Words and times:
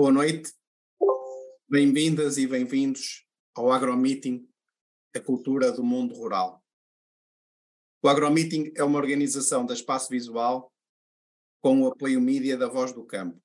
Boa 0.00 0.12
noite, 0.12 0.50
bem-vindas 1.68 2.38
e 2.38 2.46
bem-vindos 2.46 3.26
ao 3.54 3.70
AgroMeeting, 3.70 4.48
a 5.14 5.20
cultura 5.20 5.70
do 5.70 5.84
mundo 5.84 6.14
rural. 6.14 6.64
O 8.02 8.08
AgroMeeting 8.08 8.72
é 8.74 8.82
uma 8.82 8.98
organização 8.98 9.66
da 9.66 9.74
Espaço 9.74 10.08
Visual 10.08 10.72
com 11.60 11.82
o 11.82 11.88
apoio 11.88 12.18
mídia 12.18 12.56
da 12.56 12.66
Voz 12.66 12.94
do 12.94 13.04
Campo. 13.04 13.38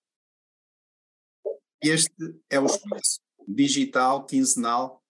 Este 1.84 2.40
é 2.50 2.58
o 2.58 2.68
espaço 2.68 3.20
digital 3.46 4.26
quinzenal 4.26 5.04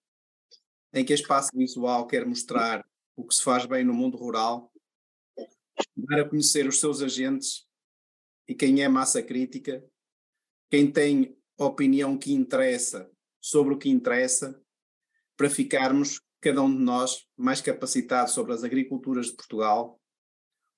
em 0.92 1.04
que 1.04 1.12
a 1.12 1.16
Espaço 1.16 1.52
Visual 1.54 2.08
quer 2.08 2.26
mostrar 2.26 2.84
o 3.14 3.24
que 3.24 3.32
se 3.32 3.44
faz 3.44 3.66
bem 3.66 3.84
no 3.84 3.94
mundo 3.94 4.16
rural, 4.16 4.72
dar 5.96 6.22
a 6.22 6.28
conhecer 6.28 6.66
os 6.66 6.80
seus 6.80 7.00
agentes 7.00 7.68
e 8.48 8.54
quem 8.54 8.82
é 8.82 8.88
massa 8.88 9.22
crítica, 9.22 9.88
quem 10.70 10.90
tem 10.90 11.36
opinião 11.58 12.18
que 12.18 12.32
interessa 12.32 13.10
sobre 13.40 13.74
o 13.74 13.78
que 13.78 13.88
interessa, 13.88 14.60
para 15.36 15.48
ficarmos, 15.48 16.20
cada 16.40 16.62
um 16.62 16.74
de 16.74 16.82
nós, 16.82 17.26
mais 17.36 17.60
capacitados 17.60 18.32
sobre 18.32 18.52
as 18.52 18.64
agriculturas 18.64 19.26
de 19.26 19.36
Portugal, 19.36 20.00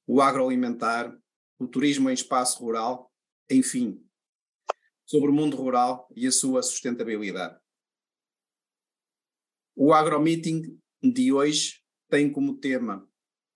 o 0.06 0.20
agroalimentar, 0.20 1.16
o 1.58 1.66
turismo 1.66 2.08
em 2.10 2.14
espaço 2.14 2.60
rural, 2.60 3.12
enfim, 3.50 4.02
sobre 5.06 5.30
o 5.30 5.34
mundo 5.34 5.56
rural 5.56 6.08
e 6.14 6.26
a 6.26 6.32
sua 6.32 6.62
sustentabilidade. 6.62 7.58
O 9.74 9.92
AgroMeeting 9.92 10.78
de 11.02 11.32
hoje 11.32 11.82
tem 12.10 12.30
como 12.30 12.58
tema 12.58 13.08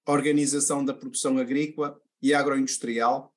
Organização 0.06 0.84
da 0.84 0.94
Produção 0.94 1.39
Agrícola 1.39 2.00
e 2.20 2.33
Agroindustrial 2.33 3.31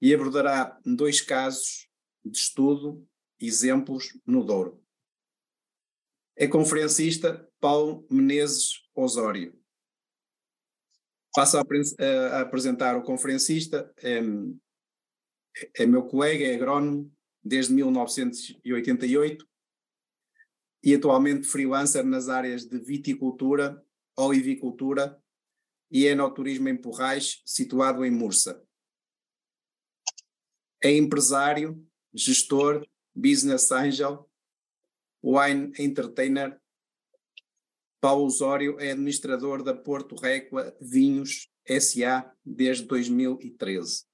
e 0.00 0.14
abordará 0.14 0.78
dois 0.84 1.20
casos 1.20 1.88
de 2.24 2.38
estudo, 2.38 3.06
exemplos 3.40 4.18
no 4.26 4.44
Douro. 4.44 4.82
É 6.36 6.46
conferencista 6.46 7.48
Paulo 7.60 8.06
Menezes 8.10 8.84
Osório. 8.94 9.58
Passo 11.34 11.58
a, 11.58 11.60
a, 11.60 12.40
apresentar 12.40 12.96
o 12.96 13.02
conferencista, 13.02 13.92
é, 14.02 14.20
é 15.76 15.86
meu 15.86 16.04
colega, 16.04 16.44
é 16.44 16.54
agrónomo 16.54 17.12
desde 17.42 17.72
1988 17.74 19.48
e 20.82 20.94
atualmente 20.94 21.46
freelancer 21.46 22.04
nas 22.04 22.28
áreas 22.28 22.64
de 22.64 22.78
viticultura, 22.78 23.84
olivicultura 24.16 25.20
e 25.90 26.06
enoturismo 26.06 26.68
em 26.68 26.76
Porrais, 26.76 27.42
situado 27.44 28.04
em 28.04 28.10
Mursa. 28.10 28.62
É 30.82 30.96
empresário, 30.96 31.84
gestor, 32.14 32.86
business 33.14 33.70
angel, 33.72 34.28
wine 35.22 35.72
entertainer. 35.78 36.60
Paulo 38.00 38.26
Osório 38.26 38.78
é 38.78 38.92
administrador 38.92 39.62
da 39.62 39.74
Porto 39.74 40.14
Recua 40.14 40.76
Vinhos 40.80 41.50
SA 41.80 42.32
desde 42.44 42.84
2013. 42.84 44.06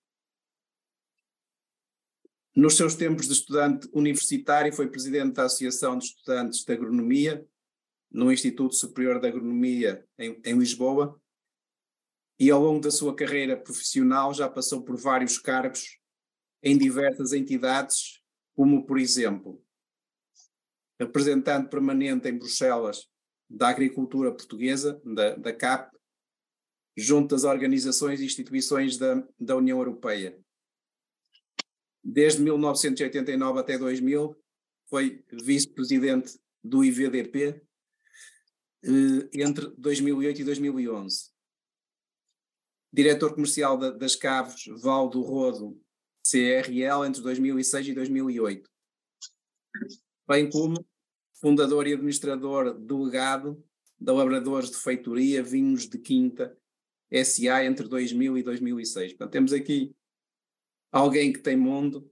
Nos 2.57 2.77
seus 2.77 2.95
tempos 2.95 3.27
de 3.27 3.33
estudante 3.33 3.89
universitário, 3.93 4.73
foi 4.73 4.89
presidente 4.89 5.35
da 5.35 5.45
Associação 5.45 5.99
de 5.99 6.05
Estudantes 6.05 6.65
de 6.65 6.73
Agronomia, 6.73 7.45
no 8.11 8.33
Instituto 8.33 8.77
Superior 8.77 9.21
de 9.21 9.27
Agronomia 9.27 10.07
em, 10.17 10.41
em 10.45 10.59
Lisboa, 10.59 11.21
e 12.39 12.51
ao 12.51 12.63
longo 12.63 12.81
da 12.81 12.91
sua 12.91 13.15
carreira 13.15 13.57
profissional 13.57 14.33
já 14.33 14.49
passou 14.49 14.83
por 14.83 14.97
vários 14.97 15.37
cargos 15.37 15.99
em 16.65 16.77
diversas 16.77 17.33
entidades, 17.33 18.21
como, 18.57 18.87
por 18.87 18.99
exemplo, 18.99 19.63
representante 20.99 21.69
permanente 21.69 22.29
em 22.29 22.39
Bruxelas 22.39 23.07
da 23.49 23.69
agricultura 23.69 24.33
portuguesa, 24.33 25.01
da, 25.05 25.37
da 25.37 25.53
CAP, 25.53 25.95
junto 26.97 27.35
às 27.35 27.45
organizações 27.45 28.21
e 28.21 28.25
instituições 28.25 28.97
da, 28.97 29.23
da 29.39 29.55
União 29.55 29.79
Europeia 29.79 30.43
desde 32.05 32.43
1989 32.43 33.61
até 33.61 33.79
2000, 33.79 34.37
foi 34.91 35.25
vice-presidente 35.33 36.39
do 36.63 36.85
IVDP 36.85 37.63
eh, 38.85 39.29
entre 39.33 39.69
2008 39.79 40.43
e 40.43 40.45
2011. 40.45 41.33
Diretor 42.93 43.35
comercial 43.35 43.79
da, 43.79 43.91
das 43.91 44.15
Caves 44.15 44.67
Val 44.83 45.09
do 45.09 45.23
Rodo 45.23 45.81
CRL 46.25 47.07
entre 47.07 47.23
2006 47.23 47.89
e 47.89 47.95
2008. 47.95 48.71
Bem 50.27 50.49
como 50.49 50.85
fundador 51.35 51.87
e 51.87 51.93
administrador 51.93 52.73
delegado 52.73 53.63
da 54.01 54.13
Labradores 54.13 54.71
de 54.71 54.77
Feitoria 54.77 55.43
Vinhos 55.43 55.89
de 55.89 55.99
Quinta 55.99 56.57
SA 57.13 57.65
entre 57.65 57.87
2000 57.87 58.39
e 58.39 58.43
2006. 58.43 59.13
Portanto, 59.13 59.33
temos 59.33 59.53
aqui 59.53 59.95
alguém 60.91 61.33
que 61.33 61.41
tem 61.41 61.57
mundo, 61.57 62.11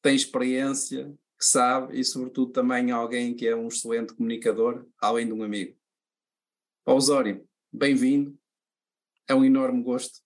tem 0.00 0.16
experiência, 0.16 1.14
que 1.38 1.44
sabe 1.44 1.98
e, 1.98 2.04
sobretudo, 2.04 2.52
também 2.52 2.90
alguém 2.90 3.34
que 3.34 3.46
é 3.46 3.54
um 3.54 3.68
excelente 3.68 4.14
comunicador, 4.14 4.86
além 4.98 5.26
de 5.26 5.32
um 5.34 5.42
amigo. 5.42 5.76
Osório, 6.86 7.46
bem-vindo. 7.70 8.38
É 9.28 9.34
um 9.34 9.44
enorme 9.44 9.82
gosto. 9.82 10.20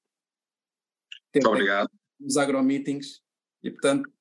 Muito 1.34 1.48
obrigado. 1.48 1.89
Nos 2.20 2.36
agromeetings 2.36 3.22
e, 3.62 3.70
portanto, 3.70 4.12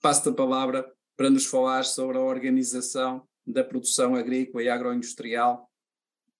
passo-te 0.00 0.28
a 0.30 0.32
palavra 0.32 0.92
para 1.16 1.30
nos 1.30 1.46
falar 1.46 1.84
sobre 1.84 2.18
a 2.18 2.20
organização 2.20 3.26
da 3.46 3.64
produção 3.64 4.14
agrícola 4.14 4.62
e 4.62 4.68
agroindustrial 4.68 5.70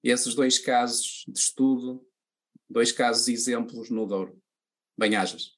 e 0.03 0.11
esses 0.11 0.35
dois 0.35 0.59
casos 0.59 1.25
de 1.27 1.39
estudo, 1.39 2.07
dois 2.69 2.93
casos 2.93 3.29
exemplos 3.29 3.91
no 3.91 4.07
Douro. 4.07 4.41
Bem-ajas. 4.97 5.57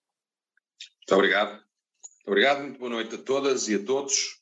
Muito 0.99 1.15
obrigado. 1.15 1.53
Muito 1.53 2.27
obrigado, 2.27 2.63
muito 2.63 2.79
boa 2.79 2.91
noite 2.91 3.15
a 3.15 3.19
todas 3.19 3.69
e 3.69 3.75
a 3.75 3.85
todos. 3.85 4.41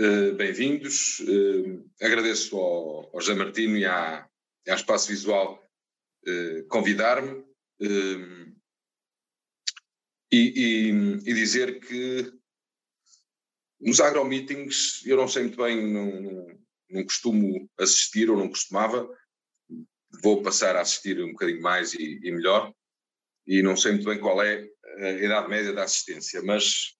Uh, 0.00 0.34
Bem-vindos. 0.34 1.20
Uh, 1.20 1.88
agradeço 2.02 2.56
ao, 2.56 3.14
ao 3.14 3.20
José 3.20 3.34
Martino 3.34 3.76
e 3.76 3.84
à, 3.84 4.28
à 4.68 4.74
Espaço 4.74 5.08
Visual 5.08 5.62
uh, 6.26 6.68
convidar-me 6.68 7.44
e, 10.30 10.38
e, 10.38 10.90
e, 11.30 11.34
dizer 11.34 11.80
que 11.80 12.32
nos 13.80 14.00
agromeetings 14.00 15.04
eu 15.06 15.16
não 15.16 15.28
sei 15.28 15.44
muito 15.44 15.56
bem, 15.56 15.86
não, 15.86 16.46
não 16.90 17.04
costumo 17.04 17.70
assistir 17.78 18.30
ou 18.30 18.36
não 18.36 18.48
costumava, 18.48 19.08
vou 20.22 20.42
passar 20.42 20.76
a 20.76 20.80
assistir 20.80 21.22
um 21.22 21.32
bocadinho 21.32 21.62
mais 21.62 21.94
e, 21.94 22.20
e 22.22 22.32
melhor, 22.32 22.72
e 23.46 23.62
não 23.62 23.76
sei 23.76 23.92
muito 23.92 24.06
bem 24.06 24.18
qual 24.18 24.42
é 24.42 24.68
a 24.98 25.10
idade 25.10 25.48
média 25.48 25.72
da 25.72 25.84
assistência, 25.84 26.42
mas 26.42 26.96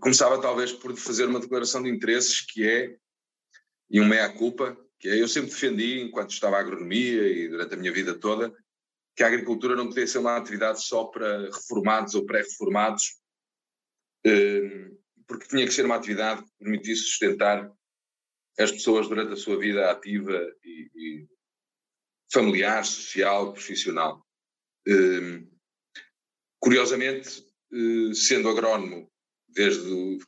começava 0.00 0.40
talvez 0.40 0.72
por 0.72 0.96
fazer 0.96 1.26
uma 1.26 1.40
declaração 1.40 1.82
de 1.82 1.90
interesses 1.90 2.40
que 2.40 2.66
é, 2.66 2.96
e 3.90 4.00
um 4.00 4.06
meia-culpa, 4.06 4.76
que 4.98 5.08
é, 5.08 5.20
eu 5.20 5.28
sempre 5.28 5.50
defendi, 5.50 6.00
enquanto 6.00 6.30
estava 6.30 6.56
a 6.56 6.60
agronomia 6.60 7.28
e 7.28 7.48
durante 7.48 7.74
a 7.74 7.76
minha 7.76 7.92
vida 7.92 8.14
toda, 8.18 8.54
que 9.16 9.22
a 9.22 9.28
agricultura 9.28 9.76
não 9.76 9.88
podia 9.88 10.06
ser 10.06 10.18
uma 10.18 10.36
atividade 10.36 10.82
só 10.82 11.04
para 11.04 11.46
reformados 11.46 12.14
ou 12.14 12.26
pré-reformados, 12.26 13.20
eh, 14.26 14.90
porque 15.26 15.48
tinha 15.48 15.64
que 15.64 15.72
ser 15.72 15.84
uma 15.84 15.96
atividade 15.96 16.42
que 16.42 16.50
permitisse 16.58 17.02
sustentar 17.02 17.70
as 18.58 18.72
pessoas 18.72 19.08
durante 19.08 19.32
a 19.32 19.36
sua 19.36 19.58
vida 19.58 19.90
ativa 19.90 20.40
e, 20.64 20.90
e 20.94 21.28
familiar, 22.32 22.84
social, 22.84 23.52
profissional. 23.52 24.24
Eh, 24.86 25.44
Curiosamente, 26.64 27.46
eh, 27.70 28.14
sendo 28.14 28.48
agrónomo 28.48 29.06
desde 29.46 29.86
o, 29.86 30.18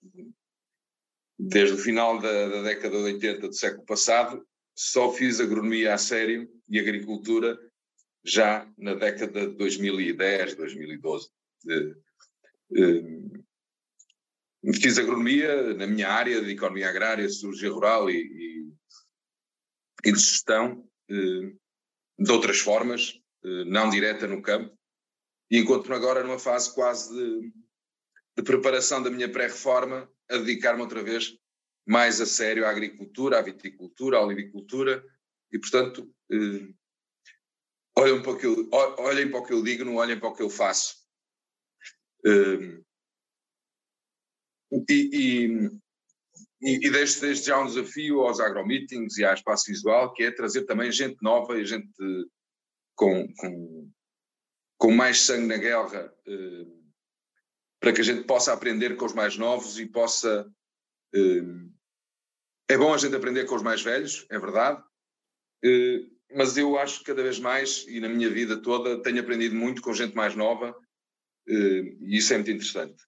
desde 1.38 1.76
o 1.76 1.78
final 1.78 2.20
da, 2.20 2.48
da 2.48 2.62
década 2.62 2.94
de 2.94 3.04
80 3.04 3.48
do 3.48 3.54
século 3.54 3.86
passado, 3.86 4.46
só 4.74 5.10
fiz 5.10 5.40
agronomia 5.40 5.94
a 5.94 5.98
sério 5.98 6.46
e 6.68 6.78
agricultura 6.78 7.58
já 8.26 8.69
na 8.76 8.94
década 8.94 9.46
de 9.46 9.55
2010, 9.55 10.56
2012. 10.56 11.31
Fiz 14.75 14.99
agronomia 14.99 15.75
na 15.75 15.87
minha 15.87 16.08
área 16.08 16.43
de 16.43 16.50
economia 16.50 16.88
agrária, 16.88 17.28
cirurgia 17.28 17.70
rural 17.70 18.11
e, 18.11 18.67
e, 20.05 20.12
de 20.12 20.19
gestão, 20.19 20.84
eh, 21.08 21.52
de 22.19 22.32
outras 22.32 22.58
formas, 22.58 23.20
eh, 23.44 23.64
não 23.64 23.88
direta 23.88 24.26
no 24.26 24.43
campo, 24.43 24.76
e 25.49 25.58
encontro-me 25.58 25.94
agora 25.94 26.25
numa 26.25 26.38
fase 26.38 26.75
quase 26.75 27.14
de, 27.14 27.52
de 28.37 28.43
preparação 28.43 29.00
da 29.00 29.11
minha 29.11 29.31
pré-reforma, 29.31 30.11
a 30.28 30.37
dedicar-me 30.38 30.82
outra 30.82 31.02
vez 31.02 31.38
mais 31.87 32.20
a 32.20 32.26
sério 32.26 32.67
à 32.67 32.70
agricultura, 32.70 33.38
à 33.38 33.43
viticultura, 33.43 34.19
à 34.19 34.25
olivicultura, 34.25 35.05
e 35.52 35.61
portanto, 35.61 36.12
eh, 36.32 36.75
olhem, 37.98 38.22
para 38.22 38.32
o 38.32 38.38
que 38.38 38.46
eu, 38.46 38.69
olhem 38.72 39.31
para 39.31 39.40
o 39.40 39.44
que 39.44 39.52
eu 39.52 39.62
digo, 39.62 39.84
não 39.84 39.96
olhem 39.96 40.19
para 40.19 40.28
o 40.28 40.34
que 40.34 40.43
eu 40.43 40.50
faço. 40.50 40.96
E, 42.25 42.82
e, 44.90 45.70
e, 46.60 46.87
e 46.87 46.90
deixo 46.90 47.20
desde 47.20 47.46
já 47.46 47.58
um 47.58 47.66
desafio 47.66 48.20
aos 48.22 48.40
agromeetings 48.40 49.16
e 49.19 49.25
à 49.25 49.32
espaço 49.32 49.66
visual, 49.66 50.12
que 50.12 50.25
é 50.25 50.31
trazer 50.31 50.64
também 50.64 50.90
gente 50.90 51.16
nova 51.22 51.58
e 51.58 51.64
gente 51.64 51.88
com, 52.96 53.32
com, 53.34 53.93
com 54.78 54.90
mais 54.90 55.20
sangue 55.20 55.46
na 55.46 55.56
guerra, 55.56 56.12
eh, 56.26 56.66
para 57.78 57.92
que 57.92 58.00
a 58.00 58.04
gente 58.04 58.25
possa 58.25 58.52
aprender 58.52 58.96
com 58.96 59.04
os 59.04 59.12
mais 59.12 59.37
novos 59.37 59.78
e 59.78 59.87
possa. 59.87 60.50
Eh, 61.14 61.42
é 62.69 62.76
bom 62.76 62.92
a 62.92 62.99
gente 62.99 63.14
aprender 63.14 63.44
com 63.44 63.54
os 63.54 63.62
mais 63.62 63.82
velhos, 63.82 64.26
é 64.28 64.38
verdade, 64.38 64.82
eh, 65.64 66.15
mas 66.34 66.56
eu 66.56 66.78
acho 66.78 66.99
que 67.00 67.06
cada 67.06 67.23
vez 67.23 67.38
mais, 67.38 67.87
e 67.88 68.00
na 68.00 68.08
minha 68.08 68.28
vida 68.31 68.61
toda, 68.61 69.00
tenho 69.02 69.20
aprendido 69.20 69.55
muito 69.55 69.81
com 69.82 69.94
gente 69.94 70.14
mais 70.14 70.34
nova, 70.34 70.75
e 71.46 72.17
isso 72.17 72.32
é 72.32 72.37
muito 72.37 72.50
interessante. 72.50 73.02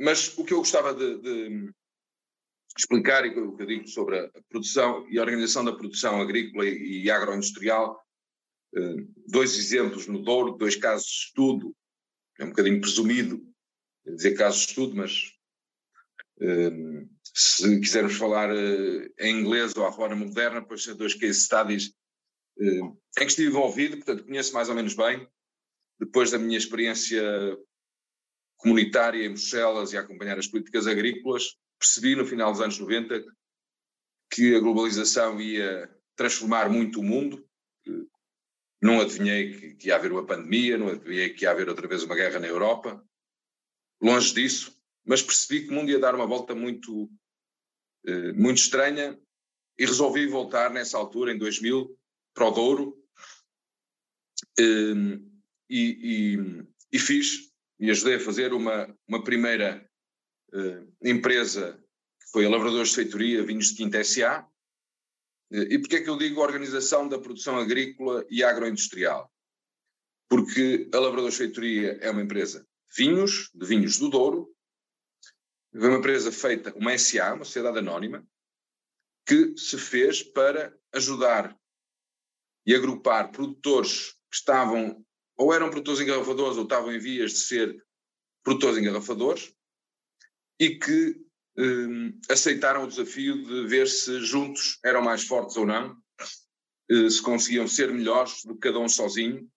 Mas 0.00 0.36
o 0.36 0.44
que 0.44 0.52
eu 0.52 0.58
gostava 0.58 0.94
de, 0.94 1.20
de 1.20 1.70
explicar, 2.76 3.24
e 3.24 3.38
o 3.38 3.56
que 3.56 3.62
eu 3.62 3.66
digo 3.66 3.86
sobre 3.88 4.18
a 4.18 4.30
produção 4.48 5.06
e 5.10 5.18
a 5.18 5.22
organização 5.22 5.64
da 5.64 5.76
produção 5.76 6.20
agrícola 6.20 6.66
e 6.66 7.10
agroindustrial, 7.10 8.02
dois 9.28 9.56
exemplos 9.56 10.06
no 10.06 10.22
Douro, 10.22 10.56
dois 10.56 10.74
casos 10.76 11.06
de 11.06 11.26
estudo, 11.26 11.76
é 12.38 12.44
um 12.44 12.48
bocadinho 12.48 12.80
presumido 12.80 13.46
dizer 14.04 14.34
casos 14.34 14.62
de 14.62 14.68
estudo, 14.70 14.96
mas 14.96 15.32
se 17.34 17.80
quisermos 17.80 18.14
falar 18.16 18.50
uh, 18.50 19.14
em 19.18 19.40
inglês 19.40 19.76
ou 19.76 19.84
à 19.84 19.92
forma 19.92 20.14
moderna, 20.14 20.64
pois 20.64 20.84
são 20.84 20.96
dois 20.96 21.14
case 21.14 21.40
studies 21.40 21.88
uh, 22.58 22.86
em 22.86 22.96
que 23.16 23.24
estive 23.24 23.48
envolvido, 23.48 23.96
portanto 23.96 24.24
conheço 24.24 24.54
mais 24.54 24.68
ou 24.68 24.74
menos 24.74 24.94
bem, 24.94 25.28
depois 25.98 26.30
da 26.30 26.38
minha 26.38 26.56
experiência 26.56 27.22
comunitária 28.56 29.24
em 29.24 29.30
Bruxelas 29.30 29.92
e 29.92 29.96
acompanhar 29.96 30.38
as 30.38 30.46
políticas 30.46 30.86
agrícolas, 30.86 31.56
percebi 31.78 32.14
no 32.14 32.24
final 32.24 32.52
dos 32.52 32.60
anos 32.60 32.78
90 32.78 33.24
que 34.30 34.54
a 34.54 34.60
globalização 34.60 35.40
ia 35.40 35.90
transformar 36.16 36.70
muito 36.70 37.00
o 37.00 37.02
mundo, 37.02 37.44
não 38.80 39.00
adivinhei 39.00 39.52
que, 39.52 39.74
que 39.74 39.88
ia 39.88 39.96
haver 39.96 40.12
uma 40.12 40.24
pandemia, 40.24 40.78
não 40.78 40.88
adivinhei 40.88 41.30
que 41.30 41.44
ia 41.44 41.50
haver 41.50 41.68
outra 41.68 41.88
vez 41.88 42.02
uma 42.02 42.14
guerra 42.14 42.38
na 42.38 42.46
Europa, 42.46 43.04
longe 44.00 44.32
disso, 44.32 44.78
mas 45.04 45.22
percebi 45.22 45.64
que 45.64 45.70
o 45.70 45.74
mundo 45.74 45.90
ia 45.90 45.98
dar 45.98 46.14
uma 46.14 46.26
volta 46.26 46.54
muito, 46.54 47.10
muito 48.34 48.58
estranha 48.58 49.18
e 49.78 49.86
resolvi 49.86 50.26
voltar 50.26 50.70
nessa 50.70 50.96
altura, 50.96 51.32
em 51.32 51.38
2000, 51.38 51.96
para 52.32 52.48
o 52.48 52.50
Douro 52.50 53.04
eh, 54.58 55.18
e, 55.70 56.36
e, 56.38 56.66
e, 56.92 56.98
fiz 56.98 57.52
e 57.78 57.90
ajudei 57.90 58.16
a 58.16 58.20
fazer 58.20 58.52
uma, 58.52 58.94
uma 59.08 59.22
primeira 59.22 59.88
eh, 60.52 60.86
empresa 61.02 61.80
que 62.20 62.30
foi 62.30 62.46
a 62.46 62.50
Lavradores 62.50 62.90
de 62.90 62.96
Feitoria 62.96 63.44
Vinhos 63.44 63.68
de 63.68 63.76
Quinta 63.76 63.98
S.A., 63.98 64.48
e 65.50 65.78
porquê 65.78 65.96
é 65.96 66.00
que 66.02 66.10
eu 66.10 66.18
digo 66.18 66.40
organização 66.40 67.06
da 67.06 67.18
produção 67.18 67.56
agrícola 67.58 68.26
e 68.28 68.42
agroindustrial? 68.42 69.30
Porque 70.28 70.88
a 70.92 70.98
Lavradores 70.98 71.36
Feitoria 71.36 71.96
é 72.00 72.10
uma 72.10 72.22
empresa 72.22 72.60
de 72.60 72.96
vinhos, 72.96 73.50
de 73.54 73.64
vinhos 73.64 73.98
do 73.98 74.08
Douro, 74.08 74.52
é 75.74 75.78
uma 75.78 75.98
empresa 75.98 76.30
feita, 76.30 76.72
uma 76.76 76.96
SA, 76.96 77.34
uma 77.34 77.44
sociedade 77.44 77.78
anónima, 77.78 78.26
que 79.26 79.56
se 79.56 79.78
fez 79.78 80.22
para 80.22 80.76
ajudar 80.92 81.58
e 82.66 82.74
agrupar 82.74 83.30
produtores 83.30 84.12
que 84.30 84.36
estavam, 84.36 85.04
ou 85.36 85.52
eram 85.52 85.70
produtores 85.70 86.00
engarrafadores, 86.00 86.56
ou 86.56 86.64
estavam 86.64 86.92
em 86.92 86.98
vias 86.98 87.32
de 87.32 87.38
ser 87.38 87.84
produtores 88.42 88.78
engarrafadores, 88.78 89.54
e 90.60 90.78
que 90.78 91.24
Hum, 91.56 92.18
aceitaram 92.28 92.82
o 92.82 92.88
desafio 92.88 93.44
de 93.44 93.66
ver 93.68 93.86
se 93.86 94.20
juntos 94.20 94.78
eram 94.84 95.02
mais 95.02 95.24
fortes 95.24 95.56
ou 95.56 95.64
não, 95.64 95.96
eh, 96.90 97.08
se 97.08 97.22
conseguiam 97.22 97.68
ser 97.68 97.92
melhores 97.92 98.44
do 98.44 98.54
que 98.54 98.68
cada 98.68 98.80
um 98.80 98.88
sozinho. 98.88 99.48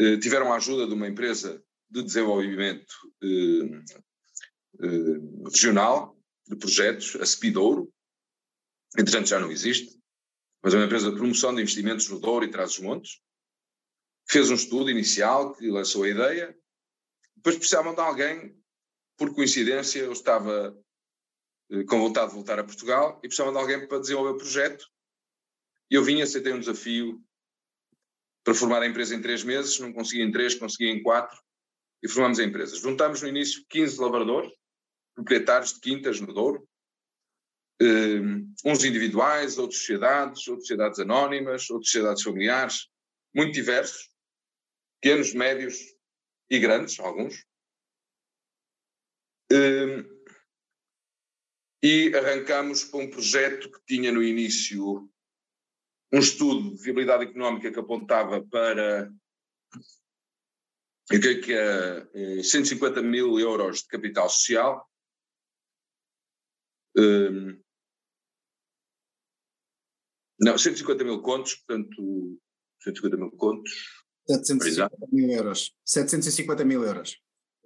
Eh, 0.00 0.16
tiveram 0.16 0.52
a 0.52 0.56
ajuda 0.56 0.86
de 0.86 0.94
uma 0.94 1.06
empresa 1.06 1.62
de 1.90 2.02
desenvolvimento 2.02 2.94
hum, 4.80 5.44
regional, 5.44 6.16
de 6.46 6.56
projetos, 6.56 7.16
a 7.16 7.26
Speedouro, 7.26 7.92
entretanto 8.98 9.28
já 9.28 9.40
não 9.40 9.50
existe, 9.50 9.98
mas 10.62 10.74
é 10.74 10.76
uma 10.76 10.86
empresa 10.86 11.10
de 11.10 11.16
promoção 11.16 11.54
de 11.54 11.62
investimentos 11.62 12.08
no 12.08 12.20
Douro 12.20 12.44
e 12.44 12.50
Trás-os-Montes, 12.50 13.20
fez 14.28 14.50
um 14.50 14.54
estudo 14.54 14.90
inicial 14.90 15.54
que 15.54 15.68
lançou 15.70 16.04
a 16.04 16.08
ideia, 16.08 16.56
depois 17.36 17.56
precisavam 17.56 17.94
de 17.94 18.00
alguém, 18.00 18.58
por 19.16 19.34
coincidência 19.34 20.00
eu 20.00 20.12
estava 20.12 20.76
eh, 21.70 21.84
com 21.84 22.00
vontade 22.00 22.28
de 22.28 22.34
voltar 22.34 22.58
a 22.58 22.64
Portugal 22.64 23.18
e 23.18 23.28
precisavam 23.28 23.52
de 23.52 23.58
alguém 23.58 23.86
para 23.86 24.00
desenvolver 24.00 24.30
o 24.30 24.38
projeto. 24.38 24.86
E 25.90 25.94
eu 25.94 26.02
vim, 26.02 26.22
aceitei 26.22 26.52
um 26.52 26.60
desafio 26.60 27.22
para 28.42 28.54
formar 28.54 28.82
a 28.82 28.86
empresa 28.86 29.14
em 29.14 29.22
três 29.22 29.42
meses, 29.42 29.78
não 29.78 29.92
consegui 29.92 30.22
em 30.22 30.30
três, 30.30 30.54
consegui 30.54 30.90
em 30.90 31.02
quatro, 31.02 31.38
e 32.02 32.08
formamos 32.08 32.38
a 32.38 32.44
empresa. 32.44 32.76
Juntámos 32.76 33.22
no 33.22 33.28
início 33.28 33.64
15 33.68 34.00
lavradores, 34.00 34.52
proprietários 35.14 35.74
de 35.74 35.80
quintas 35.80 36.20
no 36.20 36.32
Douro, 36.32 36.68
um, 37.80 38.54
eh, 38.64 38.70
uns 38.70 38.84
individuais, 38.84 39.58
outros 39.58 39.80
sociedades, 39.80 40.46
outras 40.48 40.66
sociedades 40.66 40.98
anónimas, 40.98 41.68
outras 41.70 41.90
sociedades 41.90 42.22
familiares, 42.22 42.88
muito 43.34 43.52
diversos, 43.52 44.10
pequenos, 45.00 45.34
médios 45.34 45.78
e 46.50 46.58
grandes, 46.58 46.98
alguns. 46.98 47.44
Um, 49.52 50.14
e 51.82 52.14
arrancamos 52.16 52.84
para 52.84 53.00
um 53.00 53.10
projeto 53.10 53.70
que 53.70 53.84
tinha 53.86 54.10
no 54.10 54.22
início 54.22 55.08
um 56.10 56.18
estudo 56.18 56.74
de 56.74 56.82
viabilidade 56.82 57.24
económica 57.24 57.70
que 57.70 57.78
apontava 57.78 58.42
para 58.46 59.12
eu 61.10 61.20
creio 61.20 61.42
que 61.42 61.52
é 61.52 62.42
150 62.42 63.02
mil 63.02 63.38
euros 63.38 63.80
de 63.80 63.88
capital 63.88 64.28
social. 64.30 64.88
Um, 66.96 67.60
não, 70.40 70.58
150 70.58 71.04
mil 71.04 71.20
contos, 71.22 71.54
portanto, 71.56 72.38
150 72.82 73.16
mil 73.16 73.30
contos. 73.32 73.72
750 74.28 75.06
mil 75.12 75.30
euros. 75.30 75.72
750 75.84 76.64
mil 76.64 76.84
euros. 76.84 77.16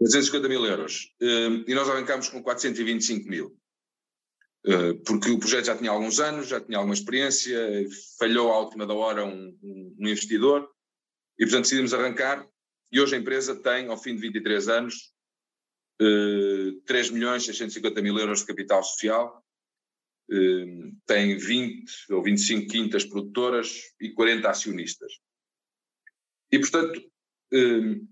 750 0.01 0.49
mil 0.49 0.65
euros. 0.65 1.15
Um, 1.21 1.65
e 1.67 1.75
nós 1.75 1.89
arrancámos 1.89 2.29
com 2.29 2.43
425 2.43 3.29
mil. 3.29 3.59
Eh, 4.67 4.95
porque 5.07 5.31
o 5.31 5.39
projeto 5.39 5.67
já 5.67 5.77
tinha 5.77 5.91
alguns 5.91 6.19
anos, 6.21 6.49
já 6.49 6.61
tinha 6.61 6.79
alguma 6.79 6.95
experiência, 6.95 7.59
falhou 8.19 8.53
à 8.53 8.59
última 8.59 8.87
da 8.87 8.93
hora 8.93 9.25
um, 9.25 9.57
um, 9.63 9.95
investidor 9.99 10.69
e, 11.39 11.45
portanto, 11.45 11.65
decidimos 11.65 11.95
arrancar. 11.95 12.47
E 12.91 13.01
hoje 13.01 13.15
a 13.15 13.19
empresa 13.19 13.55
tem, 13.55 13.89
ao 13.89 13.97
fim 13.97 14.15
de 14.15 14.21
23 14.21 14.69
anos, 14.69 15.13
uh, 16.01 16.81
3 16.87 17.11
milhões 17.11 17.45
650 17.45 18.03
mil 18.03 18.19
euros 18.19 18.41
de 18.41 18.47
capital 18.47 18.83
social, 18.83 19.45
uh, 20.31 20.97
tem 21.07 21.37
20 21.37 21.85
ou 22.11 22.23
25 22.23 22.69
quintas 22.69 23.05
produtoras 23.05 23.83
e 24.01 24.11
40 24.11 24.49
acionistas. 24.49 25.13
E, 26.51 26.59
portanto, 26.59 26.99
uh, 27.53 28.09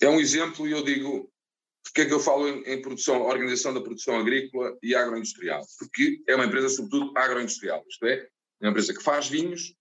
é 0.00 0.08
um 0.08 0.20
exemplo, 0.20 0.66
e 0.66 0.72
eu 0.72 0.84
digo, 0.84 1.32
porque 1.82 2.02
é 2.02 2.06
que 2.06 2.14
eu 2.14 2.20
falo 2.20 2.48
em, 2.48 2.62
em, 2.64 2.80
produção, 2.80 3.22
organização 3.22 3.74
da 3.74 3.80
produção 3.80 4.18
agrícola 4.18 4.76
e 4.82 4.94
agroindustrial? 4.94 5.62
Porque 5.78 6.22
é 6.28 6.34
uma 6.34 6.46
empresa, 6.46 6.68
sobretudo, 6.68 7.12
agroindustrial, 7.16 7.84
isto 7.88 8.06
é, 8.06 8.14
é 8.14 8.66
uma 8.66 8.70
empresa 8.70 8.94
que 8.94 9.02
faz 9.02 9.28
vinhos, 9.28 9.74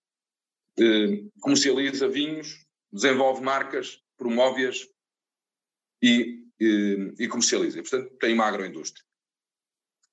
eh, 0.79 1.23
comercializa 1.39 2.07
vinhos, 2.07 2.65
desenvolve 2.91 3.43
marcas, 3.43 4.01
promove-as 4.17 4.87
e, 6.01 6.40
eh, 6.61 7.13
e 7.23 7.27
comercializa. 7.27 7.81
Portanto, 7.81 8.15
tem 8.19 8.33
uma 8.33 8.45
agroindústria. 8.45 9.03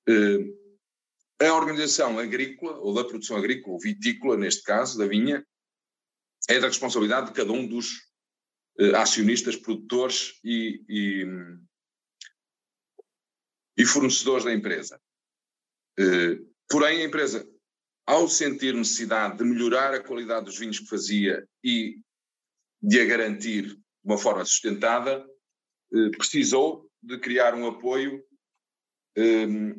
Eh, 0.07 1.47
a 1.47 1.53
organização 1.53 2.19
agrícola, 2.19 2.77
ou 2.79 2.93
da 2.93 3.05
produção 3.05 3.37
agrícola, 3.37 3.73
ou 3.73 3.79
vitícola, 3.79 4.35
neste 4.35 4.63
caso, 4.63 4.97
da 4.97 5.05
vinha, 5.05 5.45
é 6.49 6.59
da 6.59 6.67
responsabilidade 6.67 7.27
de 7.27 7.33
cada 7.33 7.51
um 7.51 7.67
dos 7.67 8.09
eh, 8.79 8.95
acionistas, 8.95 9.55
produtores 9.55 10.39
e, 10.43 10.83
e, 10.89 11.25
e 13.77 13.85
fornecedores 13.85 14.43
da 14.43 14.53
empresa. 14.53 14.99
Eh, 15.99 16.39
porém, 16.67 17.01
a 17.01 17.05
empresa, 17.05 17.47
ao 18.07 18.27
sentir 18.27 18.73
necessidade 18.73 19.37
de 19.37 19.43
melhorar 19.43 19.93
a 19.93 20.03
qualidade 20.03 20.45
dos 20.45 20.57
vinhos 20.57 20.79
que 20.79 20.87
fazia 20.87 21.47
e 21.63 22.01
de 22.81 22.99
a 22.99 23.05
garantir 23.05 23.67
de 23.67 23.81
uma 24.03 24.17
forma 24.17 24.43
sustentada, 24.43 25.23
precisou 26.17 26.89
de 27.01 27.17
criar 27.19 27.53
um 27.55 27.67
apoio 27.67 28.23
ehm, 29.15 29.73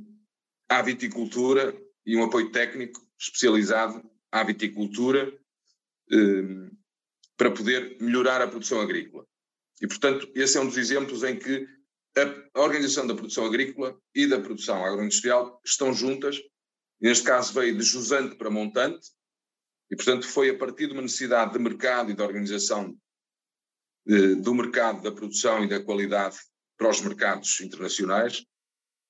à 0.69 0.83
viticultura 0.83 1.77
e 2.05 2.17
um 2.17 2.25
apoio 2.25 2.51
técnico 2.51 3.01
especializado 3.19 4.03
à 4.33 4.43
viticultura 4.43 5.33
ehm, 6.11 6.71
para 7.37 7.51
poder 7.51 7.97
melhorar 8.01 8.41
a 8.41 8.49
produção 8.49 8.81
agrícola. 8.81 9.27
E, 9.81 9.87
portanto, 9.87 10.31
esse 10.35 10.59
é 10.59 10.61
um 10.61 10.67
dos 10.67 10.77
exemplos 10.77 11.23
em 11.23 11.39
que 11.39 11.67
a 12.55 12.61
organização 12.61 13.07
da 13.07 13.15
produção 13.15 13.47
agrícola 13.47 13.99
e 14.15 14.27
da 14.27 14.41
produção 14.41 14.85
agroindustrial 14.85 15.61
estão 15.65 15.95
juntas. 15.95 16.41
Neste 17.01 17.25
caso 17.25 17.55
veio 17.55 17.77
de 17.77 17.83
jusante 17.83 18.37
para 18.37 18.51
montante 18.51 19.09
e, 19.91 19.97
portanto, 19.97 20.27
foi 20.27 20.51
a 20.51 20.59
partir 20.59 20.87
de 20.87 20.93
uma 20.93 21.03
necessidade 21.03 21.53
de 21.53 21.59
mercado 21.59 22.11
e 22.11 22.15
de 22.15 22.23
organização 22.23 22.95
do 24.43 24.55
mercado 24.55 25.03
da 25.03 25.13
produção 25.13 25.65
e 25.65 25.69
da 25.69 25.83
qualidade 25.83 26.37
para 26.77 26.91
os 26.91 27.01
mercados 27.01 27.61
internacionais 27.61 28.45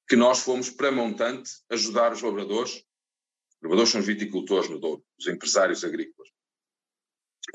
que 0.07 0.17
nós 0.17 0.41
fomos 0.41 0.69
para 0.69 0.91
montante 0.91 1.51
ajudar 1.71 2.13
os 2.13 2.21
lavradores, 2.21 2.73
os 2.73 3.63
lavradores 3.63 3.91
são 3.91 4.01
os 4.01 4.07
viticultores 4.07 4.69
no 4.69 4.79
Douro, 4.79 5.05
os 5.19 5.27
empresários 5.27 5.85
agrícolas, 5.85 6.29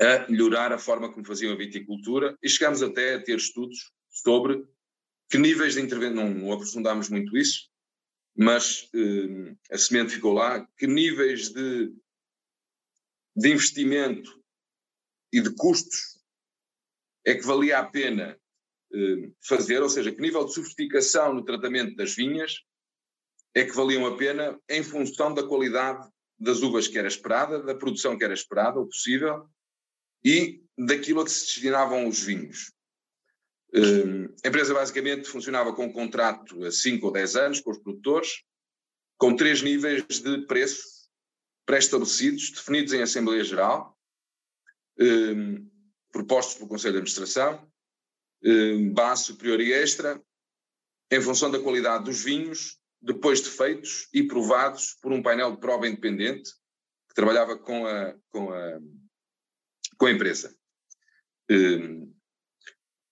a 0.00 0.30
melhorar 0.30 0.72
a 0.72 0.78
forma 0.78 1.12
como 1.12 1.26
faziam 1.26 1.52
a 1.52 1.56
viticultura 1.56 2.36
e 2.42 2.48
chegámos 2.48 2.82
até 2.82 3.14
a 3.14 3.22
ter 3.22 3.36
estudos 3.36 3.92
sobre 4.08 4.66
que 5.30 5.38
níveis 5.38 5.74
de 5.74 5.82
intervenção, 5.82 6.30
não, 6.30 6.34
não 6.34 6.52
aprofundámos 6.52 7.10
muito 7.10 7.36
isso, 7.36 7.68
mas 8.34 8.88
eh, 8.94 9.54
a 9.70 9.78
semente 9.78 10.14
ficou 10.14 10.32
lá, 10.32 10.66
que 10.78 10.86
níveis 10.86 11.50
de, 11.50 11.92
de 13.36 13.50
investimento 13.50 14.42
e 15.32 15.40
de 15.40 15.54
custos 15.54 16.15
é 17.26 17.34
que 17.34 17.44
valia 17.44 17.80
a 17.80 17.84
pena 17.84 18.38
eh, 18.94 19.30
fazer, 19.42 19.82
ou 19.82 19.88
seja, 19.88 20.12
que 20.12 20.20
nível 20.20 20.44
de 20.44 20.54
sofisticação 20.54 21.34
no 21.34 21.44
tratamento 21.44 21.96
das 21.96 22.14
vinhas 22.14 22.62
é 23.52 23.64
que 23.64 23.74
valiam 23.74 24.06
a 24.06 24.16
pena 24.16 24.58
em 24.68 24.82
função 24.82 25.34
da 25.34 25.42
qualidade 25.42 26.08
das 26.38 26.62
uvas 26.62 26.86
que 26.86 26.96
era 26.96 27.08
esperada, 27.08 27.62
da 27.62 27.74
produção 27.74 28.16
que 28.16 28.24
era 28.24 28.32
esperada 28.32 28.78
ou 28.78 28.86
possível 28.86 29.48
e 30.24 30.62
daquilo 30.78 31.22
a 31.22 31.24
que 31.24 31.30
se 31.30 31.46
destinavam 31.46 32.06
os 32.06 32.22
vinhos. 32.22 32.72
Uh, 33.74 34.32
a 34.44 34.48
empresa 34.48 34.72
basicamente 34.72 35.28
funcionava 35.28 35.72
com 35.72 35.86
um 35.86 35.92
contrato 35.92 36.64
a 36.64 36.70
5 36.70 37.06
ou 37.06 37.12
10 37.12 37.36
anos 37.36 37.60
com 37.60 37.70
os 37.70 37.78
produtores, 37.78 38.42
com 39.18 39.34
três 39.34 39.62
níveis 39.62 40.04
de 40.06 40.46
preço 40.46 40.84
pré-estabelecidos, 41.64 42.50
definidos 42.50 42.92
em 42.92 43.02
Assembleia 43.02 43.42
Geral, 43.42 43.98
uh, 45.00 45.75
propostos 46.16 46.54
pelo 46.54 46.68
Conselho 46.68 46.94
de 46.94 46.98
Administração, 46.98 47.70
uh, 48.44 48.92
base 48.92 49.24
superior 49.24 49.60
e 49.60 49.72
extra, 49.72 50.22
em 51.10 51.20
função 51.20 51.50
da 51.50 51.60
qualidade 51.60 52.04
dos 52.04 52.24
vinhos, 52.24 52.78
depois 53.02 53.42
de 53.42 53.50
feitos 53.50 54.08
e 54.12 54.22
provados 54.22 54.96
por 55.02 55.12
um 55.12 55.22
painel 55.22 55.52
de 55.52 55.60
prova 55.60 55.86
independente 55.86 56.50
que 57.08 57.14
trabalhava 57.14 57.56
com 57.58 57.86
a, 57.86 58.16
com 58.30 58.50
a, 58.52 58.80
com 59.98 60.06
a 60.06 60.10
empresa. 60.10 60.56
Uh, 61.50 62.12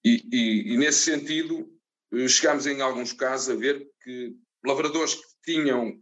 e, 0.05 0.29
e, 0.33 0.73
e, 0.75 0.77
nesse 0.77 1.01
sentido, 1.01 1.71
eh, 2.13 2.29
chegámos 2.29 2.67
em 2.67 2.83
alguns 2.83 3.13
casos 3.13 3.49
a 3.49 3.59
ver 3.59 3.89
que 4.03 4.37
lavradores 4.63 5.15
que 5.15 5.23
tinham 5.45 5.99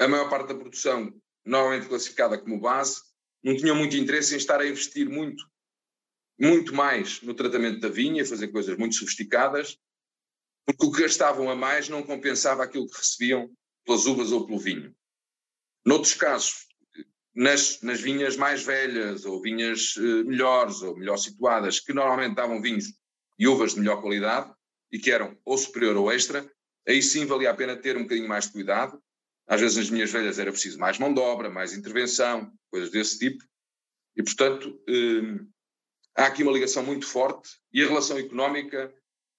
a 0.00 0.08
maior 0.08 0.28
parte 0.28 0.48
da 0.48 0.56
produção 0.56 1.12
normalmente 1.44 1.86
classificada 1.86 2.36
como 2.36 2.60
base, 2.60 3.00
não 3.42 3.56
tinham 3.56 3.76
muito 3.76 3.96
interesse 3.96 4.34
em 4.34 4.38
estar 4.38 4.60
a 4.60 4.66
investir 4.66 5.08
muito, 5.08 5.44
muito 6.38 6.74
mais 6.74 7.20
no 7.22 7.34
tratamento 7.34 7.80
da 7.80 7.88
vinha, 7.88 8.24
fazer 8.24 8.48
coisas 8.48 8.76
muito 8.76 8.94
sofisticadas, 8.94 9.78
porque 10.64 10.86
o 10.86 10.92
que 10.92 11.02
gastavam 11.02 11.50
a 11.50 11.56
mais 11.56 11.88
não 11.88 12.02
compensava 12.02 12.62
aquilo 12.62 12.88
que 12.88 12.98
recebiam 12.98 13.50
pelas 13.84 14.06
uvas 14.06 14.32
ou 14.32 14.46
pelo 14.46 14.58
vinho. 14.58 14.94
Noutros 15.84 16.14
casos, 16.14 16.66
nas, 17.34 17.80
nas 17.82 18.00
vinhas 18.00 18.36
mais 18.36 18.62
velhas, 18.62 19.24
ou 19.24 19.40
vinhas 19.40 19.96
uh, 19.96 20.24
melhores, 20.24 20.82
ou 20.82 20.96
melhor 20.96 21.16
situadas, 21.16 21.80
que 21.80 21.92
normalmente 21.92 22.34
davam 22.34 22.60
vinhos 22.60 22.92
e 23.38 23.48
uvas 23.48 23.74
de 23.74 23.80
melhor 23.80 24.02
qualidade 24.02 24.52
e 24.92 24.98
que 24.98 25.10
eram 25.10 25.38
ou 25.44 25.56
superior 25.56 25.96
ou 25.96 26.12
extra, 26.12 26.50
aí 26.86 27.02
sim 27.02 27.24
valia 27.24 27.50
a 27.50 27.54
pena 27.54 27.76
ter 27.76 27.96
um 27.96 28.02
bocadinho 28.02 28.28
mais 28.28 28.46
de 28.46 28.52
cuidado. 28.52 29.00
Às 29.46 29.60
vezes 29.60 29.76
nas 29.76 29.90
minhas 29.90 30.10
velhas 30.10 30.38
era 30.38 30.52
preciso 30.52 30.78
mais 30.78 30.98
mão 30.98 31.14
de 31.14 31.20
obra, 31.20 31.48
mais 31.48 31.72
intervenção, 31.72 32.52
coisas 32.70 32.90
desse 32.90 33.18
tipo. 33.18 33.42
E, 34.16 34.22
portanto, 34.22 34.78
eh, 34.88 35.40
há 36.18 36.26
aqui 36.26 36.42
uma 36.42 36.52
ligação 36.52 36.82
muito 36.82 37.06
forte 37.06 37.48
e 37.72 37.82
a 37.82 37.86
relação 37.86 38.18
económica 38.18 38.92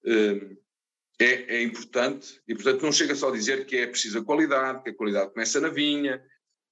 eh, 0.06 0.56
é, 1.18 1.56
é, 1.56 1.62
importante 1.62 2.40
e, 2.48 2.54
portanto, 2.54 2.82
não 2.82 2.90
chega 2.90 3.14
só 3.14 3.28
a 3.28 3.32
dizer 3.32 3.66
que 3.66 3.76
é 3.76 3.86
preciso 3.86 4.18
a 4.18 4.24
qualidade, 4.24 4.82
que 4.82 4.88
a 4.88 4.94
qualidade 4.94 5.30
começa 5.30 5.60
na 5.60 5.68
vinha 5.68 6.24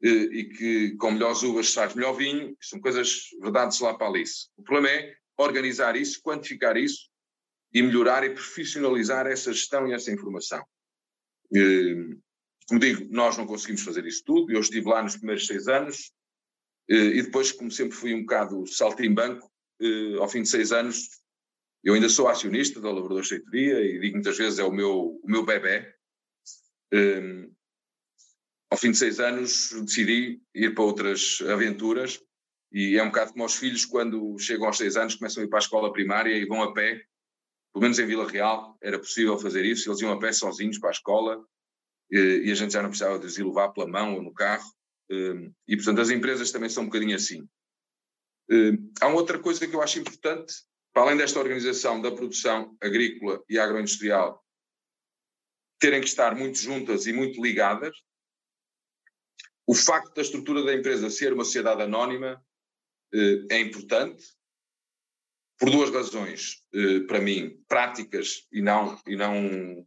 eh, 0.03 0.09
e 0.09 0.45
que 0.45 0.97
com 0.97 1.11
melhores 1.11 1.43
uvas 1.43 1.75
faz 1.75 1.95
melhor 1.95 2.15
vinho. 2.15 2.57
São 2.59 2.81
coisas 2.81 3.29
verdades 3.43 3.79
lá 3.81 3.93
para 3.93 4.09
Alice. 4.09 4.49
O 4.57 4.63
problema 4.63 4.89
é 4.89 5.15
organizar 5.37 5.95
isso, 5.95 6.23
quantificar 6.23 6.79
isso 6.79 7.11
e 7.75 7.83
melhorar 7.83 8.25
e 8.25 8.31
profissionalizar 8.31 9.27
essa 9.27 9.53
gestão 9.53 9.87
e 9.87 9.93
essa 9.93 10.11
informação. 10.11 10.65
Como 12.67 12.81
digo, 12.81 13.07
nós 13.11 13.37
não 13.37 13.47
conseguimos 13.47 13.83
fazer 13.83 14.07
isso 14.07 14.25
tudo, 14.25 14.51
eu 14.51 14.61
estive 14.61 14.89
lá 14.89 15.03
nos 15.03 15.17
primeiros 15.17 15.47
seis 15.47 15.69
anos 15.69 16.11
e 16.89 17.23
depois, 17.23 17.53
como 17.53 17.71
sempre 17.71 17.97
fui 17.97 18.15
um 18.15 18.23
bocado 18.23 18.67
saltimbanco, 18.67 19.49
ao 20.21 20.29
fim 20.29 20.43
de 20.43 20.49
seis 20.49 20.73
anos, 20.73 21.09
eu 21.85 21.95
ainda 21.95 22.09
sou 22.09 22.29
acionista 22.29 22.81
da 22.81 22.91
Lavrador 22.91 23.23
Cheitoria 23.23 23.81
e 23.81 24.01
digo 24.01 24.15
muitas 24.15 24.37
vezes 24.37 24.59
é 24.59 24.65
o 24.65 24.73
meu, 24.73 25.21
o 25.23 25.31
meu 25.31 25.45
bebê. 25.45 25.95
Ao 28.71 28.77
fim 28.77 28.91
de 28.91 28.99
seis 28.99 29.21
anos 29.21 29.71
decidi 29.85 30.41
ir 30.55 30.75
para 30.75 30.85
outras 30.85 31.41
aventuras 31.49 32.21
e 32.73 32.97
é 32.97 33.03
um 33.03 33.07
bocado 33.07 33.33
como 33.33 33.45
os 33.45 33.55
filhos 33.55 33.85
quando 33.85 34.39
chegam 34.39 34.67
aos 34.67 34.77
seis 34.77 34.97
anos 34.97 35.15
começam 35.15 35.43
a 35.43 35.47
ir 35.47 35.49
para 35.49 35.59
a 35.59 35.61
escola 35.61 35.93
primária 35.93 36.37
e 36.37 36.45
vão 36.45 36.63
a 36.63 36.75
pé 36.75 37.07
pelo 37.73 37.83
menos 37.83 37.99
em 37.99 38.07
Vila 38.07 38.29
Real, 38.29 38.77
era 38.83 38.99
possível 38.99 39.39
fazer 39.39 39.65
isso, 39.65 39.89
eles 39.89 40.01
iam 40.01 40.13
a 40.13 40.19
pé 40.19 40.33
sozinhos 40.33 40.79
para 40.79 40.91
a 40.91 40.93
escola 40.93 41.45
e 42.11 42.51
a 42.51 42.55
gente 42.55 42.73
já 42.73 42.83
não 42.83 42.89
precisava 42.89 43.19
de 43.19 43.27
os 43.27 43.37
levar 43.37 43.69
pela 43.69 43.87
mão 43.87 44.15
ou 44.17 44.23
no 44.23 44.33
carro. 44.33 44.69
Hum, 45.11 45.53
e, 45.67 45.77
portanto, 45.77 46.01
as 46.01 46.11
empresas 46.11 46.51
também 46.51 46.69
são 46.69 46.83
um 46.83 46.87
bocadinho 46.87 47.15
assim. 47.15 47.47
Hum, 48.51 48.93
há 49.01 49.07
uma 49.07 49.17
outra 49.17 49.39
coisa 49.39 49.67
que 49.67 49.75
eu 49.75 49.83
acho 49.83 49.99
importante, 49.99 50.55
para 50.93 51.03
além 51.03 51.17
desta 51.17 51.39
organização 51.39 52.01
da 52.01 52.11
produção 52.11 52.77
agrícola 52.81 53.43
e 53.49 53.59
agroindustrial, 53.59 54.45
terem 55.79 56.01
que 56.01 56.09
estar 56.09 56.35
muito 56.35 56.59
juntas 56.59 57.07
e 57.07 57.13
muito 57.13 57.43
ligadas, 57.43 57.97
o 59.67 59.75
facto 59.75 60.15
da 60.15 60.23
estrutura 60.23 60.63
da 60.65 60.75
empresa 60.75 61.11
ser 61.11 61.33
uma 61.33 61.45
sociedade 61.45 61.83
anónima 61.83 62.43
hum, 63.13 63.47
é 63.51 63.61
importante, 63.61 64.25
por 65.59 65.71
duas 65.71 65.91
razões, 65.91 66.63
eh, 66.73 67.01
para 67.01 67.21
mim, 67.21 67.61
práticas 67.67 68.47
e 68.53 68.63
não, 68.63 68.97
e 69.07 69.17
não 69.17 69.85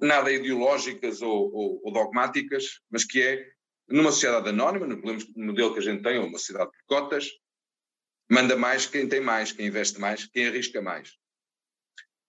nada 0.00 0.32
ideológicas 0.32 1.20
ou, 1.22 1.52
ou, 1.52 1.80
ou, 1.84 1.92
dogmáticas, 1.92 2.80
mas 2.90 3.04
que 3.04 3.20
é, 3.20 3.51
numa 3.88 4.10
sociedade 4.10 4.48
anónima, 4.48 4.86
no 4.86 5.46
modelo 5.46 5.72
que 5.72 5.80
a 5.80 5.82
gente 5.82 6.02
tem, 6.02 6.18
ou 6.18 6.26
uma 6.26 6.38
sociedade 6.38 6.70
de 6.70 6.84
cotas, 6.86 7.28
manda 8.30 8.56
mais 8.56 8.86
quem 8.86 9.08
tem 9.08 9.20
mais, 9.20 9.52
quem 9.52 9.66
investe 9.66 10.00
mais, 10.00 10.26
quem 10.26 10.46
arrisca 10.46 10.80
mais. 10.80 11.16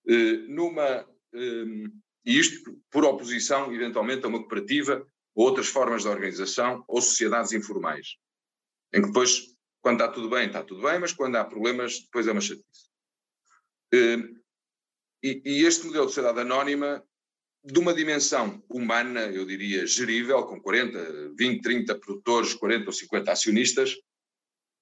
Eh, 0.07 0.37
numa, 0.47 1.07
eh, 1.33 1.89
e 2.25 2.39
isto 2.39 2.77
por 2.91 3.05
oposição, 3.05 3.73
eventualmente, 3.73 4.25
a 4.25 4.27
uma 4.27 4.39
cooperativa 4.39 5.07
ou 5.35 5.45
outras 5.45 5.67
formas 5.67 6.03
de 6.03 6.09
organização 6.09 6.83
ou 6.87 7.01
sociedades 7.01 7.53
informais, 7.53 8.17
em 8.93 9.01
que 9.01 9.07
depois 9.07 9.53
quando 9.83 10.01
está 10.01 10.07
tudo 10.07 10.29
bem, 10.29 10.47
está 10.47 10.63
tudo 10.63 10.81
bem, 10.81 10.97
mas 10.97 11.11
quando 11.11 11.35
há 11.35 11.43
problemas, 11.43 11.99
depois 11.99 12.25
é 12.25 12.31
uma 12.31 12.39
chatice. 12.39 12.89
Hum, 13.93 14.41
e, 15.21 15.41
e 15.45 15.65
este 15.65 15.85
modelo 15.85 16.05
de 16.05 16.13
sociedade 16.13 16.39
anónima, 16.39 17.05
de 17.63 17.79
uma 17.79 17.93
dimensão 17.93 18.61
humana, 18.67 19.21
eu 19.21 19.45
diria, 19.45 19.87
gerível, 19.87 20.43
com 20.45 20.59
40, 20.59 21.33
20, 21.37 21.61
30 21.61 21.99
produtores, 21.99 22.53
40 22.53 22.87
ou 22.87 22.91
50 22.91 23.31
acionistas, 23.31 23.95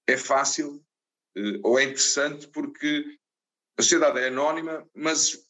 é 0.08 0.18
fácil 0.18 0.84
eh, 1.38 1.60
ou 1.64 1.80
é 1.80 1.84
interessante 1.84 2.48
porque 2.48 3.18
a 3.78 3.84
sociedade 3.84 4.20
é 4.20 4.28
anónima, 4.28 4.88
mas 4.96 5.46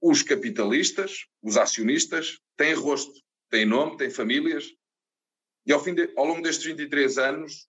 os 0.00 0.22
capitalistas, 0.22 1.26
os 1.42 1.56
acionistas, 1.56 2.40
têm 2.56 2.72
rosto, 2.72 3.12
têm 3.50 3.66
nome, 3.66 3.98
têm 3.98 4.10
famílias, 4.10 4.72
e 5.66 5.72
ao, 5.72 5.82
fim 5.82 5.94
de, 5.94 6.12
ao 6.16 6.24
longo 6.24 6.42
destes 6.42 6.64
23 6.64 7.18
anos, 7.18 7.68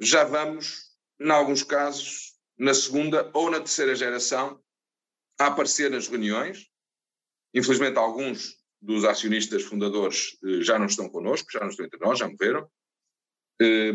já 0.00 0.22
vamos, 0.22 0.92
em 1.20 1.30
alguns 1.30 1.64
casos, 1.64 2.34
na 2.56 2.72
segunda 2.72 3.30
ou 3.34 3.50
na 3.50 3.58
terceira 3.58 3.94
geração, 3.94 4.62
a 5.38 5.46
aparecer 5.46 5.90
nas 5.90 6.08
reuniões. 6.08 6.68
Infelizmente, 7.54 7.98
alguns 7.98 8.56
dos 8.80 9.04
acionistas 9.04 9.62
fundadores 9.62 10.38
eh, 10.44 10.62
já 10.62 10.78
não 10.78 10.86
estão 10.86 11.08
connosco, 11.08 11.50
já 11.50 11.60
não 11.60 11.68
estão 11.68 11.86
entre 11.86 11.98
nós, 12.00 12.18
já 12.18 12.28
morreram. 12.28 12.68
Eh, 13.60 13.92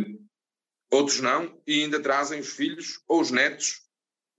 outros 0.91 1.22
não, 1.22 1.62
e 1.65 1.83
ainda 1.83 2.01
trazem 2.01 2.39
os 2.39 2.50
filhos 2.50 3.01
ou 3.07 3.22
os 3.22 3.31
netos. 3.31 3.81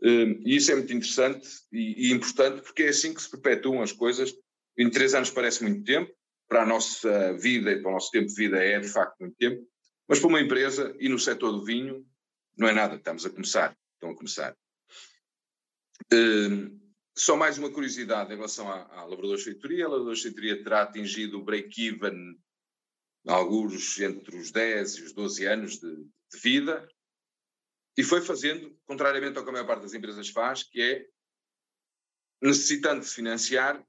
Eh, 0.02 0.38
e 0.44 0.56
isso 0.56 0.70
é 0.70 0.74
muito 0.74 0.92
interessante 0.92 1.48
e, 1.72 2.12
importante, 2.12 2.62
porque 2.62 2.84
é 2.84 2.88
assim 2.88 3.14
que 3.14 3.22
se 3.22 3.30
perpetuam 3.30 3.82
as 3.82 3.92
coisas. 3.92 4.34
Em 4.76 4.90
três 4.90 5.14
anos 5.14 5.30
parece 5.30 5.62
muito 5.62 5.84
tempo, 5.84 6.12
para 6.48 6.62
a 6.62 6.66
nossa 6.66 7.32
vida 7.34 7.72
e 7.72 7.80
para 7.80 7.90
o 7.90 7.94
nosso 7.94 8.10
tempo 8.10 8.28
de 8.28 8.34
vida 8.34 8.62
é 8.62 8.78
de 8.78 8.88
facto 8.88 9.18
muito 9.20 9.36
tempo, 9.36 9.66
mas 10.06 10.18
para 10.18 10.28
uma 10.28 10.40
empresa 10.40 10.94
e 11.00 11.08
no 11.08 11.18
setor 11.18 11.52
do 11.52 11.64
vinho 11.64 12.06
não 12.56 12.68
é 12.68 12.72
nada, 12.72 12.96
estamos 12.96 13.24
a 13.24 13.30
começar, 13.30 13.76
estão 13.94 14.10
a 14.10 14.16
começar. 14.16 14.56
Só 17.16 17.36
mais 17.36 17.58
uma 17.58 17.70
curiosidade 17.70 18.32
em 18.32 18.36
relação 18.36 18.68
à, 18.70 18.82
à 18.92 19.04
Lavradores 19.04 19.44
Feitoria. 19.44 19.86
A 19.86 19.88
Lavradores 19.88 20.22
Feitoria 20.22 20.62
terá 20.62 20.82
atingido 20.82 21.38
o 21.38 21.44
break-even 21.44 22.36
alguns 23.26 23.98
entre 24.00 24.36
os 24.36 24.50
10 24.50 24.96
e 24.96 25.02
os 25.02 25.12
12 25.12 25.46
anos 25.46 25.78
de, 25.78 25.96
de, 25.96 26.40
vida 26.40 26.86
e 27.96 28.02
foi 28.02 28.20
fazendo, 28.20 28.76
contrariamente 28.84 29.38
ao 29.38 29.44
que 29.44 29.50
a 29.50 29.52
maior 29.52 29.66
parte 29.66 29.82
das 29.82 29.94
empresas 29.94 30.28
faz, 30.28 30.62
que 30.64 30.82
é 30.82 31.06
necessitando 32.42 33.02
de 33.02 33.08
financiar, 33.08 33.82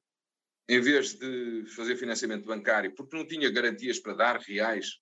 em 0.69 0.79
vez 0.79 1.15
de 1.15 1.65
fazer 1.75 1.97
financiamento 1.97 2.45
bancário, 2.45 2.93
porque 2.95 3.15
não 3.15 3.27
tinha 3.27 3.51
garantias 3.51 3.99
para 3.99 4.13
dar 4.13 4.39
reais, 4.39 4.99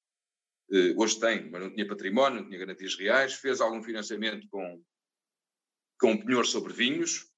eh, 0.71 0.93
hoje 0.97 1.19
tem, 1.19 1.49
mas 1.51 1.61
não 1.61 1.73
tinha 1.73 1.87
património, 1.87 2.41
não 2.41 2.47
tinha 2.47 2.59
garantias 2.59 2.95
reais, 2.95 3.33
fez 3.33 3.61
algum 3.61 3.83
financiamento 3.83 4.47
com, 4.49 4.83
com 5.99 6.11
um 6.13 6.25
penhor 6.25 6.45
sobre 6.45 6.73
vinhos, 6.73 7.32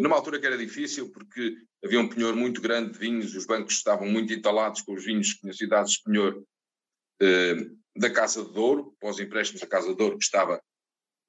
numa 0.00 0.16
altura 0.16 0.40
que 0.40 0.46
era 0.46 0.56
difícil, 0.56 1.10
porque 1.10 1.56
havia 1.84 2.00
um 2.00 2.08
penhor 2.08 2.34
muito 2.34 2.60
grande 2.60 2.92
de 2.92 2.98
vinhos, 2.98 3.34
os 3.34 3.46
bancos 3.46 3.74
estavam 3.74 4.08
muito 4.08 4.32
entalados 4.32 4.80
com 4.82 4.94
os 4.94 5.04
vinhos 5.04 5.38
dados 5.68 5.92
de 5.92 6.02
penhor 6.02 6.42
eh, 7.20 7.56
da 7.96 8.10
Casa 8.10 8.44
de 8.44 8.52
Douro, 8.52 8.96
pós 8.98 9.18
empréstimos 9.18 9.60
da 9.60 9.66
Casa 9.66 9.88
de 9.88 9.96
Douro, 9.96 10.18
que 10.18 10.24
estava 10.24 10.62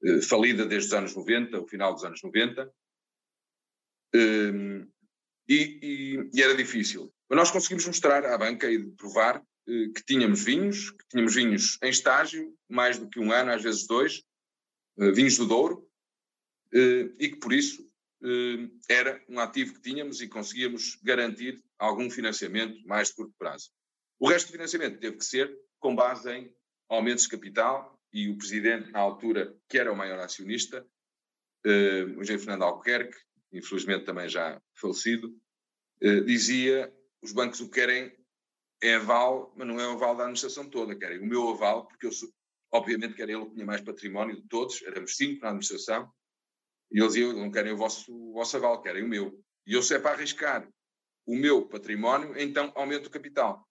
eh, 0.04 0.22
falida 0.22 0.66
desde 0.66 0.88
os 0.88 0.94
anos 0.94 1.16
90, 1.16 1.60
o 1.60 1.68
final 1.68 1.94
dos 1.94 2.04
anos 2.06 2.22
90, 2.24 2.72
e, 4.14 4.86
e, 5.50 6.30
e, 6.34 6.42
era 6.42 6.56
difícil. 6.56 7.14
Mas 7.30 7.38
nós 7.38 7.52
conseguimos 7.52 7.86
mostrar 7.86 8.26
à 8.26 8.38
banca 8.38 8.72
e 8.72 8.92
provar 8.92 9.44
que 9.66 10.04
tínhamos 10.06 10.44
vinhos, 10.44 10.92
que 10.92 11.08
tínhamos 11.10 11.36
vinhos 11.36 11.78
em 11.84 11.90
estágio, 11.90 12.56
mais 12.70 12.98
do 12.98 13.10
que 13.10 13.20
um 13.20 13.32
ano, 13.32 13.52
às 13.52 13.62
vezes 13.62 13.86
dois, 13.86 14.24
vinhos 14.98 15.38
do 15.38 15.46
Douro, 15.46 15.86
e 16.72 17.30
que 17.30 17.38
por 17.38 17.52
isso 17.52 17.84
eh, 17.84 17.95
era 18.90 19.24
um 19.30 19.40
ativo 19.40 19.74
que 19.76 19.82
tínhamos 19.82 20.22
e 20.22 20.28
conseguíamos 20.28 20.98
garantir 21.04 21.64
algum 21.78 22.10
financiamento 22.10 22.86
mais 22.88 23.10
de 23.10 23.16
curto 23.16 23.34
prazo. 23.38 23.70
O 24.20 24.30
resto 24.30 24.48
do 24.48 24.54
financiamento 24.54 25.00
teve 25.00 25.18
que 25.18 25.26
ser 25.26 25.56
com 25.80 25.96
base 25.96 26.32
em 26.32 26.56
aumentos 26.90 27.24
de 27.24 27.30
capital 27.30 28.00
e 28.14 28.30
o 28.30 28.38
presidente, 28.38 28.92
na 28.92 29.00
altura, 29.00 29.56
que 29.68 29.78
era 29.78 29.92
o 29.92 29.96
maior 29.96 30.20
acionista, 30.20 30.86
eh, 31.66 32.04
o 32.04 32.22
engenheiro 32.22 32.40
Fernando 32.40 32.64
Albuquerque, 32.64 33.18
infelizmente 33.52 34.06
também 34.06 34.30
já 34.30 34.62
falecido, 34.74 35.36
eh, 36.02 36.22
dizia 36.22 36.94
os 37.22 37.34
bancos 37.34 37.60
o 37.60 37.70
que 37.70 37.82
querem 37.82 38.16
é 38.82 38.96
aval, 38.96 39.54
mas 39.58 39.68
não 39.68 39.80
é 39.80 39.88
o 39.88 39.92
aval 39.92 40.16
da 40.16 40.24
administração 40.24 40.70
toda, 40.70 40.96
querem 40.96 41.20
o 41.20 41.26
meu 41.26 41.50
aval, 41.50 41.88
porque 41.88 42.06
eu 42.06 42.12
obviamente 42.72 43.16
que 43.16 43.22
era 43.22 43.32
ele 43.32 43.46
que 43.46 43.54
tinha 43.54 43.66
mais 43.66 43.82
património 43.82 44.36
de 44.36 44.48
todos, 44.48 44.82
éramos 44.84 45.16
cinco 45.16 45.42
na 45.42 45.50
administração, 45.50 46.12
e 46.96 47.00
eles 47.00 47.14
diziam, 47.14 47.34
não 47.34 47.52
querem 47.52 47.74
o 47.74 47.78
vosso, 47.78 48.10
o 48.10 48.32
vosso 48.32 48.56
aval, 48.56 48.82
querem 48.82 49.04
o 49.04 49.08
meu. 49.08 49.38
E 49.68 49.74
eu, 49.74 49.84
se 49.84 49.94
é 49.94 50.00
para 50.00 50.12
arriscar 50.12 50.66
o 51.26 51.36
meu 51.36 51.68
património, 51.68 52.40
então 52.40 52.72
aumento 52.74 53.08
o 53.08 53.10
capital. 53.10 53.68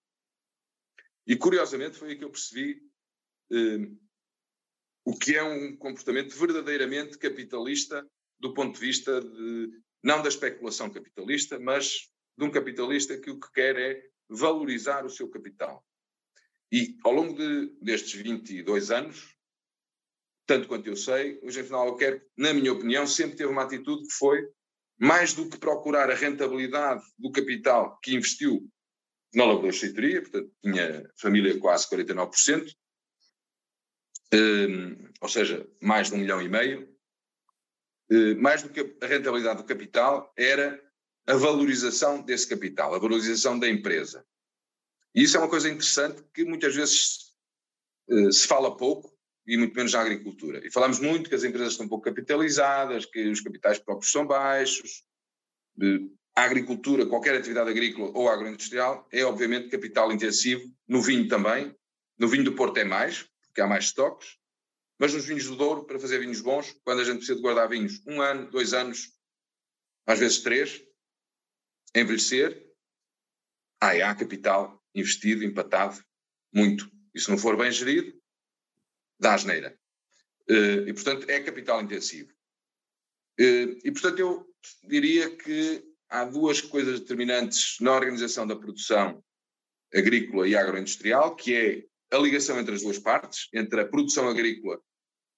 E 1.25 1.35
curiosamente 1.35 1.97
foi 1.97 2.09
aí 2.09 2.17
que 2.17 2.23
eu 2.23 2.29
percebi 2.29 2.83
eh, 3.51 3.89
o 5.03 5.17
que 5.17 5.35
é 5.35 5.41
um 5.41 5.75
comportamento 5.75 6.37
verdadeiramente 6.37 7.17
capitalista 7.17 8.07
do 8.39 8.53
ponto 8.53 8.75
de 8.75 8.85
vista 8.85 9.19
de, 9.19 9.71
não 10.03 10.21
da 10.21 10.29
especulação 10.29 10.91
capitalista, 10.91 11.57
mas 11.57 12.11
de 12.37 12.45
um 12.45 12.51
capitalista 12.51 13.17
que 13.17 13.31
o 13.31 13.39
que 13.39 13.51
quer 13.53 13.75
é 13.75 14.07
valorizar 14.29 15.03
o 15.03 15.09
seu 15.09 15.27
capital. 15.31 15.83
E 16.71 16.95
ao 17.03 17.11
longo 17.11 17.33
de, 17.33 17.75
destes 17.81 18.21
22 18.21 18.91
anos, 18.91 19.34
tanto 20.45 20.67
quanto 20.67 20.87
eu 20.87 20.95
sei, 20.95 21.39
o 21.41 21.47
Engenheiro 21.47 21.67
Final 21.67 21.87
Albuquerque, 21.87 22.25
na 22.37 22.53
minha 22.53 22.71
opinião, 22.71 23.07
sempre 23.07 23.35
teve 23.35 23.49
uma 23.49 23.63
atitude 23.63 24.07
que 24.07 24.13
foi 24.13 24.47
mais 24.97 25.33
do 25.33 25.49
que 25.49 25.57
procurar 25.57 26.09
a 26.09 26.15
rentabilidade 26.15 27.03
do 27.17 27.31
capital 27.31 27.99
que 28.01 28.15
investiu 28.15 28.69
na 29.33 29.45
Lagoa 29.45 29.71
Cheitoria, 29.71 30.21
portanto, 30.21 30.51
tinha 30.63 31.11
família 31.17 31.59
quase 31.59 31.89
49%, 31.89 32.73
um, 34.33 35.09
ou 35.21 35.29
seja, 35.29 35.67
mais 35.81 36.09
de 36.09 36.15
um 36.15 36.19
milhão 36.19 36.41
e 36.41 36.47
meio, 36.47 36.89
uh, 38.11 38.41
mais 38.41 38.63
do 38.63 38.69
que 38.69 38.97
a 39.01 39.05
rentabilidade 39.05 39.61
do 39.61 39.67
capital 39.67 40.33
era 40.37 40.81
a 41.27 41.33
valorização 41.35 42.21
desse 42.21 42.47
capital, 42.47 42.93
a 42.93 42.99
valorização 42.99 43.59
da 43.59 43.67
empresa. 43.67 44.25
E 45.13 45.23
isso 45.23 45.35
é 45.35 45.39
uma 45.39 45.49
coisa 45.49 45.69
interessante 45.69 46.23
que 46.33 46.45
muitas 46.45 46.75
vezes 46.75 47.35
uh, 48.09 48.31
se 48.31 48.47
fala 48.47 48.77
pouco, 48.77 49.14
e 49.47 49.57
muito 49.57 49.75
menos 49.75 49.93
na 49.93 50.01
agricultura. 50.01 50.65
E 50.65 50.71
falamos 50.71 50.99
muito 50.99 51.29
que 51.29 51.35
as 51.35 51.43
empresas 51.43 51.73
estão 51.73 51.87
pouco 51.87 52.05
capitalizadas, 52.05 53.05
que 53.05 53.27
os 53.27 53.41
capitais 53.41 53.79
próprios 53.79 54.11
são 54.11 54.25
baixos. 54.25 55.03
A 56.35 56.43
agricultura, 56.43 57.05
qualquer 57.05 57.35
atividade 57.35 57.69
agrícola 57.69 58.11
ou 58.13 58.29
agroindustrial, 58.29 59.07
é 59.11 59.23
obviamente 59.23 59.69
capital 59.69 60.11
intensivo, 60.11 60.63
no 60.87 61.01
vinho 61.01 61.27
também. 61.27 61.75
No 62.17 62.27
vinho 62.27 62.43
do 62.43 62.53
Porto 62.53 62.77
é 62.77 62.83
mais, 62.83 63.23
porque 63.47 63.61
há 63.61 63.67
mais 63.67 63.85
estoques. 63.85 64.37
Mas 64.97 65.13
nos 65.13 65.25
vinhos 65.25 65.45
do 65.45 65.55
Douro, 65.55 65.85
para 65.85 65.99
fazer 65.99 66.19
vinhos 66.19 66.41
bons, 66.41 66.73
quando 66.83 67.01
a 67.01 67.03
gente 67.03 67.17
precisa 67.17 67.35
de 67.35 67.41
guardar 67.41 67.69
vinhos 67.69 68.01
um 68.07 68.21
ano, 68.21 68.49
dois 68.49 68.73
anos, 68.73 69.11
às 70.07 70.19
vezes 70.19 70.39
três, 70.39 70.81
envelhecer, 71.93 72.65
aí 73.81 74.01
há 74.01 74.15
capital 74.15 74.81
investido, 74.93 75.43
empatado, 75.43 76.01
muito. 76.53 76.89
E 77.13 77.19
se 77.19 77.29
não 77.29 77.37
for 77.37 77.57
bem 77.57 77.71
gerido, 77.71 78.13
da 79.19 79.33
asneira. 79.33 79.77
Uh, 80.49 80.87
e, 80.87 80.93
portanto, 80.93 81.29
é 81.29 81.39
capital 81.39 81.81
intensivo. 81.81 82.31
Uh, 83.39 83.79
e, 83.83 83.91
portanto, 83.91 84.19
eu 84.19 84.55
diria 84.87 85.35
que 85.35 85.83
há 86.09 86.23
duas 86.25 86.61
coisas 86.61 86.99
determinantes 86.99 87.77
na 87.81 87.93
organização 87.93 88.45
da 88.45 88.55
produção 88.55 89.23
agrícola 89.93 90.47
e 90.47 90.55
agroindustrial, 90.55 91.35
que 91.35 91.55
é 91.55 92.15
a 92.15 92.19
ligação 92.19 92.59
entre 92.59 92.75
as 92.75 92.81
duas 92.81 92.99
partes, 92.99 93.49
entre 93.53 93.81
a 93.81 93.87
produção 93.87 94.27
agrícola 94.27 94.79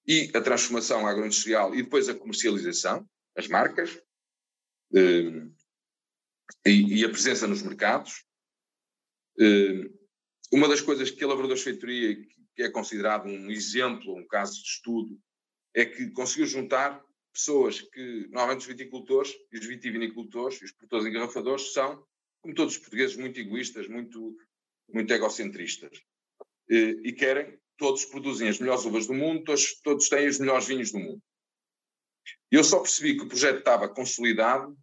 e 0.05 0.29
a 0.33 0.41
transformação 0.41 1.07
agroindustrial 1.07 1.73
e 1.73 1.83
depois 1.83 2.09
a 2.09 2.15
comercialização, 2.15 3.07
as 3.35 3.47
marcas, 3.47 3.91
uh, 4.93 5.53
e, 6.65 6.99
e, 6.99 7.05
a 7.05 7.09
presença 7.09 7.47
nos 7.47 7.61
mercados. 7.61 8.25
uma 10.51 10.67
das 10.67 10.81
coisas 10.81 11.11
que 11.11 11.23
a 11.23 11.27
Lavradores 11.27 11.63
Feitoria 11.63 12.17
que 12.57 12.63
é 12.63 12.71
considerado 12.71 13.27
um 13.27 13.51
exemplo, 13.51 14.17
um 14.17 14.25
caso 14.25 14.55
de 14.55 14.67
estudo, 14.67 15.21
é 15.75 15.85
que 15.85 16.09
conseguiu 16.09 16.47
juntar 16.47 17.05
pessoas 17.31 17.81
que, 17.81 18.27
normalmente 18.31 18.61
os 18.61 18.65
viticultores 18.65 19.31
e 19.53 19.59
os 19.59 19.65
vitivinicultores 19.67 20.59
os 20.59 20.71
produtores 20.71 21.05
engarrafadores 21.05 21.71
são, 21.71 22.03
como 22.41 22.55
todos 22.55 22.73
os 22.73 22.79
portugueses, 22.79 23.15
muito 23.15 23.39
egoístas, 23.39 23.87
muito, 23.87 24.35
muito 24.91 25.13
egocentristas. 25.13 26.01
E, 26.67 26.99
e 27.03 27.13
querem, 27.13 27.59
todos 27.77 28.05
produzem 28.05 28.49
as 28.49 28.57
melhores 28.57 28.85
uvas 28.85 29.05
do 29.05 29.13
mundo, 29.13 29.43
todos, 29.43 29.79
todos 29.81 30.09
têm 30.09 30.27
os 30.27 30.39
melhores 30.39 30.65
vinhos 30.65 30.91
do 30.91 30.97
mundo. 30.97 31.21
E 32.51 32.55
eu 32.55 32.63
só 32.63 32.79
percebi 32.79 33.15
que 33.15 33.23
o 33.23 33.27
projeto 33.27 33.59
estava 33.59 33.87
consolidado 33.87 34.75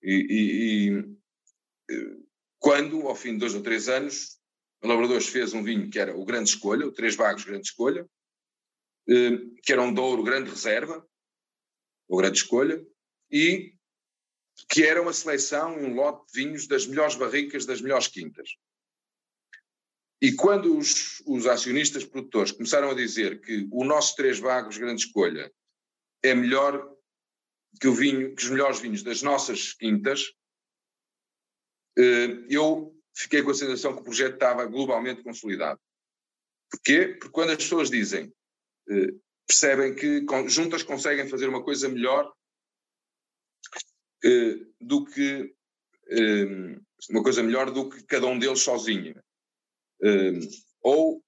e, 0.00 0.14
e, 0.30 1.92
e 1.92 2.22
quando, 2.60 3.08
ao 3.08 3.16
fim 3.16 3.32
de 3.32 3.38
dois 3.38 3.56
ou 3.56 3.62
três 3.62 3.88
anos, 3.88 4.35
o 4.82 4.88
Labradores 4.88 5.28
fez 5.28 5.54
um 5.54 5.62
vinho 5.62 5.90
que 5.90 5.98
era 5.98 6.16
o 6.16 6.24
Grande 6.24 6.50
Escolha, 6.50 6.86
o 6.86 6.92
Três 6.92 7.14
Vagos 7.14 7.44
Grande 7.44 7.66
Escolha, 7.66 8.08
eh, 9.08 9.38
que 9.62 9.72
era 9.72 9.82
um 9.82 9.92
Douro 9.92 10.22
Grande 10.22 10.50
Reserva, 10.50 11.06
o 12.08 12.16
Grande 12.16 12.38
Escolha, 12.38 12.84
e 13.30 13.74
que 14.70 14.84
era 14.84 15.02
uma 15.02 15.12
seleção, 15.12 15.76
um 15.76 15.94
lote 15.94 16.32
de 16.32 16.40
vinhos 16.40 16.66
das 16.66 16.86
melhores 16.86 17.14
barricas, 17.14 17.66
das 17.66 17.80
melhores 17.80 18.08
quintas. 18.08 18.56
E 20.20 20.32
quando 20.32 20.76
os, 20.76 21.22
os, 21.26 21.46
acionistas 21.46 22.04
produtores 22.04 22.52
começaram 22.52 22.90
a 22.90 22.94
dizer 22.94 23.40
que 23.40 23.68
o 23.70 23.84
nosso 23.84 24.16
Três 24.16 24.38
Vagos 24.38 24.78
Grande 24.78 25.02
Escolha 25.02 25.52
é 26.22 26.34
melhor 26.34 26.90
que 27.80 27.86
o 27.86 27.94
vinho, 27.94 28.34
que 28.34 28.42
os 28.42 28.50
melhores 28.50 28.80
vinhos 28.80 29.02
das 29.02 29.20
nossas 29.20 29.74
quintas, 29.74 30.32
eh, 31.98 32.46
eu 32.48 32.95
fiquei 33.16 33.42
com 33.42 33.50
a 33.50 33.54
sensação 33.54 33.94
que 33.94 34.00
o 34.00 34.04
projeto 34.04 34.34
estava 34.34 34.66
globalmente 34.66 35.22
consolidado. 35.22 35.80
Porquê? 36.70 37.16
Porque 37.18 37.30
quando 37.30 37.50
as 37.50 37.56
pessoas 37.56 37.90
dizem, 37.90 38.32
eh, 38.90 39.14
percebem 39.46 39.94
que 39.94 40.26
juntas 40.48 40.82
conseguem 40.82 41.28
fazer 41.28 41.48
uma 41.48 41.64
coisa 41.64 41.88
melhor 41.88 42.30
eh, 44.24 44.58
do 44.80 45.06
que 45.06 45.54
eh, 46.08 46.78
uma 47.10 47.22
coisa 47.22 47.42
melhor 47.42 47.70
do 47.70 47.88
que 47.88 48.02
cada 48.04 48.26
um 48.26 48.38
deles 48.38 48.60
sozinho. 48.60 49.14
ou 50.82 51.24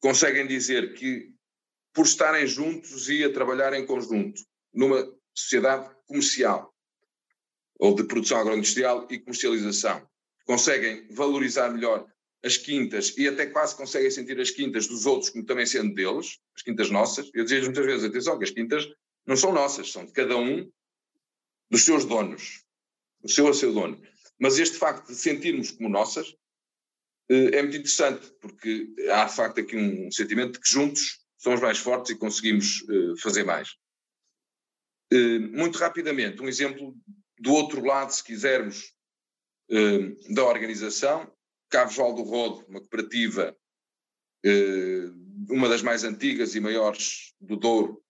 conseguem 0.00 0.46
dizer 0.46 0.94
que 0.94 1.34
por 1.92 2.06
estarem 2.06 2.46
juntos 2.46 3.08
e 3.10 3.22
a 3.22 3.32
trabalhar 3.32 3.74
em 3.74 3.86
conjunto 3.86 4.42
numa 4.72 5.06
sociedade 5.34 5.94
comercial 6.06 6.74
ou 7.78 7.94
de 7.94 8.04
produção 8.04 8.38
agroindustrial 8.38 9.06
e 9.10 9.18
comercialização 9.18 10.10
conseguem 10.44 11.06
valorizar 11.10 11.70
melhor 11.70 12.06
as 12.42 12.56
quintas 12.56 13.16
e 13.18 13.28
até 13.28 13.46
quase 13.46 13.76
conseguem 13.76 14.10
sentir 14.10 14.40
as 14.40 14.50
quintas 14.50 14.86
dos 14.86 15.06
outros 15.06 15.30
como 15.30 15.44
também 15.44 15.66
sendo 15.66 15.94
deles, 15.94 16.38
as 16.56 16.62
quintas 16.62 16.90
nossas. 16.90 17.30
Eu 17.34 17.44
dizia 17.44 17.62
muitas 17.62 17.84
vezes, 17.84 18.04
atenção, 18.04 18.38
que 18.38 18.44
as 18.44 18.50
quintas 18.50 18.88
não 19.26 19.36
são 19.36 19.52
nossas, 19.52 19.92
são 19.92 20.04
de 20.04 20.12
cada 20.12 20.36
um 20.36 20.70
dos 21.70 21.84
seus 21.84 22.04
donos, 22.04 22.64
o 23.22 23.28
seu 23.28 23.46
a 23.46 23.54
seu 23.54 23.72
dono. 23.72 24.00
Mas 24.38 24.58
este 24.58 24.78
facto 24.78 25.08
de 25.08 25.14
sentirmos 25.14 25.70
como 25.70 25.88
nossas 25.88 26.34
eh, 27.30 27.58
é 27.58 27.62
muito 27.62 27.76
interessante, 27.76 28.32
porque 28.40 28.88
há 29.12 29.24
de 29.24 29.36
facto 29.36 29.60
aqui 29.60 29.76
um 29.76 30.10
sentimento 30.10 30.54
de 30.54 30.60
que 30.60 30.72
juntos 30.72 31.20
somos 31.38 31.60
mais 31.60 31.78
fortes 31.78 32.12
e 32.12 32.18
conseguimos 32.18 32.84
eh, 32.88 33.20
fazer 33.20 33.44
mais. 33.44 33.76
Eh, 35.12 35.38
muito 35.38 35.78
rapidamente, 35.78 36.42
um 36.42 36.48
exemplo 36.48 36.96
do 37.38 37.52
outro 37.52 37.84
lado, 37.84 38.10
se 38.10 38.24
quisermos, 38.24 38.92
da 40.28 40.44
organização, 40.44 41.30
Cabo 41.68 41.92
Joal 41.92 42.14
do 42.14 42.22
Rodo, 42.22 42.64
uma 42.68 42.80
cooperativa, 42.80 43.56
uma 45.48 45.68
das 45.68 45.82
mais 45.82 46.02
antigas 46.02 46.54
e 46.54 46.60
maiores 46.60 47.34
do 47.40 47.56
Douro, 47.56 48.02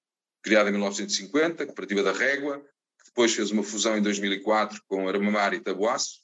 criada 0.43 0.71
em 0.71 0.73
1950, 0.73 1.67
cooperativa 1.67 2.03
da 2.03 2.13
Régua, 2.13 2.61
que 2.99 3.05
depois 3.07 3.35
fez 3.35 3.51
uma 3.51 3.63
fusão 3.63 3.97
em 3.97 4.03
2004 4.03 4.83
com 4.89 5.09
Armamar 5.09 5.53
e 5.53 5.61
Tabuaço, 5.61 6.21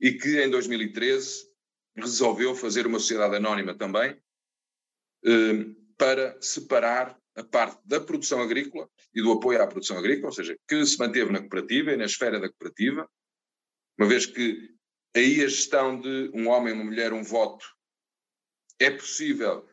e 0.00 0.12
que 0.12 0.42
em 0.42 0.50
2013 0.50 1.48
resolveu 1.96 2.54
fazer 2.54 2.86
uma 2.86 2.98
sociedade 2.98 3.36
anónima 3.36 3.74
também, 3.74 4.16
eh, 5.24 5.66
para 5.96 6.36
separar 6.40 7.18
a 7.34 7.42
parte 7.42 7.80
da 7.84 8.00
produção 8.00 8.40
agrícola 8.40 8.88
e 9.14 9.22
do 9.22 9.32
apoio 9.32 9.62
à 9.62 9.66
produção 9.66 9.98
agrícola, 9.98 10.28
ou 10.28 10.32
seja, 10.32 10.56
que 10.68 10.84
se 10.84 10.98
manteve 10.98 11.32
na 11.32 11.40
cooperativa 11.40 11.92
e 11.92 11.96
na 11.96 12.04
esfera 12.04 12.38
da 12.38 12.48
cooperativa, 12.48 13.08
uma 13.98 14.08
vez 14.08 14.26
que 14.26 14.74
aí 15.14 15.42
a 15.42 15.48
gestão 15.48 16.00
de 16.00 16.30
um 16.34 16.48
homem, 16.48 16.72
uma 16.72 16.84
mulher, 16.84 17.12
um 17.12 17.22
voto 17.22 17.66
é 18.78 18.90
possível 18.90 19.68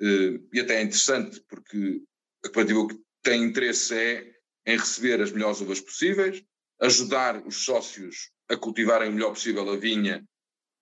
eh, 0.00 0.40
e 0.52 0.60
até 0.60 0.76
é 0.76 0.82
interessante, 0.82 1.40
porque 1.48 2.02
a 2.44 2.48
cooperativa 2.48 2.88
que 2.88 3.00
tem 3.22 3.44
interesse 3.44 3.94
é 3.94 4.34
em 4.66 4.76
receber 4.76 5.20
as 5.20 5.30
melhores 5.30 5.60
uvas 5.60 5.80
possíveis, 5.80 6.42
ajudar 6.80 7.46
os 7.46 7.64
sócios 7.64 8.30
a 8.48 8.56
cultivarem 8.56 9.10
o 9.10 9.12
melhor 9.12 9.30
possível 9.30 9.68
a 9.70 9.76
vinha 9.76 10.26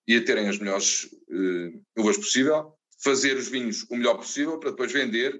e 0.07 0.15
a 0.15 0.25
terem 0.25 0.47
as 0.47 0.57
melhores 0.57 1.03
uh, 1.03 1.85
uvas 1.97 2.17
possível, 2.17 2.73
fazer 3.03 3.37
os 3.37 3.47
vinhos 3.47 3.83
o 3.89 3.95
melhor 3.95 4.15
possível 4.15 4.57
para 4.59 4.71
depois 4.71 4.91
vender, 4.91 5.35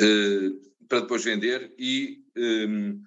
uh, 0.00 0.86
para 0.88 1.00
depois 1.00 1.22
vender 1.22 1.72
e 1.78 2.24
um, 2.36 3.00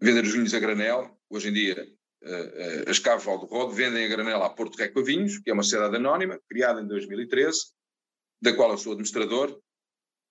vender 0.00 0.24
os 0.24 0.32
vinhos 0.32 0.52
a 0.52 0.60
granel. 0.60 1.18
Hoje 1.32 1.48
em 1.48 1.52
dia, 1.54 1.90
uh, 2.24 2.90
as 2.90 2.98
Caves 2.98 3.24
Valdo 3.24 3.46
Rodo 3.46 3.72
vendem 3.72 4.04
a 4.04 4.08
granel 4.08 4.42
à 4.42 4.50
Porto 4.50 4.76
Reco 4.76 5.02
Vinhos, 5.02 5.38
que 5.38 5.48
é 5.48 5.54
uma 5.54 5.62
sociedade 5.62 5.96
anónima, 5.96 6.38
criada 6.46 6.82
em 6.82 6.86
2013, 6.86 7.72
da 8.42 8.54
qual 8.54 8.70
eu 8.70 8.76
sou 8.76 8.92
administrador, 8.92 9.58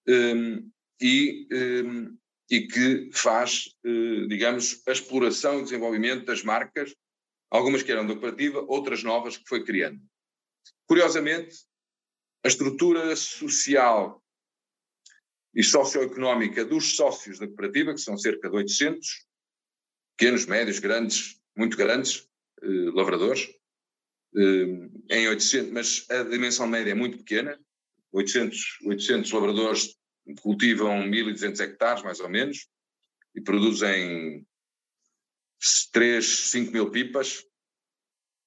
um, 0.08 0.14
ehm, 0.14 0.72
e 1.02 1.48
um, 1.52 1.58
ehm, 1.58 2.18
e 2.52 2.68
que 2.68 3.10
faz, 3.14 3.76
eh, 3.84 4.28
digamos, 4.28 4.84
a 4.86 4.92
exploração 4.92 5.60
e 5.60 5.64
desenvolvimento 5.64 6.26
das 6.26 6.44
marcas, 6.44 6.94
algumas 7.50 7.82
que 7.82 7.92
eram 7.92 8.06
da 8.06 8.14
cooperativa, 8.14 8.64
outras 8.68 9.02
novas 9.02 9.38
que 9.38 9.48
foi 9.48 9.64
criando. 9.64 10.00
Curiosamente, 10.86 11.56
a 12.44 12.48
estrutura 12.48 13.16
social 13.16 14.22
e 15.56 15.64
socioeconómica 15.64 16.64
dos 16.64 16.96
sócios 16.96 17.40
da 17.40 17.48
cooperativa, 17.48 17.94
que 17.94 18.02
são 18.02 18.18
cerca 18.18 18.50
de 18.50 18.56
800, 18.56 19.31
pequenos, 20.22 20.46
médios, 20.46 20.78
grandes, 20.78 21.42
muito 21.58 21.76
grandes, 21.76 22.30
eh, 22.62 22.92
lavradores, 22.94 23.50
eh, 24.38 25.18
em 25.18 25.28
800, 25.28 25.72
mas 25.72 26.06
a 26.12 26.22
dimensão 26.22 26.68
média 26.68 26.92
é 26.92 26.94
muito 26.94 27.18
pequena, 27.18 27.60
800, 28.12 28.82
800 28.86 29.32
lavradores 29.32 29.98
cultivam 30.44 31.02
1.200 31.08 31.60
hectares, 31.60 32.04
mais 32.04 32.20
ou 32.20 32.30
menos, 32.30 32.70
e 33.34 33.42
produzem 33.42 34.46
3, 35.92 36.24
5 36.52 36.72
mil 36.72 36.92
pipas, 36.92 37.44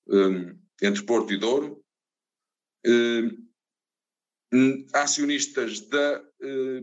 um, 0.06 0.56
entre 0.80 1.02
Porto 1.02 1.32
e 1.32 1.36
Douro. 1.36 1.84
Um, 2.86 3.44
acionistas 4.92 5.80
da 5.80 6.24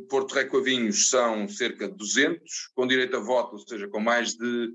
Porto 0.10 0.34
Recoavinhos 0.34 1.10
são 1.10 1.47
cerca 1.47 1.88
de 1.88 1.95
200, 1.95 2.69
com 2.74 2.88
direito 2.88 3.17
a 3.17 3.19
voto, 3.19 3.54
ou 3.54 3.60
seja, 3.60 3.88
com 3.88 4.00
mais 4.00 4.36
de 4.36 4.74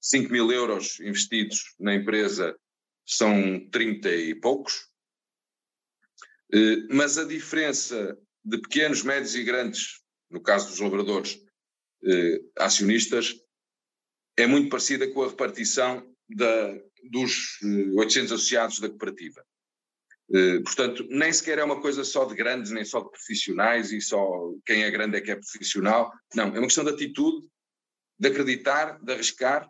5 0.00 0.32
mil 0.32 0.50
euros 0.50 0.98
investidos 1.00 1.74
na 1.78 1.94
empresa, 1.94 2.56
são 3.06 3.68
30 3.70 4.08
e 4.08 4.34
poucos. 4.34 4.88
Uh, 6.52 6.88
mas 6.90 7.18
a 7.18 7.24
diferença 7.24 8.18
de 8.44 8.60
pequenos, 8.60 9.02
médios 9.02 9.34
e 9.34 9.44
grandes, 9.44 10.00
no 10.30 10.40
caso 10.40 10.68
dos 10.68 10.80
lavradores 10.80 11.40
eh, 12.04 12.40
acionistas, 12.56 13.34
é 14.36 14.46
muito 14.46 14.70
parecida 14.70 15.10
com 15.12 15.22
a 15.22 15.28
repartição 15.28 16.14
da, 16.28 16.72
dos 17.10 17.58
eh, 17.62 17.90
800 17.94 18.32
associados 18.32 18.80
da 18.80 18.88
cooperativa. 18.88 19.44
Eh, 20.32 20.60
portanto, 20.60 21.04
nem 21.10 21.32
sequer 21.32 21.58
é 21.58 21.64
uma 21.64 21.80
coisa 21.80 22.04
só 22.04 22.24
de 22.24 22.34
grandes, 22.34 22.70
nem 22.70 22.84
só 22.84 23.00
de 23.00 23.10
profissionais 23.10 23.92
e 23.92 24.00
só 24.00 24.52
quem 24.64 24.84
é 24.84 24.90
grande 24.90 25.16
é 25.16 25.20
que 25.20 25.30
é 25.30 25.36
profissional. 25.36 26.12
Não, 26.34 26.46
é 26.54 26.58
uma 26.58 26.66
questão 26.66 26.84
de 26.84 26.90
atitude, 26.90 27.48
de 28.18 28.28
acreditar, 28.28 28.98
de 29.02 29.12
arriscar 29.12 29.68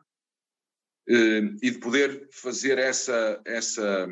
eh, 1.09 1.43
e 1.63 1.71
de 1.71 1.79
poder 1.79 2.29
fazer 2.31 2.79
essa, 2.79 3.41
essa, 3.47 4.07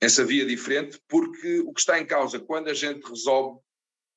essa 0.00 0.24
via 0.24 0.44
diferente, 0.44 1.00
porque 1.08 1.60
o 1.60 1.72
que 1.72 1.80
está 1.80 2.00
em 2.00 2.06
causa 2.06 2.40
quando 2.40 2.68
a 2.68 2.74
gente 2.74 3.08
resolve 3.08 3.60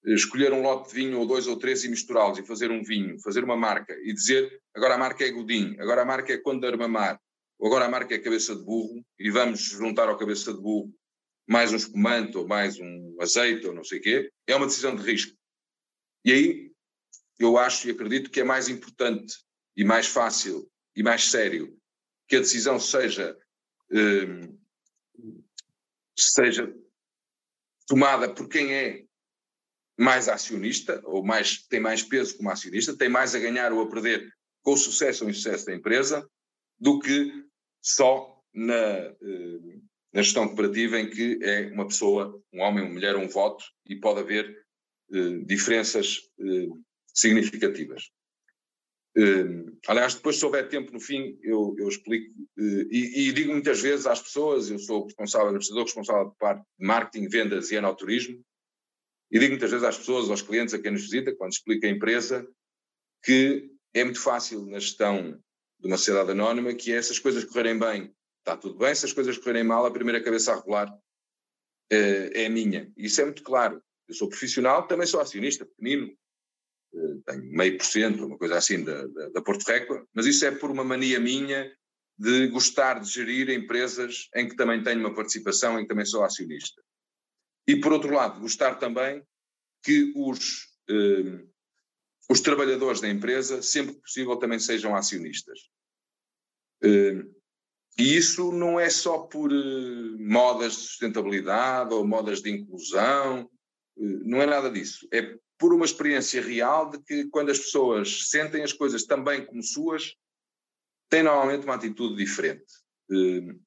eh, 0.05 0.13
escolher 0.13 0.51
um 0.51 0.63
lote 0.63 0.89
de 0.89 0.95
vinho 0.95 1.19
ou 1.19 1.27
dois 1.27 1.45
ou 1.45 1.57
três 1.57 1.83
e 1.83 1.89
misturá-los 1.89 2.39
e 2.39 2.45
fazer 2.45 2.71
um 2.71 2.83
vinho, 2.83 3.19
fazer 3.21 3.43
uma 3.43 3.55
marca 3.55 3.93
e 4.01 4.11
dizer 4.13 4.61
agora 4.73 4.95
a 4.95 4.97
marca 4.97 5.23
é 5.23 5.29
Godinho, 5.29 5.79
agora 5.79 6.01
a 6.01 6.05
marca 6.05 6.33
é 6.33 6.37
de 6.37 6.65
Armamar, 6.65 7.19
agora 7.61 7.85
a 7.85 7.89
marca 7.89 8.13
é 8.13 8.19
Cabeça 8.19 8.55
de 8.55 8.63
Burro 8.63 9.03
e 9.17 9.29
vamos 9.29 9.61
juntar 9.61 10.09
ao 10.09 10.17
Cabeça 10.17 10.53
de 10.53 10.61
Burro 10.61 10.93
mais 11.47 11.71
um 11.71 11.77
espumante 11.77 12.37
ou 12.37 12.47
mais 12.47 12.77
um 12.79 13.15
azeite 13.21 13.65
ou 13.65 13.73
não 13.73 13.83
sei 13.83 13.99
o 13.99 14.01
quê, 14.01 14.31
é 14.45 14.55
uma 14.55 14.67
decisão 14.67 14.95
de 14.95 15.01
risco. 15.01 15.35
E 16.25 16.31
aí 16.31 16.71
eu 17.39 17.57
acho 17.57 17.87
e 17.87 17.91
acredito 17.91 18.29
que 18.29 18.41
é 18.41 18.43
mais 18.43 18.67
importante 18.67 19.35
e 19.75 19.83
mais 19.83 20.07
fácil 20.07 20.69
e 20.95 21.01
mais 21.01 21.25
sério 21.25 21.79
que 22.27 22.35
a 22.35 22.39
decisão 22.39 22.79
seja 22.79 23.37
eh, 23.91 24.49
seja 26.17 26.73
tomada 27.87 28.33
por 28.33 28.49
quem 28.49 28.73
é 28.73 29.05
mais 29.97 30.27
acionista, 30.27 31.01
ou 31.05 31.23
mais, 31.23 31.65
tem 31.67 31.79
mais 31.79 32.03
peso 32.03 32.37
como 32.37 32.51
acionista, 32.51 32.95
tem 32.95 33.09
mais 33.09 33.33
a 33.33 33.39
ganhar 33.39 33.71
ou 33.71 33.81
a 33.81 33.89
perder 33.89 34.31
com 34.61 34.73
o 34.73 34.77
sucesso 34.77 35.23
ou 35.23 35.29
insucesso 35.29 35.65
da 35.65 35.73
empresa, 35.73 36.29
do 36.79 36.99
que 36.99 37.46
só 37.81 38.37
na, 38.53 38.73
eh, 38.75 39.79
na 40.13 40.21
gestão 40.21 40.47
cooperativa 40.47 40.99
em 40.99 41.09
que 41.09 41.39
é 41.41 41.71
uma 41.71 41.87
pessoa, 41.87 42.41
um 42.53 42.61
homem, 42.61 42.83
uma 42.83 42.93
mulher, 42.93 43.15
um 43.15 43.27
voto, 43.27 43.63
e 43.85 43.95
pode 43.95 44.19
haver 44.19 44.65
eh, 45.13 45.39
diferenças 45.45 46.19
eh, 46.39 46.67
significativas. 47.13 48.09
Aliás, 49.87 50.13
depois, 50.13 50.37
se 50.37 50.45
houver 50.45 50.69
tempo 50.69 50.93
no 50.93 50.99
fim, 50.99 51.39
eu, 51.41 51.75
eu 51.79 51.87
explico 51.87 52.35
e, 52.55 53.29
e, 53.29 53.31
digo 53.31 53.51
muitas 53.51 53.81
vezes 53.81 54.05
às 54.05 54.21
pessoas: 54.21 54.69
eu 54.69 54.77
sou 54.77 55.05
responsável, 55.05 55.47
administrador 55.47 55.85
responsável 55.85 56.29
de 56.29 56.37
parte 56.37 56.63
de 56.79 56.85
marketing, 56.85 57.27
vendas 57.27 57.71
e 57.71 57.75
enoturismo, 57.75 58.39
e 59.31 59.39
digo 59.39 59.51
muitas 59.51 59.71
vezes 59.71 59.83
às 59.83 59.97
pessoas, 59.97 60.29
aos 60.29 60.43
clientes 60.43 60.75
a 60.75 60.79
quem 60.79 60.91
nos 60.91 61.01
visita, 61.01 61.35
quando 61.35 61.51
explico 61.51 61.85
a 61.87 61.89
empresa, 61.89 62.47
que 63.23 63.71
é 63.93 64.03
muito 64.03 64.21
fácil 64.21 64.65
na 64.67 64.79
gestão 64.79 65.41
de 65.79 65.87
uma 65.87 65.97
sociedade 65.97 66.31
anónima 66.31 66.73
que 66.73 66.91
é 66.91 66.97
essas 66.97 67.19
coisas 67.19 67.43
correrem 67.43 67.77
bem, 67.77 68.13
está 68.39 68.57
tudo 68.57 68.77
bem, 68.77 68.93
se 68.95 69.05
as 69.05 69.13
coisas 69.13 69.37
correrem 69.37 69.63
mal, 69.63 69.85
a 69.85 69.91
primeira 69.91 70.23
cabeça 70.23 70.53
a 70.53 70.55
regular 70.55 70.89
uh, 70.89 72.29
é 72.33 72.45
a 72.45 72.49
minha. 72.49 72.91
Isso 72.97 73.21
é 73.21 73.25
muito 73.25 73.43
claro. 73.43 73.81
Eu 74.07 74.15
sou 74.15 74.29
profissional, 74.29 74.87
também 74.87 75.05
sou 75.05 75.19
acionista, 75.19 75.65
pequenino, 75.65 76.15
tenho 77.25 77.43
meio 77.51 77.77
por 77.77 77.85
cento, 77.85 78.25
uma 78.25 78.37
coisa 78.37 78.57
assim, 78.57 78.83
da, 78.83 79.05
da, 79.07 79.29
da 79.29 79.41
Porto 79.41 79.65
Reco, 79.67 80.07
mas 80.13 80.25
isso 80.25 80.45
é 80.45 80.51
por 80.51 80.71
uma 80.71 80.83
mania 80.83 81.19
minha 81.19 81.71
de 82.17 82.47
gostar 82.47 82.99
de 82.99 83.09
gerir 83.09 83.49
empresas 83.49 84.29
em 84.35 84.47
que 84.47 84.55
também 84.55 84.81
tenho 84.81 84.99
uma 84.99 85.13
participação, 85.13 85.77
em 85.77 85.83
que 85.83 85.89
também 85.89 86.05
sou 86.05 86.23
acionista. 86.23 86.81
E, 87.67 87.75
por 87.75 87.91
outro 87.91 88.13
lado, 88.13 88.39
gostar 88.39 88.75
também 88.75 89.21
que 89.83 90.13
os, 90.15 90.67
eh, 90.89 91.45
os 92.29 92.41
trabalhadores 92.41 92.99
da 92.99 93.09
empresa, 93.09 93.61
sempre 93.61 93.95
que 93.95 94.01
possível, 94.01 94.35
também 94.35 94.59
sejam 94.59 94.95
acionistas. 94.95 95.59
Eh, 96.83 97.23
e 97.97 98.15
isso 98.15 98.51
não 98.51 98.79
é 98.79 98.89
só 98.89 99.19
por 99.19 99.51
eh, 99.51 99.55
modas 100.19 100.73
de 100.73 100.79
sustentabilidade 100.79 101.93
ou 101.93 102.05
modas 102.05 102.41
de 102.41 102.51
inclusão, 102.51 103.49
eh, 103.97 104.19
não 104.25 104.41
é 104.41 104.45
nada 104.45 104.69
disso. 104.69 105.07
É 105.11 105.37
por 105.57 105.73
uma 105.73 105.85
experiência 105.85 106.41
real 106.41 106.91
de 106.91 107.01
que 107.01 107.27
quando 107.29 107.49
as 107.49 107.57
pessoas 107.57 108.29
sentem 108.29 108.61
as 108.61 108.73
coisas 108.73 109.05
também 109.05 109.45
como 109.45 109.63
suas, 109.63 110.13
têm 111.09 111.23
normalmente 111.23 111.63
uma 111.63 111.75
atitude 111.75 112.15
diferente. 112.15 112.65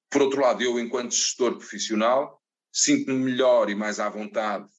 Por 0.08 0.22
outro 0.22 0.40
lado, 0.40 0.62
eu, 0.62 0.78
enquanto 0.78 1.14
gestor 1.14 1.56
profissional, 1.56 2.40
sinto-me 2.70 3.18
melhor 3.18 3.70
e 3.70 3.74
mais 3.74 3.98
à 3.98 4.08
vontade 4.08 4.70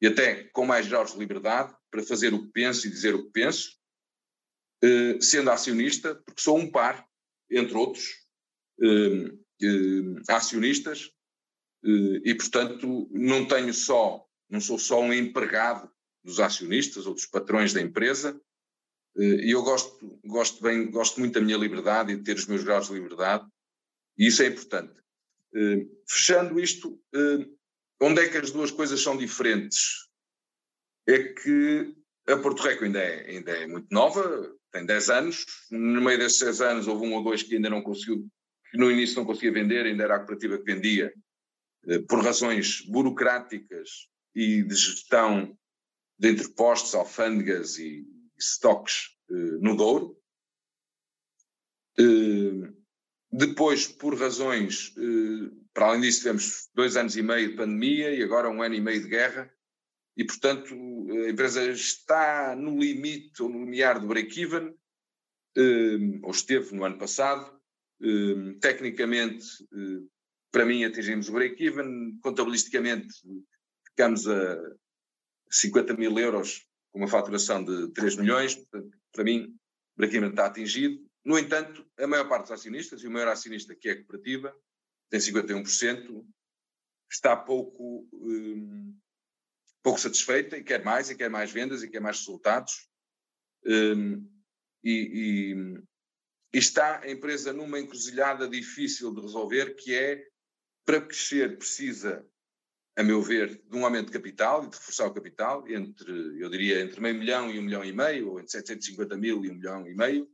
e 0.00 0.06
até 0.06 0.44
com 0.44 0.64
mais 0.64 0.86
graus 0.86 1.12
de 1.12 1.18
liberdade 1.18 1.74
para 1.90 2.02
fazer 2.02 2.34
o 2.34 2.42
que 2.42 2.52
penso 2.52 2.86
e 2.86 2.90
dizer 2.90 3.14
o 3.14 3.24
que 3.24 3.30
penso, 3.30 3.76
eh, 4.82 5.18
sendo 5.20 5.50
acionista, 5.50 6.14
porque 6.14 6.40
sou 6.40 6.58
um 6.58 6.70
par, 6.70 7.06
entre 7.50 7.76
outros, 7.76 8.26
eh, 8.82 9.32
eh, 9.62 10.22
acionistas, 10.28 11.10
e 12.24 12.34
portanto 12.34 13.08
não 13.12 13.46
tenho 13.46 13.72
só, 13.72 14.26
não 14.50 14.60
sou 14.60 14.76
só 14.76 15.00
um 15.00 15.12
empregado 15.12 15.88
dos 16.24 16.40
acionistas 16.40 17.06
ou 17.06 17.14
dos 17.14 17.26
patrões 17.26 17.72
da 17.72 17.80
empresa, 17.80 18.40
e 19.16 19.54
eu 19.54 19.62
gosto, 19.62 20.18
gosto, 20.24 20.60
bem, 20.60 20.90
gosto 20.90 21.20
muito 21.20 21.34
da 21.34 21.40
minha 21.40 21.56
liberdade 21.56 22.12
e 22.12 22.16
de 22.16 22.24
ter 22.24 22.34
os 22.34 22.46
meus 22.46 22.64
graus 22.64 22.88
de 22.88 22.94
liberdade, 22.94 23.46
e 24.18 24.26
isso 24.26 24.42
é 24.42 24.46
importante. 24.46 24.94
Fechando 26.08 26.58
isto, 26.58 27.00
onde 28.00 28.22
é 28.22 28.28
que 28.28 28.38
as 28.38 28.50
duas 28.50 28.70
coisas 28.70 29.00
são 29.00 29.16
diferentes? 29.16 30.08
É 31.06 31.22
que 31.22 31.94
a 32.28 32.36
Porto 32.36 32.62
Rico 32.62 32.84
ainda 32.84 32.98
é, 32.98 33.30
ainda 33.30 33.52
é 33.52 33.66
muito 33.66 33.86
nova, 33.90 34.52
tem 34.72 34.84
10 34.84 35.10
anos. 35.10 35.46
No 35.70 36.00
meio 36.00 36.18
desses 36.18 36.40
10 36.40 36.60
anos 36.60 36.88
houve 36.88 37.06
um 37.06 37.14
ou 37.14 37.22
dois 37.22 37.42
que 37.42 37.54
ainda 37.54 37.70
não 37.70 37.82
conseguiu, 37.82 38.26
que 38.70 38.76
no 38.76 38.90
início 38.90 39.16
não 39.16 39.24
conseguia 39.24 39.52
vender, 39.52 39.86
ainda 39.86 40.04
era 40.04 40.16
a 40.16 40.18
cooperativa 40.18 40.58
que 40.58 40.64
vendia, 40.64 41.12
eh, 41.86 42.00
por 42.00 42.22
razões 42.22 42.82
burocráticas 42.82 44.08
e 44.34 44.62
de 44.62 44.74
gestão 44.74 45.56
de 46.18 46.30
entrepostos, 46.30 46.94
alfândegas 46.94 47.78
e 47.78 48.04
estoques 48.36 49.16
eh, 49.30 49.34
no 49.60 49.76
Douro. 49.76 50.18
Eh, 51.98 52.72
depois, 53.30 53.86
por 53.86 54.18
razões, 54.18 54.94
para 55.76 55.88
além 55.88 56.00
disso, 56.00 56.20
tivemos 56.20 56.70
dois 56.74 56.96
anos 56.96 57.18
e 57.18 57.22
meio 57.22 57.50
de 57.50 57.56
pandemia 57.56 58.10
e 58.10 58.22
agora 58.22 58.48
um 58.48 58.62
ano 58.62 58.74
e 58.74 58.80
meio 58.80 59.02
de 59.02 59.10
guerra 59.10 59.52
e, 60.16 60.24
portanto, 60.24 60.74
a 60.74 61.28
empresa 61.28 61.70
está 61.70 62.56
no 62.56 62.78
limite 62.80 63.42
ou 63.42 63.50
no 63.50 63.62
limiar 63.62 64.00
do 64.00 64.06
break-even, 64.06 64.74
um, 65.58 66.20
ou 66.22 66.30
esteve 66.30 66.74
no 66.74 66.82
ano 66.82 66.96
passado. 66.96 67.60
Um, 68.00 68.58
tecnicamente, 68.58 69.46
um, 69.70 70.08
para 70.50 70.64
mim, 70.64 70.82
atingimos 70.82 71.28
o 71.28 71.32
break-even, 71.32 72.18
contabilisticamente, 72.22 73.14
ficamos 73.86 74.26
a 74.26 74.58
50 75.50 75.92
mil 75.92 76.18
euros 76.18 76.66
com 76.90 77.00
uma 77.00 77.08
faturação 77.08 77.62
de 77.62 77.92
3 77.92 78.16
milhões, 78.16 78.54
portanto, 78.54 78.96
para 79.12 79.24
mim, 79.24 79.54
o 79.94 79.98
break-even 79.98 80.30
está 80.30 80.46
atingido. 80.46 81.06
No 81.22 81.38
entanto, 81.38 81.86
a 81.98 82.06
maior 82.06 82.26
parte 82.26 82.44
dos 82.44 82.52
acionistas, 82.52 83.02
e 83.02 83.06
o 83.06 83.10
maior 83.10 83.28
acionista 83.28 83.74
que 83.74 83.90
é 83.90 83.92
a 83.92 83.96
cooperativa, 83.96 84.56
tem 85.10 85.20
51%, 85.20 86.24
está 87.10 87.36
pouco 87.36 88.08
pouco 89.86 90.00
satisfeita 90.00 90.56
e 90.56 90.64
quer 90.64 90.82
mais, 90.82 91.10
e 91.10 91.14
quer 91.14 91.30
mais 91.30 91.52
vendas, 91.52 91.80
e 91.80 91.88
quer 91.88 92.00
mais 92.00 92.18
resultados. 92.18 92.88
Um, 93.64 94.28
e, 94.82 95.52
e, 95.52 95.54
e, 96.52 96.58
está 96.58 97.02
a 97.02 97.08
empresa 97.08 97.52
numa 97.52 97.78
encruzilhada 97.78 98.48
difícil 98.48 99.14
de 99.14 99.20
resolver, 99.20 99.76
que 99.76 99.94
é, 99.94 100.26
para 100.84 101.00
crescer, 101.00 101.56
precisa, 101.56 102.26
a 102.96 103.04
meu 103.04 103.22
ver, 103.22 103.62
de 103.64 103.76
um 103.76 103.84
aumento 103.84 104.06
de 104.06 104.12
capital 104.12 104.64
e 104.64 104.70
de 104.70 104.76
reforçar 104.76 105.06
o 105.06 105.14
capital, 105.14 105.68
entre, 105.68 106.42
eu 106.42 106.50
diria, 106.50 106.80
entre 106.80 107.00
meio 107.00 107.14
milhão 107.14 107.48
e 107.48 107.60
um 107.60 107.62
milhão 107.62 107.84
e 107.84 107.92
meio, 107.92 108.30
ou 108.30 108.40
entre 108.40 108.50
750 108.50 109.16
mil 109.16 109.44
e 109.44 109.50
um 109.50 109.54
milhão 109.54 109.88
e 109.88 109.94
meio, 109.94 110.28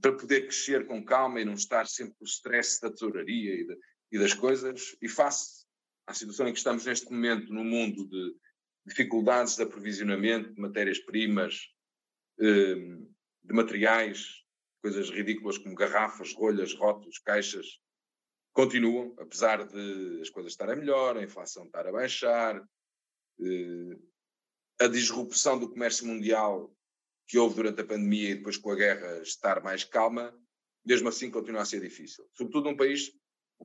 para 0.00 0.12
poder 0.16 0.42
crescer 0.42 0.86
com 0.86 1.04
calma 1.04 1.40
e 1.40 1.44
não 1.44 1.54
estar 1.54 1.86
sempre 1.86 2.14
com 2.14 2.24
o 2.24 2.28
stress 2.28 2.80
da 2.80 2.90
tesouraria 2.90 3.54
e, 3.54 3.66
de, 3.66 3.78
e 4.12 4.18
das 4.18 4.34
coisas, 4.34 4.96
e 5.00 5.08
face 5.08 5.64
à 6.06 6.14
situação 6.14 6.48
em 6.48 6.52
que 6.52 6.58
estamos 6.58 6.84
neste 6.84 7.10
momento 7.10 7.52
no 7.52 7.64
mundo 7.64 8.08
de 8.08 8.34
dificuldades 8.86 9.56
de 9.56 9.62
aprovisionamento 9.62 10.52
de 10.52 10.60
matérias-primas, 10.60 11.68
hum, 12.40 13.12
de 13.42 13.54
materiais, 13.54 14.42
coisas 14.82 15.10
ridículas 15.10 15.58
como 15.58 15.74
garrafas, 15.74 16.32
rolhas, 16.32 16.74
rótulos, 16.74 17.18
caixas, 17.18 17.78
continuam, 18.52 19.14
apesar 19.18 19.64
de 19.66 20.20
as 20.20 20.30
coisas 20.30 20.52
estarem 20.52 20.76
melhor, 20.76 21.16
a 21.16 21.22
inflação 21.22 21.66
estar 21.66 21.86
a 21.86 21.92
baixar, 21.92 22.60
hum, 23.38 24.00
a 24.80 24.88
disrupção 24.88 25.58
do 25.58 25.70
comércio 25.70 26.06
mundial 26.06 26.74
que 27.30 27.38
houve 27.38 27.54
durante 27.54 27.80
a 27.80 27.84
pandemia 27.84 28.30
e 28.30 28.34
depois 28.34 28.56
com 28.56 28.72
a 28.72 28.74
guerra 28.74 29.22
estar 29.22 29.62
mais 29.62 29.84
calma, 29.84 30.36
mesmo 30.84 31.08
assim 31.08 31.30
continua 31.30 31.62
a 31.62 31.64
ser 31.64 31.80
difícil. 31.80 32.28
Sobretudo 32.34 32.68
num 32.68 32.76
país 32.76 33.12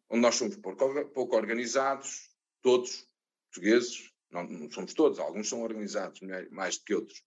onde 0.08 0.22
nós 0.22 0.36
somos 0.36 0.56
pouco, 0.58 1.06
pouco 1.08 1.36
organizados, 1.36 2.30
todos 2.62 3.08
portugueses, 3.52 4.12
não, 4.30 4.44
não, 4.44 4.70
somos 4.70 4.94
todos, 4.94 5.18
alguns 5.18 5.50
são 5.50 5.64
organizados 5.64 6.20
mais 6.52 6.78
do 6.78 6.84
que 6.84 6.94
outros, 6.94 7.24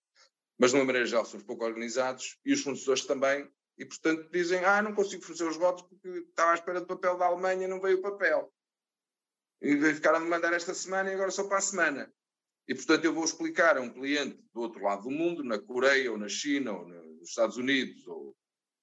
mas 0.57 0.71
de 0.71 0.77
uma 0.77 0.85
maneira 0.85 1.09
geral 1.09 1.25
somos 1.25 1.45
pouco 1.45 1.65
organizados 1.65 2.39
e 2.45 2.53
os 2.53 2.63
fornecedores 2.63 3.05
também, 3.05 3.51
e 3.77 3.85
portanto 3.85 4.31
dizem, 4.31 4.65
ah, 4.65 4.81
não 4.81 4.95
consigo 4.95 5.25
fornecer 5.25 5.49
os 5.49 5.57
votos 5.57 5.83
porque 5.89 6.09
estava 6.21 6.53
à 6.53 6.55
espera 6.55 6.81
do 6.81 6.87
papel 6.87 7.19
da 7.19 7.27
Alemanha 7.27 7.67
não 7.67 7.81
veio 7.81 7.99
o 7.99 8.03
papel. 8.03 8.53
E 9.61 9.77
ficaram 9.93 10.23
de 10.23 10.31
mandar 10.31 10.53
esta 10.53 10.73
semana 10.73 11.11
e 11.11 11.15
agora 11.15 11.33
só 11.33 11.49
para 11.49 11.59
a 11.59 11.63
semana. 11.63 12.15
E 12.69 12.75
portanto 12.75 13.05
eu 13.07 13.15
vou 13.15 13.25
explicar 13.25 13.79
a 13.79 13.81
um 13.81 13.91
cliente 13.91 14.39
do 14.53 14.61
outro 14.61 14.83
lado 14.83 15.05
do 15.05 15.11
mundo, 15.11 15.43
na 15.43 15.59
Coreia 15.59 16.13
ou 16.13 16.19
na 16.19 16.29
China 16.29 16.73
ou 16.73 16.87
nos 16.87 17.31
Estados 17.31 17.57
Unidos 17.57 18.07
ou, 18.07 18.37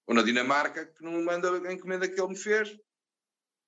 ou 0.08 0.16
na 0.16 0.24
Dinamarca, 0.24 0.88
que 0.88 1.04
não 1.04 1.24
manda 1.24 1.52
a 1.68 1.72
encomenda 1.72 2.10
que 2.10 2.20
ele 2.20 2.30
me 2.30 2.38
fez, 2.38 2.76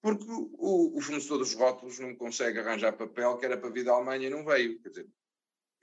porque 0.02 0.26
o, 0.28 0.98
o, 0.98 1.02
fornecedor 1.02 1.38
dos 1.38 1.54
rótulos 1.54 2.00
não 2.00 2.16
consegue 2.16 2.60
arranjar 2.60 2.98
papel 2.98 3.38
que 3.38 3.46
era 3.46 3.58
para 3.58 3.70
vir 3.70 3.84
da 3.84 3.94
Alemanha 3.94 4.28
e 4.28 4.30
não 4.30 4.44
veio. 4.44 4.82
Quer 4.82 4.90
dizer, 4.90 5.10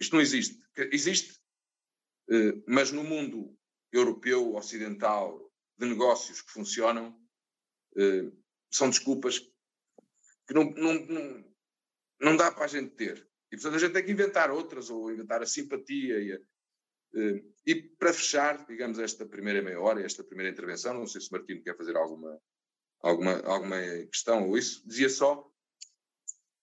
isto 0.01 0.15
não 0.15 0.23
existe. 0.23 0.61
Existe, 0.77 1.41
eh, 2.31 2.63
mas 2.67 2.91
no 2.91 3.05
mundo 3.05 3.57
europeu, 3.93 4.55
ocidental, 4.55 5.53
de 5.79 5.87
negócios 5.87 6.43
que 6.43 6.51
funcionam, 6.51 7.17
eh, 7.97 8.33
são 8.71 8.91
desculpas 8.91 9.39
que 9.39 10.55
não, 10.55 10.65
não, 10.73 10.95
não, 10.95 11.55
não 12.21 12.37
dá 12.37 12.51
para 12.51 12.65
a 12.65 12.69
gente 12.69 12.95
ter. 12.97 13.29
E, 13.55 13.57
portanto, 13.57 13.77
a 13.77 13.79
gente 13.79 13.93
tem 13.93 14.05
que 14.05 14.13
inventar 14.13 14.51
outras, 14.51 14.91
ou 14.91 15.13
inventar 15.13 15.43
a 15.43 15.47
simpatia. 15.47 16.19
E, 16.19 16.33
a, 16.33 16.39
eh, 17.15 17.45
e 17.65 17.75
para 17.77 18.13
fechar, 18.13 18.67
digamos, 18.67 18.99
esta 18.99 19.25
primeira 19.25 19.63
meia 19.63 19.81
hora, 19.81 20.05
esta 20.05 20.25
primeira 20.25 20.51
intervenção, 20.51 20.93
não 20.93 21.07
sei 21.07 21.21
se 21.21 21.29
o 21.31 21.33
Martino 21.33 21.63
quer 21.63 21.77
fazer 21.77 21.97
alguma 21.97 22.41
alguma, 23.05 23.39
alguma 23.43 23.77
questão 24.07 24.49
ou 24.49 24.57
isso, 24.57 24.83
dizia 24.89 25.11
só, 25.11 25.49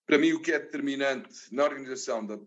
para 0.04 0.18
mim 0.18 0.32
o 0.32 0.42
que 0.42 0.52
é 0.52 0.58
determinante 0.58 1.54
na 1.54 1.64
organização 1.64 2.26
da, 2.26 2.38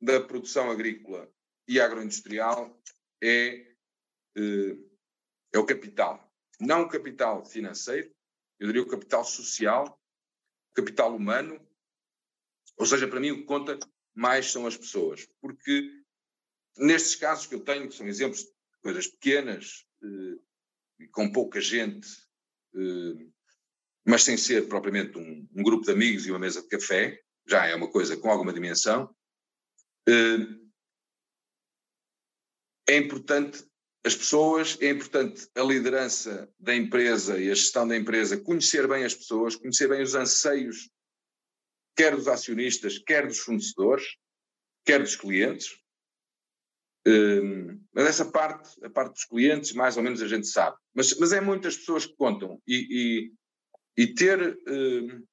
da 0.00 0.20
produção 0.20 0.70
agrícola 0.70 1.32
e 1.66 1.80
agroindustrial 1.80 2.76
é, 3.22 3.74
eh, 4.36 4.76
é 5.52 5.58
o 5.58 5.64
capital. 5.64 6.28
Não 6.60 6.82
o 6.82 6.88
capital 6.88 7.44
financeiro, 7.44 8.12
eu 8.58 8.66
diria 8.66 8.82
o 8.82 8.88
capital 8.88 9.24
social, 9.24 9.98
o 10.72 10.74
capital 10.74 11.14
humano, 11.14 11.64
ou 12.78 12.86
seja, 12.86 13.08
para 13.08 13.20
mim 13.20 13.32
o 13.32 13.38
que 13.38 13.44
conta 13.44 13.78
mais 14.14 14.50
são 14.50 14.66
as 14.66 14.76
pessoas, 14.76 15.28
porque 15.40 15.90
nestes 16.76 17.16
casos 17.16 17.46
que 17.46 17.54
eu 17.54 17.60
tenho, 17.60 17.88
que 17.88 17.94
são 17.94 18.06
exemplos 18.06 18.40
de 18.40 18.52
coisas 18.82 19.06
pequenas, 19.06 19.84
eh, 20.02 21.06
com 21.12 21.30
pouca 21.30 21.60
gente 21.60 22.08
eh, 22.74 23.26
mas 24.04 24.24
sem 24.24 24.38
ser 24.38 24.68
propriamente 24.68 25.18
um, 25.18 25.46
um, 25.54 25.62
grupo 25.62 25.84
de 25.84 25.92
amigos 25.92 26.26
e 26.26 26.30
uma 26.30 26.38
mesa 26.38 26.62
de 26.62 26.68
café, 26.68 27.20
já 27.46 27.66
é 27.66 27.74
uma 27.74 27.90
coisa 27.90 28.16
com 28.16 28.30
alguma 28.30 28.54
dimensão. 28.54 29.14
Eh, 30.08 30.46
é 32.88 32.96
importante 32.96 33.66
as 34.02 34.16
pessoas, 34.16 34.78
é 34.80 34.88
importante 34.88 35.46
a 35.54 35.62
liderança 35.62 36.50
da 36.58 36.74
empresa 36.74 37.38
e 37.38 37.50
a 37.50 37.54
gestão 37.54 37.86
da 37.86 37.96
empresa 37.96 38.38
conhecer 38.38 38.88
bem 38.88 39.04
as 39.04 39.14
pessoas, 39.14 39.56
conhecer 39.56 39.88
bem 39.88 40.02
os 40.02 40.14
anseios, 40.14 40.88
quer 41.98 42.14
dos 42.14 42.28
acionistas, 42.28 42.96
quer 42.96 43.26
dos 43.26 43.40
fornecedores, 43.40 44.16
quer 44.84 45.00
dos 45.00 45.16
clientes. 45.16 45.76
Um, 47.04 47.82
mas 47.92 48.06
essa 48.06 48.24
parte, 48.24 48.84
a 48.84 48.88
parte 48.88 49.14
dos 49.14 49.24
clientes, 49.24 49.72
mais 49.72 49.96
ou 49.96 50.02
menos 50.04 50.22
a 50.22 50.28
gente 50.28 50.46
sabe. 50.46 50.76
Mas, 50.94 51.18
mas 51.18 51.32
é 51.32 51.40
muitas 51.40 51.76
pessoas 51.76 52.06
que 52.06 52.14
contam 52.14 52.62
e, 52.68 53.32
e, 53.96 54.02
e 54.02 54.14
ter, 54.14 54.56
um, 54.68 55.24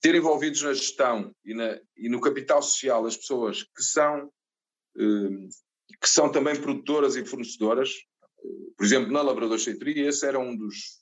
ter 0.00 0.14
envolvidos 0.14 0.62
na 0.62 0.72
gestão 0.72 1.34
e, 1.44 1.52
na, 1.52 1.80
e, 1.96 2.08
no 2.08 2.20
capital 2.20 2.62
social 2.62 3.04
as 3.04 3.16
pessoas 3.16 3.64
que 3.64 3.82
são, 3.82 4.30
um, 4.96 5.48
que 6.00 6.08
são 6.08 6.30
também 6.30 6.60
produtoras 6.60 7.16
e 7.16 7.24
fornecedoras. 7.24 7.90
Por 8.76 8.84
exemplo, 8.84 9.10
na 9.10 9.22
Labrador 9.22 9.58
Cheitoria, 9.58 10.08
esse 10.08 10.24
era 10.24 10.38
um 10.38 10.56
dos, 10.56 11.00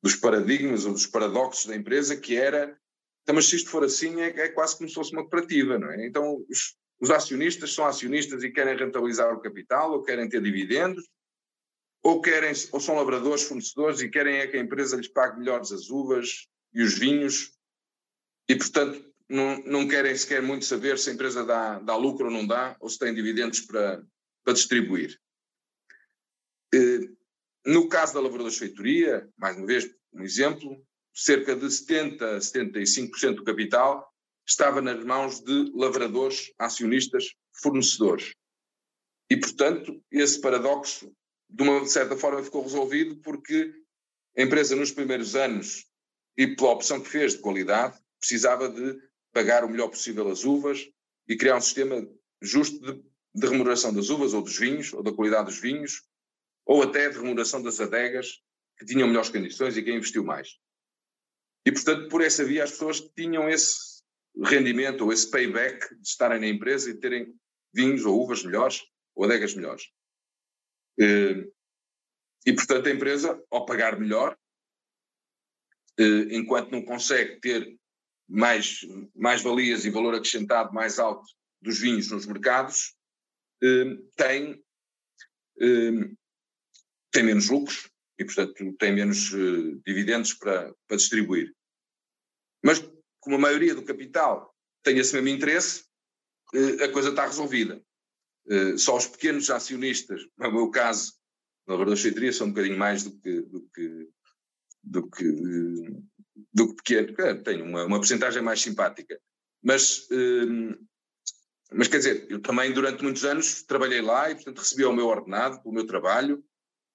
dos 0.00 0.14
paradigmas 0.14 0.84
ou 0.84 0.92
dos 0.92 1.06
paradoxos 1.08 1.66
da 1.66 1.74
empresa, 1.74 2.16
que 2.16 2.36
era, 2.36 2.78
então, 3.22 3.34
mas 3.34 3.48
se 3.48 3.56
isto 3.56 3.70
for 3.70 3.84
assim, 3.84 4.20
é, 4.20 4.28
é 4.28 4.48
quase 4.48 4.76
como 4.76 4.88
se 4.88 4.94
fosse 4.94 5.12
uma 5.12 5.22
cooperativa, 5.22 5.78
não 5.78 5.90
é? 5.90 6.06
Então, 6.06 6.44
os, 6.48 6.76
os 7.00 7.10
acionistas 7.10 7.72
são 7.72 7.86
acionistas 7.86 8.42
e 8.42 8.50
querem 8.50 8.76
rentabilizar 8.76 9.32
o 9.32 9.40
capital, 9.40 9.92
ou 9.92 10.02
querem 10.02 10.28
ter 10.28 10.42
dividendos, 10.42 11.08
ou, 12.02 12.20
querem, 12.20 12.52
ou 12.72 12.80
são 12.80 12.96
lavradores, 12.96 13.44
fornecedores 13.44 14.00
e 14.00 14.08
querem 14.08 14.38
é 14.38 14.46
que 14.46 14.56
a 14.56 14.60
empresa 14.60 14.96
lhes 14.96 15.08
pague 15.08 15.38
melhores 15.38 15.70
as 15.70 15.88
uvas 15.88 16.48
e 16.74 16.82
os 16.82 16.98
vinhos, 16.98 17.52
e 18.48 18.56
portanto 18.56 19.12
não, 19.28 19.62
não 19.62 19.88
querem 19.88 20.14
sequer 20.16 20.42
muito 20.42 20.64
saber 20.64 20.98
se 20.98 21.10
a 21.10 21.12
empresa 21.12 21.44
dá, 21.44 21.78
dá 21.78 21.96
lucro 21.96 22.26
ou 22.26 22.32
não 22.32 22.46
dá, 22.46 22.76
ou 22.80 22.88
se 22.88 22.98
tem 22.98 23.14
dividendos 23.14 23.60
para, 23.60 24.04
para 24.44 24.52
distribuir. 24.52 25.18
No 27.64 27.88
caso 27.88 28.14
da 28.14 28.20
Lavradores 28.20 28.58
Feitoria, 28.58 29.28
mais 29.36 29.56
uma 29.56 29.66
vez, 29.66 29.88
um 30.12 30.22
exemplo, 30.22 30.84
cerca 31.12 31.54
de 31.54 31.66
70% 31.66 32.22
a 32.22 32.38
75% 32.38 33.36
do 33.36 33.44
capital 33.44 34.12
estava 34.46 34.80
nas 34.80 35.04
mãos 35.04 35.40
de 35.40 35.70
lavradores, 35.74 36.52
acionistas, 36.58 37.34
fornecedores. 37.52 38.34
E, 39.30 39.36
portanto, 39.36 40.02
esse 40.10 40.40
paradoxo, 40.40 41.12
de 41.48 41.62
uma 41.62 41.86
certa 41.86 42.16
forma, 42.16 42.42
ficou 42.42 42.62
resolvido 42.62 43.16
porque 43.16 43.72
a 44.36 44.42
empresa, 44.42 44.74
nos 44.74 44.90
primeiros 44.90 45.36
anos, 45.36 45.86
e 46.36 46.46
pela 46.46 46.72
opção 46.72 47.00
que 47.00 47.08
fez 47.08 47.32
de 47.32 47.38
qualidade, 47.38 47.98
precisava 48.18 48.68
de 48.68 48.98
pagar 49.32 49.64
o 49.64 49.68
melhor 49.68 49.88
possível 49.88 50.28
as 50.28 50.44
uvas 50.44 50.88
e 51.28 51.36
criar 51.36 51.56
um 51.56 51.60
sistema 51.60 52.06
justo 52.40 52.78
de, 52.80 53.02
de 53.34 53.46
remuneração 53.46 53.92
das 53.92 54.08
uvas 54.08 54.34
ou 54.34 54.42
dos 54.42 54.58
vinhos, 54.58 54.92
ou 54.92 55.02
da 55.02 55.12
qualidade 55.12 55.46
dos 55.46 55.58
vinhos, 55.58 56.02
ou 56.64 56.82
até 56.82 57.08
de 57.08 57.16
remuneração 57.16 57.62
das 57.62 57.80
adegas 57.80 58.40
que 58.78 58.86
tinham 58.86 59.08
melhores 59.08 59.30
condições 59.30 59.76
e 59.76 59.82
quem 59.82 59.96
investiu 59.96 60.24
mais. 60.24 60.58
E, 61.64 61.70
portanto, 61.70 62.08
por 62.08 62.22
essa 62.22 62.44
via, 62.44 62.64
as 62.64 62.72
pessoas 62.72 63.00
tinham 63.00 63.48
esse 63.48 64.02
rendimento 64.44 65.04
ou 65.04 65.12
esse 65.12 65.30
payback 65.30 65.94
de 65.94 66.08
estarem 66.08 66.40
na 66.40 66.48
empresa 66.48 66.90
e 66.90 66.98
terem 66.98 67.34
vinhos 67.72 68.04
ou 68.04 68.22
uvas 68.22 68.42
melhores 68.42 68.82
ou 69.14 69.24
adegas 69.24 69.54
melhores. 69.54 69.84
Eh, 70.98 71.46
e, 72.46 72.52
portanto, 72.52 72.88
a 72.88 72.90
empresa, 72.90 73.42
ao 73.50 73.64
pagar 73.64 73.98
melhor, 73.98 74.36
eh, 75.98 76.36
enquanto 76.36 76.72
não 76.72 76.84
consegue 76.84 77.38
ter 77.40 77.78
mais, 78.28 78.80
mais 79.14 79.42
valias 79.42 79.84
e 79.84 79.90
valor 79.90 80.14
acrescentado 80.14 80.72
mais 80.72 80.98
alto 80.98 81.24
dos 81.60 81.78
vinhos 81.78 82.10
nos 82.10 82.26
mercados, 82.26 82.96
eh, 83.62 83.96
tem, 84.16 84.64
tem 87.12 87.22
menos 87.22 87.48
lucros 87.48 87.91
e, 88.22 88.24
portanto, 88.24 88.74
tem 88.78 88.94
menos 88.94 89.30
dividendos 89.84 90.32
para, 90.34 90.74
para 90.86 90.96
distribuir. 90.96 91.52
Mas, 92.64 92.82
como 93.20 93.36
a 93.36 93.38
maioria 93.38 93.74
do 93.74 93.84
capital 93.84 94.54
tem 94.82 94.98
esse 94.98 95.14
mesmo 95.14 95.28
interesse, 95.28 95.84
a 96.82 96.88
coisa 96.88 97.10
está 97.10 97.26
resolvida. 97.26 97.82
Só 98.76 98.96
os 98.96 99.06
pequenos 99.06 99.50
acionistas, 99.50 100.22
no 100.38 100.52
meu 100.52 100.70
caso, 100.70 101.12
na 101.66 101.76
verdade, 101.76 102.32
são 102.32 102.46
um 102.46 102.50
bocadinho 102.50 102.78
mais 102.78 103.04
do 103.04 103.18
que, 103.18 103.42
do 103.42 103.68
que, 103.74 104.08
do 104.82 105.10
que, 105.10 105.32
do 106.52 106.68
que 106.68 106.74
pequeno. 106.74 107.14
É, 107.20 107.34
tem 107.34 107.62
uma, 107.62 107.84
uma 107.84 107.98
porcentagem 107.98 108.42
mais 108.42 108.60
simpática. 108.60 109.18
Mas, 109.62 110.08
hum, 110.10 110.74
mas 111.72 111.88
quer 111.88 111.98
dizer, 111.98 112.26
eu 112.28 112.40
também 112.40 112.72
durante 112.72 113.02
muitos 113.02 113.24
anos 113.24 113.62
trabalhei 113.62 114.00
lá 114.00 114.30
e, 114.30 114.34
portanto, 114.34 114.58
recebi 114.58 114.84
o 114.84 114.92
meu 114.92 115.06
ordenado 115.06 115.62
pelo 115.62 115.74
meu 115.74 115.86
trabalho 115.86 116.44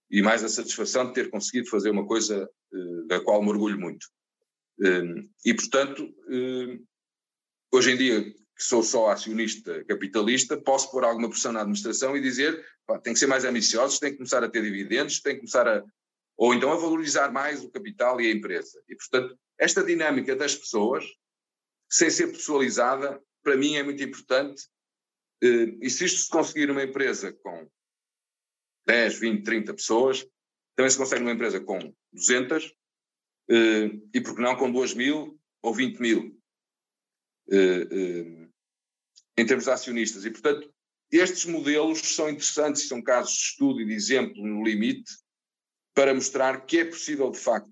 e 0.10 0.22
mais 0.22 0.44
a 0.44 0.50
satisfação 0.50 1.08
de 1.08 1.14
ter 1.14 1.30
conseguido 1.30 1.70
fazer 1.70 1.90
uma 1.90 2.06
coisa 2.06 2.50
uh, 2.72 3.08
da 3.08 3.20
qual 3.20 3.42
me 3.42 3.50
orgulho 3.50 3.80
muito. 3.80 4.08
Um, 4.80 5.30
e, 5.46 5.54
portanto, 5.54 6.04
uh, 6.04 6.88
hoje 7.72 7.92
em 7.92 7.98
dia, 7.98 8.24
que 8.24 8.64
sou 8.64 8.82
só 8.82 9.10
acionista 9.10 9.84
capitalista, 9.86 10.58
posso 10.58 10.90
pôr 10.92 11.04
alguma 11.04 11.30
pressão 11.30 11.52
na 11.52 11.62
administração 11.62 12.18
e 12.18 12.22
dizer 12.22 12.66
pá, 12.86 13.00
tem 13.00 13.14
que 13.14 13.20
ser 13.20 13.28
mais 13.28 13.46
ambiciosos, 13.46 14.00
tem 14.00 14.12
que 14.12 14.18
começar 14.18 14.44
a 14.44 14.50
ter 14.50 14.64
dividendos, 14.64 15.22
tem 15.22 15.34
que 15.34 15.42
começar 15.42 15.68
a. 15.68 15.84
ou 16.36 16.54
então 16.54 16.72
a 16.72 16.76
valorizar 16.76 17.32
mais 17.32 17.64
o 17.64 17.70
capital 17.70 18.20
e 18.20 18.28
a 18.28 18.32
empresa. 18.32 18.82
E, 18.88 18.96
portanto, 18.96 19.38
esta 19.60 19.84
dinâmica 19.84 20.36
das 20.36 20.56
pessoas, 20.56 21.06
sem 21.90 22.10
ser 22.10 22.28
pessoalizada, 22.28 23.22
para 23.44 23.56
mim 23.58 23.76
é 23.76 23.84
muito 23.84 24.04
importante. 24.04 24.64
Eh, 25.42 25.78
e 25.82 25.90
se 25.90 26.06
isto 26.06 26.22
se 26.22 26.30
conseguir 26.30 26.68
numa 26.68 26.84
empresa 26.84 27.32
com 27.32 27.68
10, 28.88 29.20
20, 29.20 29.44
30 29.44 29.74
pessoas, 29.74 30.26
também 30.76 30.90
se 30.90 30.98
consegue 30.98 31.22
numa 31.22 31.34
empresa 31.34 31.60
com 31.60 31.94
200, 32.14 32.74
eh, 33.50 33.92
e 34.14 34.22
por 34.22 34.36
que 34.36 34.42
não 34.42 34.56
com 34.56 34.72
2 34.72 34.94
mil 34.94 35.40
ou 35.62 35.74
20 35.74 36.00
mil. 36.00 36.40
Eh, 37.52 38.48
em 39.38 39.46
termos 39.46 39.66
de 39.66 39.72
acionistas. 39.72 40.26
E, 40.26 40.32
portanto, 40.32 40.74
estes 41.12 41.46
modelos 41.46 42.00
são 42.00 42.30
interessantes, 42.30 42.88
são 42.88 43.02
casos 43.02 43.34
de 43.34 43.40
estudo 43.40 43.82
e 43.82 43.86
de 43.86 43.94
exemplo 43.94 44.46
no 44.46 44.64
limite, 44.64 45.12
para 45.94 46.14
mostrar 46.14 46.66
que 46.66 46.80
é 46.80 46.86
possível, 46.86 47.30
de 47.30 47.38
facto, 47.38 47.72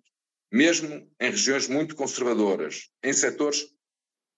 mesmo 0.51 1.11
em 1.19 1.29
regiões 1.29 1.67
muito 1.67 1.95
conservadoras, 1.95 2.89
em 3.03 3.11
setores 3.11 3.65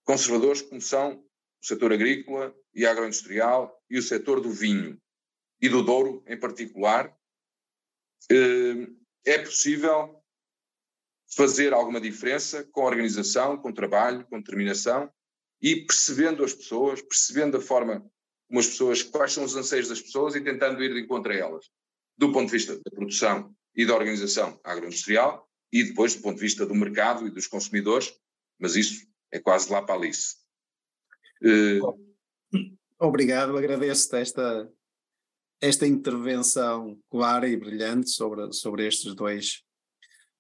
conservadores 0.03 0.61
como 0.61 0.81
são 0.81 1.19
o 1.61 1.65
setor 1.65 1.91
agrícola 1.91 2.55
e 2.73 2.85
agroindustrial 2.85 3.77
e 3.89 3.97
o 3.97 4.01
setor 4.01 4.39
do 4.39 4.49
vinho 4.49 4.99
e 5.62 5.70
do 5.70 5.84
Douro 5.84 6.24
em 6.28 6.39
particular, 6.39 7.15
eh, 8.32 8.88
é 9.26 9.39
possível 9.39 10.22
fazer 11.36 11.74
alguma 11.74 12.00
diferença 12.00 12.63
com 12.72 12.84
organização, 12.84 13.58
com 13.58 13.74
trabalho, 13.74 14.26
com 14.28 14.39
determinação 14.39 15.12
e 15.62 15.76
percebendo 15.86 16.43
as 16.43 16.54
pessoas, 16.54 17.02
percebendo 17.02 17.58
a 17.58 17.62
forma 17.62 18.00
como 18.48 18.60
as 18.60 18.67
pessoas, 18.67 19.04
quais 19.04 19.34
são 19.34 19.43
os 19.43 19.56
anseios 19.56 19.89
das 19.89 20.02
pessoas 20.02 20.36
e 20.36 20.41
tentando 20.41 20.82
ir 20.82 20.93
de 20.93 21.02
encontro 21.02 21.32
a 21.32 21.36
elas, 21.36 21.70
do 22.17 22.32
ponto 22.32 22.46
de 22.46 22.54
vista 22.54 22.76
da 22.76 22.91
produção 22.91 23.54
e 23.76 23.86
da 23.86 23.93
organização 23.93 24.60
agroindustrial 24.63 25.48
e 25.72 25.84
depois 25.84 26.15
do 26.15 26.22
ponto 26.22 26.36
de 26.36 26.41
vista 26.41 26.65
do 26.65 26.74
mercado 26.74 27.28
e 27.28 27.32
dos 27.32 27.48
consumidores, 27.48 28.13
mas 28.58 28.76
isso 28.76 29.06
é 29.32 29.39
quase 29.39 29.70
lá 29.72 29.82
para 29.82 29.96
Alice. 29.96 30.36
Uh, 31.43 32.08
Obrigado, 33.00 33.56
agradeço-te 33.58 34.15
esta, 34.15 34.72
esta 35.62 35.88
intervenção 35.88 36.98
clara 37.10 37.48
e 37.48 37.58
brilhante 37.58 38.10
sobre, 38.10 38.52
sobre 38.54 38.88
estes 38.88 39.15
dois 39.15 39.63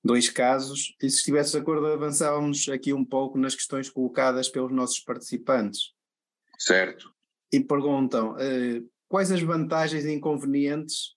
dois 0.03 0.29
casos, 0.29 0.95
e 1.01 1.09
se 1.09 1.17
estivesse 1.17 1.51
de 1.51 1.57
acordo, 1.57 1.85
avançávamos 1.87 2.67
aqui 2.69 2.93
um 2.93 3.03
pouco 3.03 3.37
nas 3.37 3.53
questões 3.53 3.89
colocadas 3.89 4.47
pelos 4.47 4.71
nossos 4.71 4.99
participantes. 5.01 5.93
Certo. 6.57 7.13
E 7.51 7.59
perguntam 7.59 8.33
uh, 8.33 8.89
quais 9.07 9.31
as 9.31 9.41
vantagens 9.41 10.05
e 10.05 10.13
inconvenientes 10.13 11.15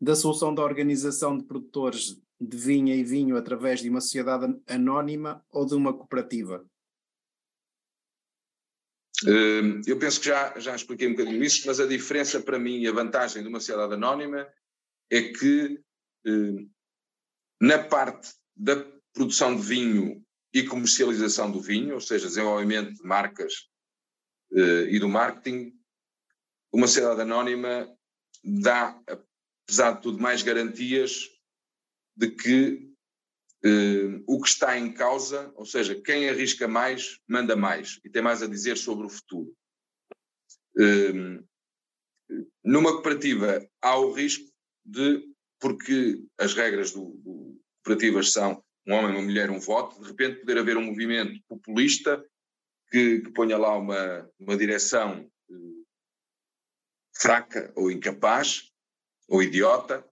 da 0.00 0.14
solução 0.14 0.54
da 0.54 0.62
organização 0.62 1.36
de 1.36 1.44
produtores 1.44 2.20
de 2.40 2.56
vinha 2.56 2.94
e 2.94 3.02
vinho 3.02 3.36
através 3.36 3.80
de 3.80 3.90
uma 3.90 4.00
sociedade 4.00 4.56
anónima 4.66 5.44
ou 5.50 5.66
de 5.66 5.74
uma 5.74 5.92
cooperativa? 5.92 6.64
Uh, 9.24 9.82
eu 9.86 9.98
penso 9.98 10.20
que 10.20 10.26
já, 10.26 10.58
já 10.58 10.76
expliquei 10.76 11.08
um 11.08 11.12
bocadinho 11.12 11.42
isso, 11.42 11.66
mas 11.66 11.80
a 11.80 11.86
diferença 11.86 12.40
para 12.40 12.58
mim 12.58 12.78
e 12.78 12.86
a 12.86 12.92
vantagem 12.92 13.42
de 13.42 13.48
uma 13.48 13.58
sociedade 13.58 13.94
anónima 13.94 14.48
é 15.10 15.22
que 15.22 15.80
uh, 16.26 16.70
na 17.60 17.78
parte 17.82 18.32
da 18.56 18.76
produção 19.12 19.56
de 19.56 19.62
vinho 19.62 20.24
e 20.54 20.62
comercialização 20.62 21.50
do 21.50 21.60
vinho, 21.60 21.94
ou 21.94 22.00
seja, 22.00 22.28
desenvolvimento 22.28 22.94
de 22.94 23.02
marcas 23.02 23.54
uh, 24.52 24.86
e 24.88 24.98
do 25.00 25.08
marketing, 25.08 25.72
uma 26.72 26.86
sociedade 26.86 27.20
anónima 27.20 27.88
dá, 28.44 29.00
apesar 29.66 29.92
de 29.92 30.02
tudo, 30.02 30.20
mais 30.20 30.42
garantias 30.42 31.28
de 32.16 32.30
que 32.30 32.87
uh, 33.64 34.24
o 34.26 34.40
que 34.40 34.48
está 34.48 34.78
em 34.78 34.92
causa, 34.92 35.52
ou 35.54 35.64
seja, 35.64 36.00
quem 36.00 36.28
arrisca 36.28 36.68
mais, 36.68 37.18
manda 37.26 37.56
mais 37.56 38.00
e 38.04 38.10
tem 38.10 38.22
mais 38.22 38.42
a 38.42 38.46
dizer 38.46 38.76
sobre 38.76 39.06
o 39.06 39.10
futuro. 39.10 39.54
Uh, 40.76 41.46
numa 42.62 42.92
cooperativa 42.92 43.66
há 43.80 43.98
o 43.98 44.12
risco 44.12 44.48
de 44.84 45.26
porque 45.60 46.24
as 46.38 46.54
regras 46.54 46.92
do, 46.92 47.10
do 47.16 47.60
cooperativas 47.82 48.32
são 48.32 48.62
um 48.86 48.94
homem, 48.94 49.10
uma 49.10 49.22
mulher, 49.22 49.50
um 49.50 49.58
voto, 49.58 50.00
de 50.00 50.08
repente 50.08 50.40
poder 50.40 50.58
haver 50.58 50.76
um 50.76 50.84
movimento 50.84 51.40
populista 51.48 52.24
que, 52.90 53.20
que 53.20 53.32
ponha 53.32 53.58
lá 53.58 53.76
uma, 53.76 54.30
uma 54.38 54.56
direção 54.56 55.30
eh, 55.50 55.54
fraca 57.14 57.72
ou 57.74 57.90
incapaz 57.90 58.70
ou 59.28 59.42
idiota 59.42 60.06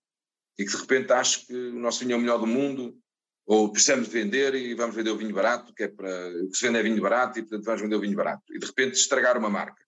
e 0.58 0.64
que 0.64 0.70
de 0.70 0.76
repente 0.76 1.12
ache 1.12 1.46
que 1.46 1.54
o 1.54 1.78
nosso 1.78 2.00
vinho 2.00 2.14
é 2.14 2.16
o 2.16 2.20
melhor 2.20 2.38
do 2.38 2.46
mundo 2.46 2.98
ou 3.46 3.70
precisamos 3.70 4.08
de 4.08 4.12
vender 4.12 4.54
e 4.54 4.74
vamos 4.74 4.96
vender 4.96 5.10
o 5.10 5.16
vinho 5.16 5.34
barato, 5.34 5.72
que 5.72 5.84
é 5.84 5.88
para 5.88 6.28
o 6.42 6.50
que 6.50 6.56
se 6.56 6.66
vende 6.66 6.78
é 6.78 6.82
vinho 6.82 7.00
barato 7.00 7.38
e 7.38 7.42
portanto 7.42 7.64
vamos 7.64 7.80
vender 7.80 7.94
o 7.94 8.00
vinho 8.00 8.16
barato 8.16 8.42
e 8.52 8.58
de 8.58 8.66
repente 8.66 8.94
estragar 8.94 9.38
uma 9.38 9.48
marca. 9.48 9.82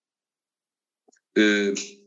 Uh, 1.36 1.98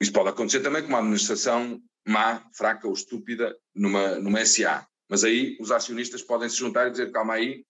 isso 0.00 0.12
pode 0.12 0.28
acontecer 0.28 0.60
também 0.60 0.82
com 0.82 0.88
uma 0.88 0.98
administração 0.98 1.82
má, 2.06 2.48
fraca 2.52 2.86
ou 2.86 2.94
estúpida 2.94 3.56
numa, 3.74 4.18
numa 4.18 4.44
SA. 4.44 4.86
Mas 5.08 5.24
aí 5.24 5.56
os 5.60 5.70
acionistas 5.70 6.22
podem 6.22 6.48
se 6.48 6.56
juntar 6.56 6.86
e 6.86 6.90
dizer: 6.90 7.10
calma 7.10 7.34
aí, 7.34 7.64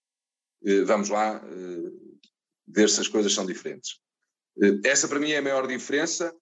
eh, 0.65 0.81
vamos 0.81 1.09
lá 1.09 1.41
eh, 1.43 1.91
ver 2.67 2.89
se 2.89 3.01
as 3.01 3.07
coisas 3.07 3.33
são 3.33 3.45
diferentes. 3.45 3.99
Eh, 4.61 4.89
essa 4.89 5.07
para 5.07 5.19
mim 5.19 5.31
é 5.31 5.37
a 5.37 5.41
maior 5.41 5.67
diferença. 5.67 6.33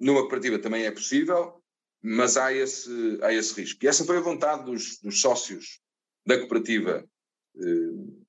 Numa 0.00 0.20
cooperativa 0.20 0.58
também 0.58 0.84
é 0.84 0.90
possível, 0.90 1.61
mas 2.02 2.36
há 2.36 2.52
esse, 2.52 3.18
há 3.22 3.32
esse 3.32 3.60
risco. 3.60 3.84
E 3.84 3.88
essa 3.88 4.04
foi 4.04 4.16
a 4.16 4.22
vontade 4.22 4.64
dos, 4.64 4.98
dos 4.98 5.20
sócios 5.20 5.80
da 6.26 6.38
cooperativa, 6.38 7.04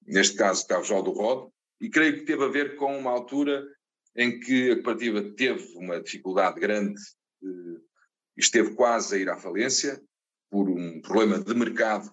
neste 0.06 0.36
caso 0.36 0.68
Cavojal 0.68 1.02
do 1.02 1.12
Rod, 1.12 1.50
e 1.82 1.90
creio 1.90 2.18
que 2.18 2.26
teve 2.26 2.44
a 2.44 2.48
ver 2.48 2.76
com 2.76 2.98
uma 2.98 3.12
altura 3.12 3.66
em 4.16 4.40
que 4.40 4.72
a 4.72 4.76
cooperativa 4.76 5.22
teve 5.36 5.76
uma 5.76 6.00
dificuldade 6.00 6.60
grande 6.60 7.02
esteve 8.38 8.74
quase 8.76 9.16
a 9.16 9.18
ir 9.18 9.30
à 9.30 9.38
falência 9.38 10.02
por 10.50 10.70
um 10.70 11.02
problema 11.02 11.40
de 11.40 11.54
mercado 11.54 12.12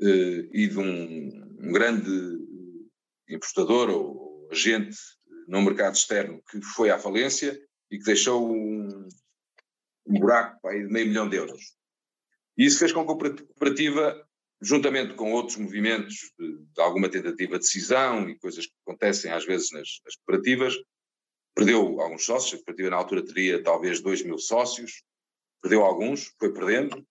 eh, 0.00 0.48
e 0.52 0.66
de 0.66 0.78
um, 0.78 1.56
um, 1.60 1.72
grande 1.72 2.10
importador 3.28 3.90
ou 3.90 4.48
agente 4.50 4.96
no 5.46 5.62
mercado 5.62 5.94
externo 5.94 6.42
que 6.50 6.60
foi 6.62 6.90
à 6.90 6.98
falência 6.98 7.60
e 7.90 7.98
que 7.98 8.04
deixou 8.04 8.52
um, 8.52 9.08
um 10.08 10.18
buraco 10.18 10.66
aí, 10.68 10.82
de 10.82 10.92
meio 10.92 11.06
milhão 11.06 11.28
de 11.28 11.36
euros. 11.36 11.76
E 12.56 12.64
isso 12.64 12.78
fez 12.78 12.92
com 12.92 13.04
que 13.04 13.12
a 13.12 13.16
cooperativa, 13.16 14.26
juntamente 14.60 15.14
com 15.14 15.32
outros 15.32 15.56
movimentos 15.56 16.32
de, 16.38 16.58
de 16.58 16.80
alguma 16.80 17.08
tentativa 17.08 17.52
de 17.52 17.58
decisão 17.58 18.28
e 18.28 18.38
coisas 18.38 18.66
que 18.66 18.72
acontecem 18.84 19.30
às 19.30 19.44
vezes 19.44 19.70
nas, 19.70 20.00
nas 20.04 20.16
cooperativas, 20.16 20.74
perdeu 21.54 22.00
alguns 22.00 22.24
sócios, 22.24 22.54
a 22.54 22.56
cooperativa 22.56 22.90
na 22.90 22.96
altura 22.96 23.24
teria 23.24 23.62
talvez 23.62 24.00
2 24.00 24.22
mil 24.24 24.38
sócios, 24.38 25.02
perdeu 25.60 25.84
alguns, 25.84 26.34
foi 26.38 26.52
perdendo, 26.52 27.06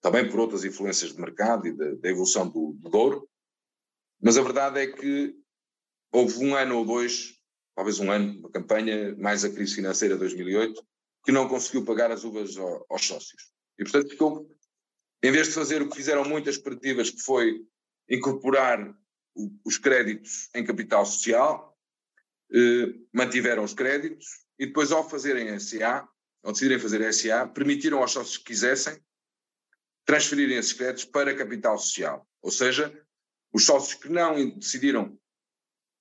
também 0.00 0.28
por 0.28 0.40
outras 0.40 0.64
influências 0.64 1.12
de 1.12 1.20
mercado 1.20 1.66
e 1.66 1.72
da, 1.72 2.08
evolução 2.08 2.48
do, 2.48 2.72
do 2.78 2.90
Douro, 2.90 3.28
mas 4.20 4.36
a 4.36 4.42
verdade 4.42 4.80
é 4.80 4.86
que 4.86 5.34
houve 6.12 6.44
um 6.44 6.54
ano 6.54 6.78
ou 6.78 6.84
dois, 6.84 7.40
talvez 7.74 7.98
um 7.98 8.10
ano, 8.10 8.38
uma 8.38 8.50
campanha, 8.50 9.16
mais 9.16 9.44
a 9.44 9.50
crise 9.50 9.74
financeira 9.74 10.14
de 10.14 10.20
2008, 10.20 10.84
que 11.24 11.32
não 11.32 11.48
conseguiu 11.48 11.84
pagar 11.84 12.10
as 12.10 12.24
uvas 12.24 12.56
ao, 12.56 12.86
aos 12.90 13.06
sócios. 13.06 13.52
E, 13.78 13.84
portanto, 13.84 14.10
ficou, 14.10 14.50
em 15.22 15.30
vez 15.30 15.48
de 15.48 15.54
fazer 15.54 15.82
o 15.82 15.88
que 15.88 15.96
fizeram 15.96 16.24
muitas 16.24 16.56
cooperativas, 16.56 17.10
que 17.10 17.20
foi 17.20 17.64
incorporar 18.08 18.94
o, 19.34 19.50
os 19.64 19.78
créditos 19.78 20.48
em 20.54 20.64
capital 20.64 21.06
social, 21.06 21.72
eh, 22.52 22.94
mantiveram 23.12 23.64
os 23.64 23.72
créditos 23.72 24.26
e 24.58 24.66
depois, 24.66 24.92
ao 24.92 25.08
fazerem 25.08 25.58
SA, 25.58 26.06
ao 26.42 26.52
decidirem 26.52 26.78
fazer 26.78 27.12
SA, 27.12 27.46
permitiram 27.46 27.98
aos 27.98 28.12
sócios 28.12 28.36
que 28.36 28.44
quisessem 28.44 29.00
transferirem 30.04 30.58
esses 30.58 30.72
créditos 30.72 31.04
para 31.04 31.34
capital 31.34 31.78
social. 31.78 32.28
Ou 32.42 32.50
seja, 32.50 32.92
os 33.52 33.64
sócios 33.64 33.94
que 33.94 34.08
não 34.08 34.50
decidiram, 34.58 35.18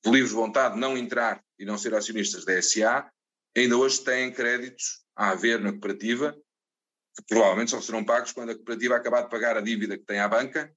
de 0.04 0.12
livre 0.12 0.34
vontade, 0.34 0.80
não 0.80 0.98
entrar 0.98 1.44
e 1.58 1.64
não 1.64 1.78
ser 1.78 1.94
acionistas 1.94 2.44
da 2.44 2.60
SA, 2.62 3.10
ainda 3.56 3.78
hoje 3.78 4.04
têm 4.04 4.34
créditos 4.34 5.06
a 5.16 5.32
haver 5.32 5.60
na 5.60 5.72
cooperativa, 5.72 6.34
que 7.16 7.24
provavelmente 7.28 7.72
só 7.72 7.82
serão 7.82 8.04
pagos 8.04 8.32
quando 8.32 8.52
a 8.52 8.56
cooperativa 8.56 8.96
acabar 8.96 9.24
de 9.24 9.30
pagar 9.30 9.58
a 9.58 9.62
dívida 9.62 9.98
que 9.98 10.06
tem 10.06 10.20
à 10.20 10.28
banca, 10.28 10.74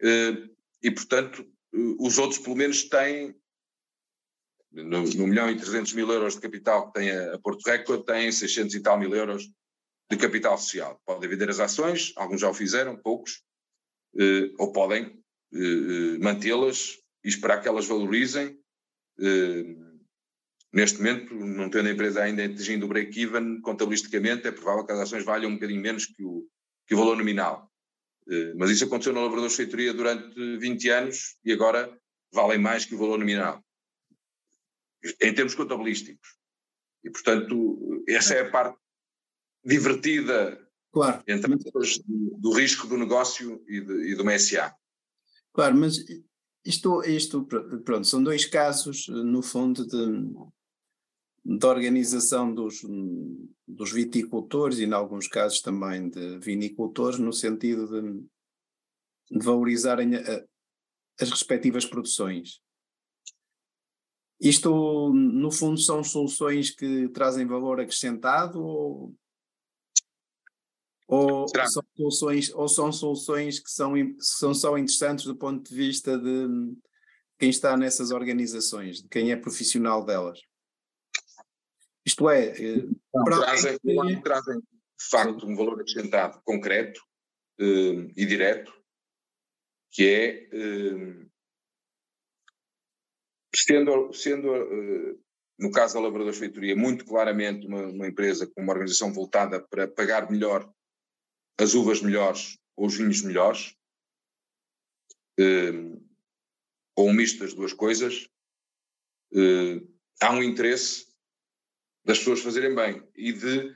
eh, 0.00 0.48
e 0.82 0.90
portanto 0.90 1.42
eh, 1.42 1.96
os 1.98 2.18
outros 2.18 2.38
pelo 2.38 2.56
menos 2.56 2.84
têm, 2.84 3.34
no, 4.70 5.02
milhão 5.26 5.50
e 5.50 5.56
300 5.56 5.92
mil 5.94 6.10
euros 6.10 6.34
de 6.34 6.40
capital 6.40 6.88
que 6.88 7.00
tem 7.00 7.10
a, 7.10 7.38
Porto 7.38 7.64
Record, 7.64 8.04
têm 8.04 8.30
600 8.30 8.74
e 8.74 8.80
tal 8.80 8.98
mil 8.98 9.14
euros 9.14 9.48
de 10.10 10.16
capital 10.16 10.58
social. 10.58 11.00
Podem 11.06 11.30
vender 11.30 11.48
as 11.48 11.60
ações, 11.60 12.12
alguns 12.16 12.40
já 12.40 12.50
o 12.50 12.54
fizeram, 12.54 12.96
poucos, 12.96 13.42
eh, 14.18 14.50
ou 14.58 14.72
podem 14.72 15.22
mantê-las 16.20 16.98
e 17.22 17.28
esperar 17.28 17.62
que 17.62 17.68
elas 17.68 17.86
valorizem. 17.86 18.58
Neste 20.74 20.98
momento, 20.98 21.34
não 21.34 21.70
tendo 21.70 21.88
a 21.88 21.92
empresa 21.92 22.22
ainda 22.22 22.44
atingindo 22.44 22.84
o 22.84 22.88
break-even, 22.88 23.60
contabilisticamente 23.60 24.48
é 24.48 24.50
provável 24.50 24.84
que 24.84 24.92
as 24.92 24.98
ações 24.98 25.24
valham 25.24 25.50
um 25.50 25.54
bocadinho 25.54 25.80
menos 25.80 26.06
que 26.06 26.24
o, 26.24 26.46
que 26.86 26.94
o 26.94 26.98
valor 26.98 27.16
nominal. 27.16 27.70
mas 28.56 28.70
isso 28.70 28.84
aconteceu 28.84 29.12
no 29.12 29.22
Lavrador 29.22 29.48
de 29.48 29.54
Feitoria 29.54 29.94
durante 29.94 30.56
20 30.58 30.88
anos 30.90 31.36
e 31.44 31.52
agora 31.52 31.96
valem 32.32 32.58
mais 32.58 32.84
que 32.84 32.94
o 32.94 32.98
valor 32.98 33.18
nominal. 33.18 33.64
Em 35.22 35.32
termos 35.32 35.54
contabilísticos. 35.54 36.28
E, 37.04 37.10
portanto, 37.10 38.02
essa 38.08 38.34
é 38.34 38.40
a 38.40 38.50
parte 38.50 38.78
divertida 39.62 40.58
claro. 40.90 41.22
entre 41.28 41.54
do, 41.54 42.38
do, 42.38 42.52
risco 42.52 42.88
do 42.88 42.96
negócio 42.96 43.62
e, 43.68 43.80
de, 43.80 44.10
e 44.10 44.14
do 44.16 44.24
MSA. 44.24 44.74
Claro, 45.52 45.76
mas 45.76 45.98
isto, 46.64 47.02
isto 47.04 47.44
pronto, 47.84 48.06
são 48.06 48.22
dois 48.22 48.46
casos, 48.46 49.06
no 49.08 49.42
fundo, 49.42 49.86
de, 49.86 50.34
de 51.44 51.66
organização 51.66 52.54
dos, 52.54 52.80
dos 53.68 53.92
viticultores 53.92 54.78
e, 54.78 54.84
em 54.84 54.92
alguns 54.92 55.28
casos, 55.28 55.60
também 55.60 56.08
de 56.08 56.38
vinicultores, 56.38 57.18
no 57.18 57.32
sentido 57.32 57.86
de, 57.86 58.24
de 59.38 59.44
valorizarem 59.44 60.16
a, 60.16 60.44
as 61.20 61.30
respectivas 61.30 61.84
produções. 61.84 62.62
Isto, 64.40 65.12
no 65.12 65.50
fundo, 65.50 65.78
são 65.78 66.02
soluções 66.02 66.70
que 66.70 67.08
trazem 67.10 67.46
valor 67.46 67.80
acrescentado 67.80 68.62
ou 68.62 69.14
ou 71.06 71.46
são, 71.48 71.82
soluções, 71.94 72.54
ou 72.54 72.66
são 72.66 72.90
soluções 72.90 73.60
que 73.60 73.70
são, 73.70 73.92
são 74.18 74.54
só 74.54 74.76
interessantes 74.78 75.26
do 75.26 75.36
ponto 75.36 75.68
de 75.68 75.74
vista 75.74 76.18
de 76.18 76.74
quem 77.38 77.50
está 77.50 77.76
nessas 77.76 78.10
organizações, 78.10 79.02
de 79.02 79.08
quem 79.08 79.30
é 79.30 79.36
profissional 79.36 80.02
delas? 80.02 80.40
Isto 82.06 82.28
é, 82.28 82.48
eh, 82.48 82.86
trazem, 83.24 83.78
que... 83.78 84.22
trazem 84.22 84.60
de 84.60 85.08
facto 85.10 85.46
um 85.46 85.56
valor 85.56 85.80
acrescentado 85.80 86.40
concreto 86.44 87.00
uh, 87.60 88.12
e 88.16 88.26
direto, 88.26 88.72
que 89.90 90.08
é 90.08 90.48
uh, 90.52 91.30
sendo, 93.56 94.12
sendo 94.12 95.18
no 95.58 95.70
caso 95.70 95.94
da 95.94 96.00
Lavradores 96.00 96.38
Feitoria, 96.38 96.76
muito 96.76 97.04
claramente 97.06 97.66
uma, 97.66 97.86
uma, 97.86 98.06
empresa 98.06 98.46
com 98.46 98.62
uma 98.62 98.72
organização 98.72 99.12
voltada 99.12 99.60
para 99.60 99.88
pagar 99.88 100.30
melhor 100.30 100.70
as 101.58 101.74
uvas 101.74 102.02
melhores 102.02 102.58
ou 102.76 102.86
os 102.86 102.96
vinhos 102.96 103.22
melhores, 103.22 103.76
ou 106.96 107.08
um 107.08 107.12
misto 107.12 107.38
das 107.38 107.54
duas 107.54 107.72
coisas, 107.72 108.28
há 110.20 110.32
um 110.32 110.42
interesse 110.42 111.13
das 112.04 112.18
pessoas 112.18 112.42
fazerem 112.42 112.74
bem 112.74 113.02
e 113.14 113.32
de 113.32 113.74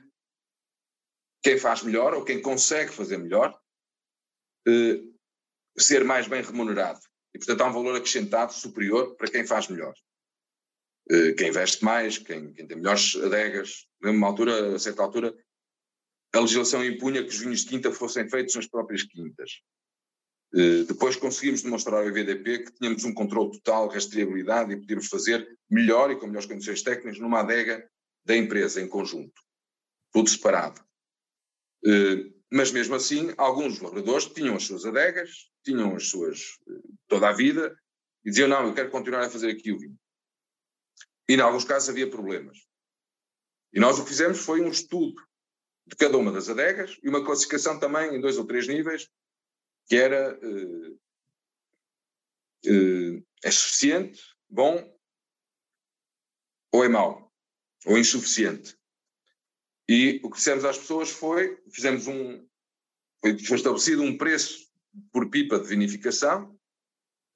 quem 1.41 1.57
faz 1.57 1.83
melhor 1.83 2.13
ou 2.13 2.23
quem 2.23 2.41
consegue 2.41 2.91
fazer 2.91 3.17
melhor 3.17 3.57
uh, 4.67 5.19
ser 5.77 6.03
mais 6.03 6.27
bem 6.27 6.41
remunerado. 6.41 6.99
E, 7.33 7.37
portanto, 7.37 7.61
há 7.61 7.67
um 7.67 7.73
valor 7.73 7.95
acrescentado 7.95 8.53
superior 8.53 9.15
para 9.15 9.29
quem 9.29 9.45
faz 9.45 9.67
melhor. 9.67 9.93
quem 11.37 11.49
investe 11.49 11.83
mais, 11.83 12.17
quem, 12.17 12.51
quem 12.53 12.67
tem 12.67 12.77
melhores 12.77 13.15
adegas. 13.15 13.87
Numa 14.01 14.27
altura, 14.27 14.75
a 14.75 14.79
certa 14.79 15.03
altura, 15.03 15.33
a 16.33 16.39
legislação 16.39 16.83
impunha 16.83 17.23
que 17.23 17.29
os 17.29 17.39
vinhos 17.39 17.61
de 17.61 17.69
quinta 17.69 17.91
fossem 17.91 18.29
feitos 18.29 18.55
nas 18.55 18.67
próprias 18.67 19.03
quintas. 19.03 19.61
Uh, 20.53 20.83
depois 20.85 21.15
conseguimos 21.15 21.61
demonstrar 21.61 22.01
ao 22.01 22.07
EVDP 22.07 22.63
que 22.63 22.73
tínhamos 22.73 23.03
um 23.03 23.13
controle 23.13 23.51
total, 23.51 23.87
rastreabilidade 23.87 24.73
e 24.73 24.77
podíamos 24.77 25.07
fazer 25.07 25.47
melhor 25.69 26.09
e 26.09 26.15
com 26.15 26.25
melhores 26.25 26.47
condições 26.47 26.81
técnicas 26.81 27.19
numa 27.19 27.41
adega 27.41 27.87
da 28.25 28.35
empresa 28.35 28.81
em 28.81 28.87
conjunto, 28.87 29.41
tudo 30.11 30.29
separado. 30.29 30.81
Uh, 31.85 32.33
mas 32.51 32.71
mesmo 32.71 32.95
assim, 32.95 33.33
alguns 33.37 33.79
lavradores 33.79 34.25
tinham 34.25 34.55
as 34.55 34.63
suas 34.63 34.85
adegas, 34.85 35.51
tinham 35.63 35.95
as 35.95 36.09
suas 36.09 36.57
uh, 36.67 36.97
toda 37.07 37.29
a 37.29 37.33
vida 37.33 37.77
e 38.25 38.29
diziam: 38.29 38.49
Não, 38.49 38.67
eu 38.67 38.73
quero 38.73 38.89
continuar 38.89 39.25
a 39.25 39.29
fazer 39.29 39.51
aqui 39.51 39.71
o 39.71 39.79
vinho. 39.79 39.97
E 41.27 41.35
em 41.35 41.39
alguns 41.39 41.63
casos 41.63 41.89
havia 41.89 42.09
problemas. 42.09 42.57
E 43.71 43.79
nós 43.79 43.99
o 43.99 44.03
que 44.03 44.09
fizemos 44.09 44.39
foi 44.39 44.61
um 44.61 44.69
estudo 44.69 45.21
de 45.85 45.95
cada 45.95 46.17
uma 46.17 46.31
das 46.31 46.49
adegas 46.49 46.97
e 47.03 47.09
uma 47.09 47.23
classificação 47.23 47.79
também 47.79 48.15
em 48.15 48.21
dois 48.21 48.37
ou 48.37 48.45
três 48.45 48.67
níveis, 48.67 49.09
que 49.87 49.95
era 49.95 50.37
uh, 50.37 50.99
é 53.43 53.51
suficiente, 53.51 54.21
bom 54.49 54.97
ou 56.71 56.83
é 56.83 56.89
mau, 56.89 57.28
ou 57.85 57.97
insuficiente. 57.97 58.77
E 59.87 60.19
o 60.23 60.29
que 60.29 60.37
dissemos 60.37 60.65
às 60.65 60.77
pessoas 60.77 61.09
foi, 61.09 61.57
fizemos 61.71 62.07
um, 62.07 62.45
foi, 63.21 63.31
estabelecido 63.31 64.03
um 64.03 64.17
preço 64.17 64.67
por 65.11 65.29
pipa 65.29 65.59
de 65.59 65.67
vinificação 65.67 66.55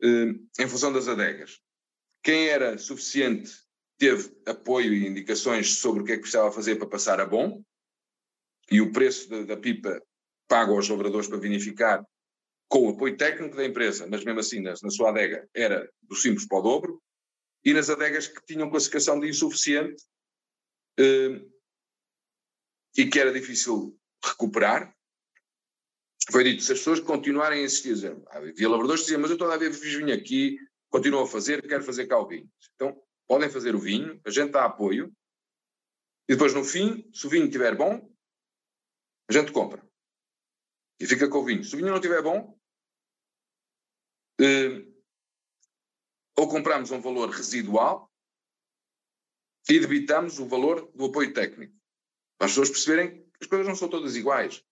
uh, 0.03 0.49
em 0.59 0.67
função 0.67 0.93
das 0.93 1.07
adegas. 1.07 1.59
Quem 2.21 2.47
era 2.47 2.77
suficiente 2.77 3.51
teve 3.97 4.35
apoio 4.45 4.93
e 4.93 5.07
indicações 5.07 5.77
sobre 5.77 6.01
o 6.01 6.05
que 6.05 6.11
é 6.11 6.15
que 6.15 6.21
precisava 6.21 6.51
fazer 6.51 6.75
para 6.75 6.87
passar 6.87 7.19
a 7.19 7.25
bom, 7.25 7.63
e 8.71 8.81
o 8.81 8.91
preço 8.91 9.29
da, 9.29 9.43
da 9.43 9.57
pipa 9.57 10.01
pago 10.47 10.73
aos 10.73 10.87
lavradores 10.87 11.27
para 11.27 11.37
vinificar 11.37 12.05
com 12.67 12.87
o 12.87 12.89
apoio 12.89 13.17
técnico 13.17 13.55
da 13.55 13.65
empresa, 13.65 14.07
mas 14.07 14.23
mesmo 14.23 14.39
assim 14.39 14.59
na, 14.59 14.73
na 14.81 14.89
sua 14.89 15.09
adega 15.09 15.47
era 15.53 15.89
do 16.01 16.15
simples 16.15 16.47
para 16.47 16.57
o 16.59 16.61
dobro, 16.61 17.01
e 17.63 17.73
nas 17.73 17.89
adegas 17.89 18.27
que 18.27 18.43
tinham 18.45 18.69
classificação 18.69 19.19
de 19.19 19.29
insuficiente 19.29 20.03
eh, 20.03 20.12
e 20.97 21.49
que 23.09 23.19
era 23.19 23.33
difícil 23.33 23.97
recuperar, 24.23 24.95
foi 26.31 26.43
dito, 26.43 26.63
se 26.63 26.71
as 26.71 26.79
pessoas 26.79 26.99
continuarem 26.99 27.61
a 27.61 27.65
insistir, 27.65 27.93
dizer, 27.93 28.17
havia 28.29 28.69
lavradores 28.69 29.01
que 29.01 29.07
diziam, 29.07 29.21
mas 29.21 29.31
eu 29.31 29.37
toda 29.37 29.53
a 29.53 29.57
vez 29.57 29.77
fiz 29.77 29.93
vinho 29.93 30.13
aqui, 30.13 30.57
continuo 30.89 31.21
a 31.21 31.27
fazer, 31.27 31.61
quero 31.67 31.83
fazer 31.83 32.07
cá 32.07 32.17
o 32.17 32.27
vinho. 32.27 32.49
Então, 32.75 33.01
podem 33.27 33.49
fazer 33.49 33.75
o 33.75 33.79
vinho, 33.79 34.21
a 34.25 34.29
gente 34.29 34.51
dá 34.51 34.65
apoio, 34.65 35.13
e 36.29 36.33
depois 36.33 36.53
no 36.53 36.63
fim, 36.63 37.09
se 37.13 37.27
o 37.27 37.29
vinho 37.29 37.45
estiver 37.45 37.75
bom, 37.75 38.09
a 39.29 39.33
gente 39.33 39.51
compra. 39.51 39.85
E 40.99 41.05
fica 41.05 41.27
com 41.27 41.39
o 41.39 41.45
vinho. 41.45 41.63
Se 41.63 41.73
o 41.73 41.77
vinho 41.77 41.89
não 41.89 41.97
estiver 41.97 42.21
bom, 42.21 42.57
eh, 44.39 44.85
ou 46.37 46.47
compramos 46.47 46.91
um 46.91 47.01
valor 47.01 47.29
residual 47.29 48.12
e 49.69 49.79
debitamos 49.79 50.39
o 50.39 50.45
valor 50.45 50.91
do 50.93 51.05
apoio 51.05 51.33
técnico. 51.33 51.73
Para 52.37 52.47
as 52.47 52.51
pessoas 52.51 52.69
perceberem 52.69 53.11
que 53.11 53.39
as 53.41 53.47
coisas 53.47 53.67
não 53.67 53.75
são 53.75 53.87
todas 53.87 54.15
iguais. 54.15 54.63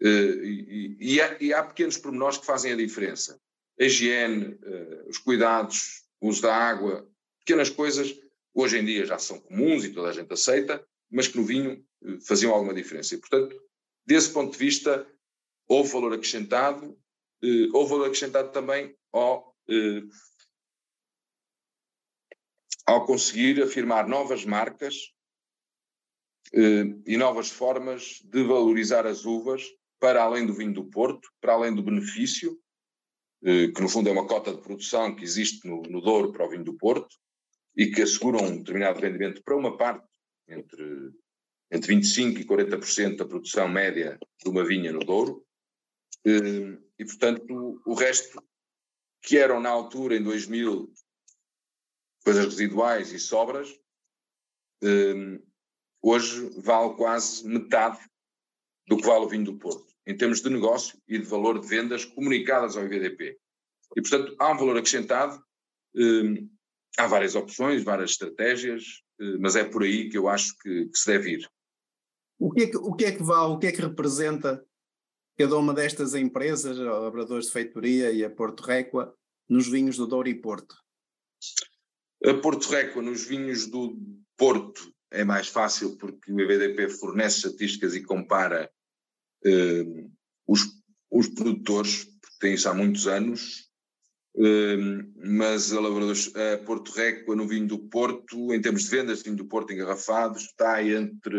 Eh, 0.00 0.06
e, 0.44 0.96
e, 1.00 1.20
há, 1.20 1.36
e 1.40 1.52
há 1.52 1.62
pequenos 1.62 1.98
pormenores 1.98 2.38
que 2.38 2.46
fazem 2.46 2.72
a 2.72 2.76
diferença. 2.76 3.40
A 3.78 3.84
higiene, 3.84 4.58
eh, 4.62 5.04
os 5.08 5.18
cuidados, 5.18 6.04
o 6.20 6.28
uso 6.28 6.42
da 6.42 6.54
água, 6.54 7.08
pequenas 7.40 7.70
coisas, 7.70 8.14
hoje 8.54 8.78
em 8.78 8.84
dia 8.84 9.04
já 9.04 9.18
são 9.18 9.40
comuns 9.40 9.84
e 9.84 9.92
toda 9.92 10.08
a 10.08 10.12
gente 10.12 10.32
aceita, 10.32 10.84
mas 11.10 11.28
que 11.28 11.36
no 11.36 11.44
vinho 11.44 11.84
eh, 12.04 12.18
faziam 12.20 12.52
alguma 12.52 12.74
diferença. 12.74 13.14
E, 13.14 13.18
portanto, 13.18 13.60
desse 14.06 14.32
ponto 14.32 14.52
de 14.52 14.58
vista, 14.58 15.06
houve 15.66 15.92
valor 15.92 16.14
acrescentado, 16.14 16.98
houve 17.72 17.90
valor 17.90 18.06
acrescentado 18.06 18.50
também 18.50 18.96
ao, 19.12 19.54
ao 22.88 23.04
conseguir 23.04 23.62
afirmar 23.62 24.08
novas 24.08 24.46
marcas 24.46 25.12
e 27.06 27.18
novas 27.18 27.50
formas 27.50 28.22
de 28.24 28.42
valorizar 28.42 29.06
as 29.06 29.26
uvas 29.26 29.62
para 30.00 30.22
além 30.22 30.46
do 30.46 30.54
vinho 30.54 30.72
do 30.72 30.86
Porto, 30.86 31.28
para 31.38 31.52
além 31.52 31.74
do 31.74 31.82
benefício, 31.82 32.58
eh, 33.44 33.68
que 33.68 33.82
no 33.82 33.90
fundo 33.90 34.08
é 34.08 34.12
uma 34.12 34.26
cota 34.26 34.54
de 34.54 34.62
produção 34.62 35.14
que 35.14 35.22
existe 35.22 35.68
no, 35.68 35.82
no 35.82 36.00
Douro 36.00 36.32
para 36.32 36.46
o 36.46 36.48
vinho 36.48 36.64
do 36.64 36.78
Porto 36.78 37.14
e 37.76 37.88
que 37.88 38.00
assegura 38.00 38.42
um 38.42 38.56
determinado 38.56 39.00
rendimento 39.00 39.42
para 39.42 39.54
uma 39.54 39.76
parte, 39.76 40.08
entre, 40.48 41.12
entre 41.70 41.94
25% 41.94 42.40
e 42.40 42.44
40% 42.46 43.16
da 43.16 43.26
produção 43.26 43.68
média 43.68 44.18
de 44.42 44.48
uma 44.48 44.64
vinha 44.64 44.92
no 44.92 45.00
Douro. 45.00 45.44
Eh, 46.24 46.78
e, 46.98 47.04
portanto, 47.04 47.82
o 47.84 47.92
resto, 47.92 48.42
que 49.20 49.36
eram 49.36 49.60
na 49.60 49.68
altura, 49.68 50.16
em 50.16 50.22
2000, 50.22 50.90
coisas 52.24 52.44
residuais 52.46 53.12
e 53.12 53.18
sobras, 53.18 53.68
eh, 54.82 55.40
hoje 56.02 56.48
vale 56.60 56.94
quase 56.94 57.46
metade 57.46 57.98
do 58.86 58.96
que 58.96 59.06
vale 59.06 59.24
o 59.24 59.28
vinho 59.28 59.44
do 59.44 59.58
Porto 59.58 59.88
em 60.08 60.16
termos 60.16 60.40
de 60.40 60.48
negócio 60.48 60.98
e 61.06 61.18
de 61.18 61.26
valor 61.26 61.60
de 61.60 61.68
vendas 61.68 62.02
comunicadas 62.02 62.76
ao 62.76 62.84
IVDP. 62.84 63.38
E, 63.94 64.00
portanto, 64.00 64.34
há 64.38 64.50
um 64.50 64.56
valor 64.56 64.78
acrescentado, 64.78 65.38
hum, 65.94 66.48
há 66.98 67.06
várias 67.06 67.34
opções, 67.34 67.84
várias 67.84 68.12
estratégias, 68.12 69.02
hum, 69.20 69.36
mas 69.38 69.54
é 69.54 69.64
por 69.64 69.82
aí 69.82 70.08
que 70.08 70.16
eu 70.16 70.26
acho 70.26 70.56
que, 70.58 70.86
que 70.88 70.98
se 70.98 71.12
deve 71.12 71.32
ir. 71.32 71.50
O 72.38 72.50
que, 72.50 72.62
é 72.62 72.66
que, 72.68 72.76
o 72.78 72.94
que 72.94 73.04
é 73.04 73.12
que 73.12 73.22
vale, 73.22 73.52
o 73.52 73.58
que 73.58 73.66
é 73.66 73.72
que 73.72 73.82
representa 73.82 74.64
cada 75.36 75.58
uma 75.58 75.74
destas 75.74 76.14
empresas, 76.14 76.80
a 76.80 76.98
Labradores 77.00 77.46
de 77.46 77.52
Feitoria 77.52 78.10
e 78.10 78.24
a 78.24 78.30
Porto 78.30 78.62
Réqua, 78.62 79.14
nos 79.46 79.68
vinhos 79.68 79.98
do 79.98 80.06
Douro 80.06 80.28
e 80.28 80.34
Porto? 80.34 80.74
A 82.24 82.34
Porto 82.34 82.68
Réqua, 82.68 83.00
nos 83.00 83.24
vinhos 83.24 83.66
do 83.66 83.96
Porto, 84.36 84.92
é 85.10 85.24
mais 85.24 85.48
fácil 85.48 85.96
porque 85.96 86.32
o 86.32 86.40
IVDP 86.40 86.88
fornece 86.88 87.38
estatísticas 87.38 87.94
e 87.94 88.02
compara 88.02 88.70
Uh, 89.44 90.10
os, 90.46 90.62
os 91.10 91.28
produtores, 91.28 92.04
porque 92.20 92.38
têm 92.40 92.54
isso 92.54 92.68
há 92.68 92.74
muitos 92.74 93.06
anos, 93.06 93.70
uh, 94.34 95.12
mas 95.16 95.72
a, 95.72 95.78
a 95.78 96.58
Porto 96.58 96.90
Réqua 96.90 97.36
no 97.36 97.46
vinho 97.46 97.68
do 97.68 97.78
Porto, 97.78 98.52
em 98.52 98.60
termos 98.60 98.84
de 98.84 98.90
vendas 98.90 99.22
vinho 99.22 99.36
do 99.36 99.46
Porto 99.46 99.72
engarrafados, 99.72 100.42
está 100.42 100.82
entre, 100.82 101.36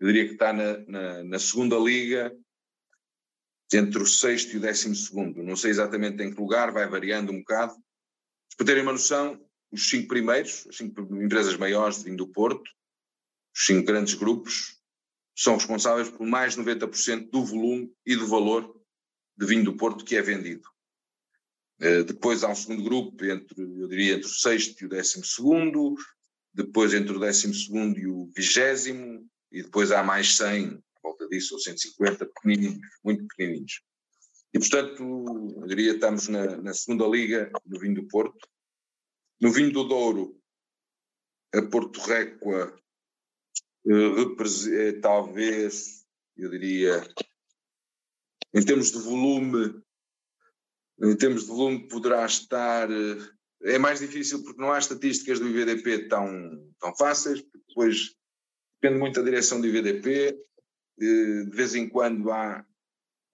eu 0.00 0.06
diria 0.06 0.26
que 0.26 0.32
está 0.32 0.52
na, 0.52 0.78
na, 0.88 1.24
na 1.24 1.38
segunda 1.38 1.76
liga, 1.78 2.36
entre 3.72 4.02
o 4.02 4.06
sexto 4.06 4.54
e 4.54 4.56
o 4.56 4.60
décimo 4.60 4.96
segundo. 4.96 5.44
Não 5.44 5.54
sei 5.54 5.70
exatamente 5.70 6.20
em 6.24 6.34
que 6.34 6.40
lugar, 6.40 6.72
vai 6.72 6.88
variando 6.88 7.30
um 7.30 7.38
bocado. 7.38 7.76
Para 8.56 8.66
terem 8.66 8.82
uma 8.82 8.92
noção, 8.92 9.40
os 9.72 9.88
cinco 9.88 10.08
primeiros, 10.08 10.66
as 10.68 10.76
cinco 10.76 11.00
empresas 11.22 11.56
maiores 11.56 11.98
de 11.98 12.04
vinho 12.04 12.16
do 12.16 12.28
Porto, 12.28 12.70
os 13.54 13.66
cinco 13.66 13.86
grandes 13.86 14.14
grupos, 14.14 14.80
são 15.36 15.54
responsáveis 15.54 16.10
por 16.10 16.26
mais 16.26 16.54
de 16.54 16.60
90% 16.60 17.30
do 17.30 17.44
volume 17.44 17.92
e 18.04 18.14
do 18.14 18.26
valor 18.26 18.78
de 19.36 19.46
vinho 19.46 19.64
do 19.64 19.76
Porto 19.76 20.04
que 20.04 20.16
é 20.16 20.22
vendido. 20.22 20.68
Uh, 21.80 22.04
depois 22.04 22.44
há 22.44 22.48
um 22.48 22.54
segundo 22.54 22.82
grupo, 22.82 23.24
entre, 23.24 23.62
eu 23.62 23.88
diria 23.88 24.14
entre 24.14 24.26
o 24.26 24.30
sexto 24.30 24.82
e 24.82 24.86
o 24.86 24.88
décimo 24.88 25.24
segundo, 25.24 25.94
depois 26.52 26.92
entre 26.92 27.16
o 27.16 27.20
décimo 27.20 27.54
segundo 27.54 27.98
e 27.98 28.06
o 28.06 28.30
vigésimo, 28.36 29.26
e 29.50 29.62
depois 29.62 29.90
há 29.90 30.02
mais 30.02 30.36
100, 30.36 30.66
à 30.66 31.00
volta 31.02 31.26
disso, 31.28 31.54
ou 31.54 31.60
150, 31.60 32.26
pequenininhos, 32.26 32.86
muito 33.02 33.26
pequenininhos. 33.28 33.80
E, 34.52 34.58
portanto, 34.58 35.02
eu 35.56 35.66
diria 35.66 35.94
estamos 35.94 36.28
na, 36.28 36.56
na 36.56 36.74
segunda 36.74 37.06
liga 37.06 37.50
no 37.64 37.78
vinho 37.78 37.94
do 37.94 38.08
Porto. 38.08 38.48
No 39.40 39.50
vinho 39.50 39.72
do 39.72 39.84
Douro, 39.84 40.38
a 41.54 41.62
Porto 41.62 41.98
Réqua 42.00 42.78
eh, 43.86 44.92
talvez, 45.00 46.06
eu 46.36 46.50
diria, 46.50 47.02
em 48.52 48.62
termos 48.62 48.92
de 48.92 48.98
volume, 48.98 49.82
em 51.02 51.16
termos 51.16 51.42
de 51.42 51.48
volume 51.48 51.88
poderá 51.88 52.26
estar, 52.26 52.90
eh, 52.90 53.30
é 53.62 53.78
mais 53.78 54.00
difícil 54.00 54.42
porque 54.42 54.60
não 54.60 54.72
há 54.72 54.78
estatísticas 54.78 55.40
do 55.40 55.48
IVDP 55.48 56.08
tão, 56.08 56.72
tão 56.78 56.94
fáceis, 56.94 57.42
depois 57.66 58.14
depende 58.80 59.00
muito 59.00 59.18
da 59.18 59.24
direção 59.24 59.58
do 59.58 59.66
IVDP, 59.66 60.38
eh, 61.00 61.44
de 61.44 61.50
vez 61.50 61.74
em 61.74 61.88
quando 61.88 62.30
há 62.30 62.62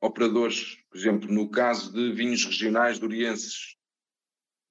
operadores, 0.00 0.76
por 0.88 0.96
exemplo, 0.96 1.32
no 1.32 1.50
caso 1.50 1.92
de 1.92 2.12
vinhos 2.12 2.44
regionais 2.44 3.00
durienses, 3.00 3.76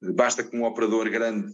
basta 0.01 0.43
que 0.43 0.55
um 0.55 0.63
operador 0.63 1.09
grande 1.09 1.53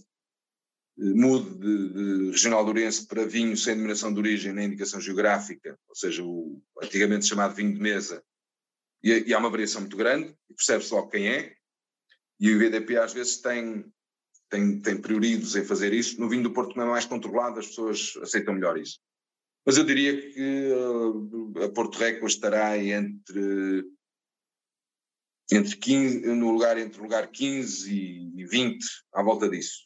mude 0.98 1.58
de, 1.58 1.94
de 1.94 2.32
regional 2.32 2.64
do 2.64 2.72
Oriense 2.72 3.08
para 3.08 3.26
vinho 3.26 3.56
sem 3.58 3.74
denominação 3.74 4.14
de 4.14 4.20
origem 4.20 4.54
nem 4.54 4.68
indicação 4.68 5.00
geográfica, 5.00 5.78
ou 5.88 5.96
seja, 5.96 6.24
o 6.24 6.62
antigamente 6.82 7.26
chamado 7.26 7.56
vinho 7.56 7.74
de 7.74 7.80
mesa, 7.80 8.24
e, 9.04 9.12
e 9.28 9.34
há 9.34 9.40
uma 9.40 9.50
variação 9.50 9.82
muito 9.82 9.98
grande, 9.98 10.36
e 10.50 10.54
percebe-se 10.54 10.94
logo 10.94 11.10
quem 11.10 11.28
é, 11.28 11.56
e 12.40 12.50
o 12.50 12.52
IVDP 12.54 12.98
às 12.98 13.14
vezes 13.14 13.38
tem, 13.38 13.86
tem, 14.50 14.80
tem 14.80 15.00
prioridos 15.00 15.56
em 15.56 15.64
fazer 15.64 15.94
isso. 15.94 16.20
No 16.20 16.28
vinho 16.28 16.42
do 16.42 16.52
Porto, 16.52 16.74
como 16.74 16.82
é 16.82 16.90
mais 16.90 17.06
controlado, 17.06 17.60
as 17.60 17.68
pessoas 17.68 18.14
aceitam 18.20 18.56
melhor 18.56 18.80
isso. 18.80 19.00
Mas 19.64 19.78
eu 19.78 19.84
diria 19.84 20.20
que 20.20 20.72
uh, 20.72 21.66
a 21.66 21.70
Porto 21.70 22.00
Récord 22.00 22.32
estará 22.32 22.76
entre, 22.80 23.86
entre 25.52 25.76
15, 25.76 26.26
no 26.28 26.52
lugar 26.52 26.78
entre 26.78 27.00
o 27.00 27.04
lugar 27.04 27.28
15 27.30 27.92
e 27.94 28.46
20, 28.46 28.86
à 29.14 29.22
volta 29.22 29.50
disso. 29.50 29.86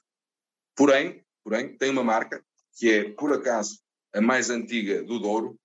Porém, 0.75 1.25
porém, 1.43 1.75
tem 1.75 1.89
uma 1.89 2.03
marca 2.03 2.43
que 2.77 2.91
é, 2.91 3.09
por 3.11 3.33
acaso, 3.33 3.79
a 4.13 4.21
mais 4.21 4.49
antiga 4.49 5.03
do 5.03 5.19
Douro, 5.19 5.59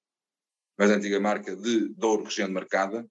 mais 0.79 0.91
antiga 0.91 1.21
marca 1.21 1.55
de 1.55 1.89
Douro, 1.91 2.25
região 2.25 2.49
de 2.49 2.55
Marcada, 2.55 3.07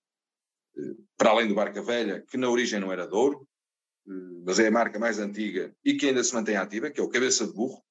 eh, 0.77 0.95
para 1.15 1.29
além 1.29 1.47
do 1.47 1.53
Barca 1.53 1.81
Velha, 1.83 2.25
que 2.27 2.37
na 2.37 2.49
origem 2.49 2.79
não 2.79 2.91
era 2.91 3.05
Douro, 3.05 3.47
eh, 4.07 4.11
mas 4.43 4.57
é 4.57 4.67
a 4.67 4.71
marca 4.71 4.97
mais 4.97 5.19
antiga 5.19 5.75
e 5.85 5.95
que 5.95 6.07
ainda 6.07 6.23
se 6.23 6.33
mantém 6.33 6.55
ativa, 6.55 6.89
que 6.89 6.99
é 6.99 7.03
o 7.03 7.09
Cabeça 7.09 7.45
de 7.45 7.53
Burro, 7.53 7.83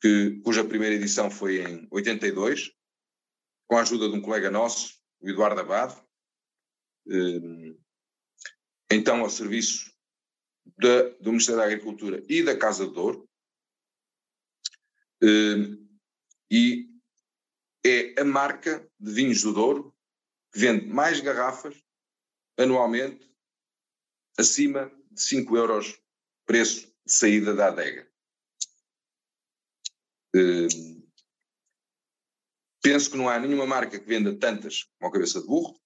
que, 0.00 0.40
cuja 0.42 0.64
primeira 0.64 0.94
edição 0.94 1.30
foi 1.30 1.62
em 1.62 1.86
82, 1.90 2.72
com 3.66 3.76
a 3.76 3.82
ajuda 3.82 4.08
de 4.08 4.14
um 4.14 4.22
colega 4.22 4.50
nosso, 4.50 4.94
o 5.20 5.28
Eduardo 5.28 5.60
Abad, 5.60 5.92
eh, 5.92 6.05
então 8.90 9.20
ao 9.20 9.30
serviço 9.30 9.92
da, 10.78 11.02
do 11.20 11.30
Ministério 11.30 11.60
da 11.60 11.66
Agricultura 11.66 12.22
e 12.28 12.42
da 12.42 12.56
Casa 12.56 12.86
de 12.86 12.92
Douro, 12.92 13.28
eh, 15.22 15.86
e 16.50 16.88
é 17.84 18.20
a 18.20 18.24
marca 18.24 18.88
de 18.98 19.12
vinhos 19.12 19.42
do 19.42 19.52
Douro 19.52 19.96
que 20.52 20.58
vende 20.58 20.86
mais 20.86 21.20
garrafas 21.20 21.80
anualmente 22.58 23.30
acima 24.38 24.90
de 25.10 25.20
5 25.20 25.56
euros 25.56 26.00
preço 26.44 26.86
de 27.04 27.12
saída 27.12 27.54
da 27.54 27.68
adega. 27.68 28.10
Eh, 30.34 30.68
penso 32.82 33.10
que 33.10 33.16
não 33.16 33.28
há 33.28 33.38
nenhuma 33.38 33.66
marca 33.66 33.98
que 33.98 34.06
venda 34.06 34.36
tantas 34.38 34.84
como 34.84 35.08
a 35.08 35.12
cabeça 35.12 35.40
de 35.40 35.46
burro. 35.46 35.80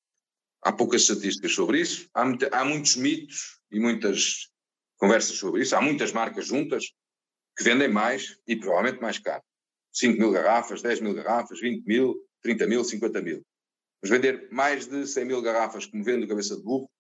Há 0.63 0.73
poucas 0.73 1.03
estatísticas 1.03 1.55
sobre 1.55 1.81
isso. 1.81 2.09
Há, 2.13 2.25
muita, 2.25 2.49
há 2.53 2.65
muitos 2.65 2.97
mitos 2.97 3.61
e 3.71 3.81
muitas 3.81 4.51
conversas 4.99 5.37
sobre 5.37 5.63
isso. 5.63 5.75
Há 5.75 5.81
muitas 5.81 6.13
marcas 6.13 6.47
juntas 6.47 6.93
que 7.57 7.65
vendem 7.65 7.89
mais 7.89 8.39
e 8.47 8.57
provavelmente 8.57 9.01
mais 9.01 9.19
caro. 9.19 9.43
5 9.93 10.19
mil 10.19 10.31
garrafas, 10.31 10.83
10 10.83 11.01
mil 11.01 11.15
garrafas, 11.15 11.61
20 11.61 11.85
mil, 11.85 12.15
30 12.43 12.67
mil, 12.67 12.85
50 12.85 13.21
mil. 13.23 13.45
Mas 14.03 14.11
vender 14.11 14.49
mais 14.51 14.87
de 14.87 15.07
100 15.07 15.25
mil 15.25 15.43
garrafas 15.43 15.87
como 15.87 16.05
vendo 16.05 16.29
cabeça 16.29 16.57
de 16.57 16.63
burro, 16.63 16.91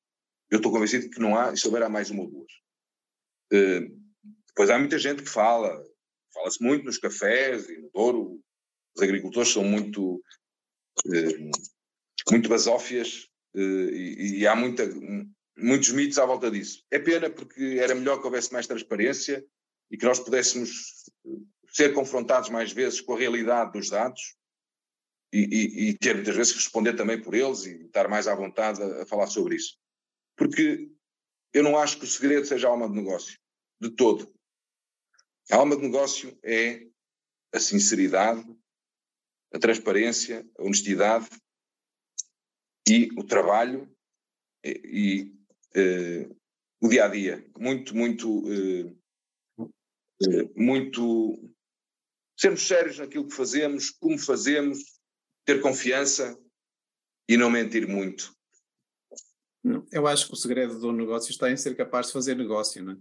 eu 0.50 0.56
estou 0.56 0.72
convencido 0.72 1.08
que 1.08 1.20
não 1.20 1.38
há, 1.38 1.52
e 1.52 1.56
se 1.56 1.66
houver 1.66 1.82
há 1.82 1.88
mais 1.88 2.10
uma 2.10 2.22
ou 2.22 2.30
duas. 2.30 2.52
Uh, 3.52 4.00
depois 4.48 4.68
há 4.68 4.78
muita 4.78 4.98
gente 4.98 5.22
que 5.22 5.28
fala, 5.28 5.82
fala-se 6.34 6.62
muito 6.62 6.84
nos 6.84 6.98
cafés 6.98 7.68
e 7.68 7.78
no 7.78 7.90
Douro, 7.90 8.40
os 8.96 9.02
agricultores 9.02 9.52
são 9.52 9.64
muito 9.64 10.20
muito 12.30 12.48
basófias 12.48 13.29
e, 13.54 14.38
e 14.38 14.46
há 14.46 14.54
muita, 14.54 14.88
muitos 15.56 15.90
mitos 15.90 16.18
à 16.18 16.24
volta 16.24 16.50
disso. 16.50 16.84
É 16.90 16.98
pena 16.98 17.30
porque 17.30 17.78
era 17.80 17.94
melhor 17.94 18.18
que 18.18 18.26
houvesse 18.26 18.52
mais 18.52 18.66
transparência 18.66 19.44
e 19.90 19.96
que 19.96 20.04
nós 20.04 20.20
pudéssemos 20.20 21.04
ser 21.68 21.92
confrontados 21.92 22.50
mais 22.50 22.72
vezes 22.72 23.00
com 23.00 23.14
a 23.14 23.18
realidade 23.18 23.72
dos 23.72 23.90
dados 23.90 24.36
e, 25.32 25.38
e, 25.38 25.88
e, 25.88 25.98
ter 25.98 26.14
muitas 26.14 26.34
vezes 26.34 26.52
que 26.52 26.58
responder 26.58 26.94
também 26.94 27.20
por 27.20 27.34
eles 27.34 27.64
e 27.64 27.84
estar 27.84 28.08
mais 28.08 28.26
à 28.26 28.34
vontade 28.34 28.82
a, 28.82 29.02
a, 29.02 29.06
falar 29.06 29.28
sobre 29.28 29.54
isso. 29.54 29.78
Porque 30.36 30.90
eu 31.52 31.62
não 31.62 31.78
acho 31.78 31.98
que 31.98 32.04
o 32.04 32.08
segredo 32.08 32.46
seja 32.46 32.66
a 32.66 32.70
alma 32.70 32.88
de 32.88 32.96
negócio, 32.96 33.38
de 33.80 33.90
todo. 33.90 34.32
A 35.50 35.56
alma 35.56 35.76
de 35.76 35.82
negócio 35.82 36.36
é 36.42 36.84
a 37.52 37.60
sinceridade, 37.60 38.44
a 39.52 39.58
transparência, 39.58 40.48
a 40.58 40.62
honestidade 40.64 41.28
e 42.90 43.08
o 43.16 43.22
trabalho 43.22 43.88
e, 44.64 45.32
e 45.76 46.26
uh, 46.26 46.36
o 46.80 46.88
dia 46.88 47.04
a 47.04 47.08
dia. 47.08 47.46
Muito, 47.56 47.96
muito, 47.96 48.28
uh, 48.28 48.98
uh, 49.58 50.52
muito. 50.56 51.54
Sermos 52.36 52.66
sérios 52.66 52.98
naquilo 52.98 53.28
que 53.28 53.34
fazemos, 53.34 53.90
como 53.90 54.18
fazemos, 54.18 54.78
ter 55.44 55.60
confiança 55.60 56.38
e 57.28 57.36
não 57.36 57.50
mentir 57.50 57.86
muito. 57.86 58.34
Eu 59.92 60.06
acho 60.06 60.26
que 60.26 60.32
o 60.32 60.36
segredo 60.36 60.78
do 60.80 60.90
negócio 60.90 61.30
está 61.30 61.50
em 61.50 61.56
ser 61.56 61.76
capaz 61.76 62.06
de 62.06 62.14
fazer 62.14 62.34
negócio, 62.34 62.82
não 62.82 62.94
é? 62.94 62.96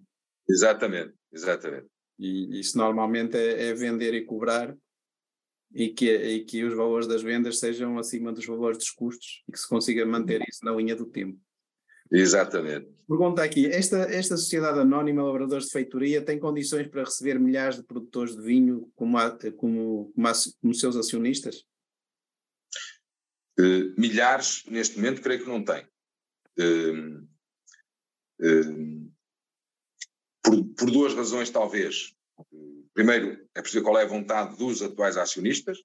Exatamente, 0.47 1.13
exatamente. 1.31 1.87
E 2.19 2.59
isso 2.59 2.77
normalmente 2.77 3.37
é, 3.37 3.69
é 3.69 3.73
vender 3.73 4.13
e 4.13 4.25
cobrar 4.25 4.77
e 5.73 5.89
que, 5.89 6.11
e 6.11 6.43
que 6.45 6.63
os 6.63 6.73
valores 6.73 7.07
das 7.07 7.21
vendas 7.21 7.59
sejam 7.59 7.97
acima 7.97 8.31
dos 8.31 8.45
valores 8.45 8.77
dos 8.77 8.91
custos 8.91 9.43
e 9.47 9.51
que 9.51 9.59
se 9.59 9.67
consiga 9.67 10.05
manter 10.05 10.41
isso 10.47 10.63
na 10.65 10.71
linha 10.71 10.95
do 10.95 11.05
tempo. 11.05 11.39
Exatamente. 12.11 12.89
Pergunta 13.07 13.43
aqui: 13.43 13.67
esta, 13.67 13.97
esta 13.97 14.35
Sociedade 14.35 14.79
Anónima 14.79 15.23
Labradores 15.23 15.65
de 15.65 15.71
Feitoria 15.71 16.23
tem 16.23 16.39
condições 16.39 16.87
para 16.87 17.03
receber 17.03 17.39
milhares 17.39 17.77
de 17.77 17.83
produtores 17.83 18.35
de 18.35 18.41
vinho 18.41 18.91
como, 18.95 19.17
como, 19.55 20.11
como, 20.13 20.53
como 20.59 20.73
seus 20.73 20.95
acionistas? 20.95 21.65
Uh, 23.59 23.93
milhares, 23.97 24.63
neste 24.67 24.95
momento, 24.95 25.21
creio 25.21 25.43
que 25.43 25.49
não 25.49 25.63
tem. 25.63 25.85
Uh, 26.57 27.27
uh, 28.41 29.11
por, 30.41 30.65
por, 30.75 30.91
duas 30.91 31.13
razões, 31.13 31.49
talvez. 31.49 32.15
Primeiro, 32.93 33.47
é 33.55 33.61
preciso 33.61 33.83
qual 33.83 33.97
é 33.97 34.03
a 34.03 34.07
vontade 34.07 34.57
dos 34.57 34.81
atuais 34.81 35.17
acionistas, 35.17 35.77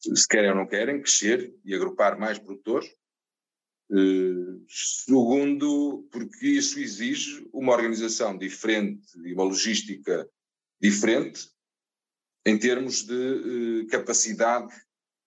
se 0.00 0.28
querem 0.28 0.50
ou 0.50 0.56
não 0.56 0.66
querem, 0.66 1.00
crescer 1.00 1.54
e 1.64 1.74
agrupar 1.74 2.18
mais 2.18 2.38
produtores. 2.38 2.88
segundo, 4.68 6.08
porque 6.10 6.46
isso 6.46 6.78
exige 6.78 7.48
uma 7.52 7.72
organização 7.72 8.36
diferente 8.36 9.06
e 9.24 9.32
uma 9.32 9.44
logística 9.44 10.28
diferente 10.80 11.50
em 12.44 12.58
termos 12.58 13.02
de 13.02 13.86
capacidade 13.90 14.72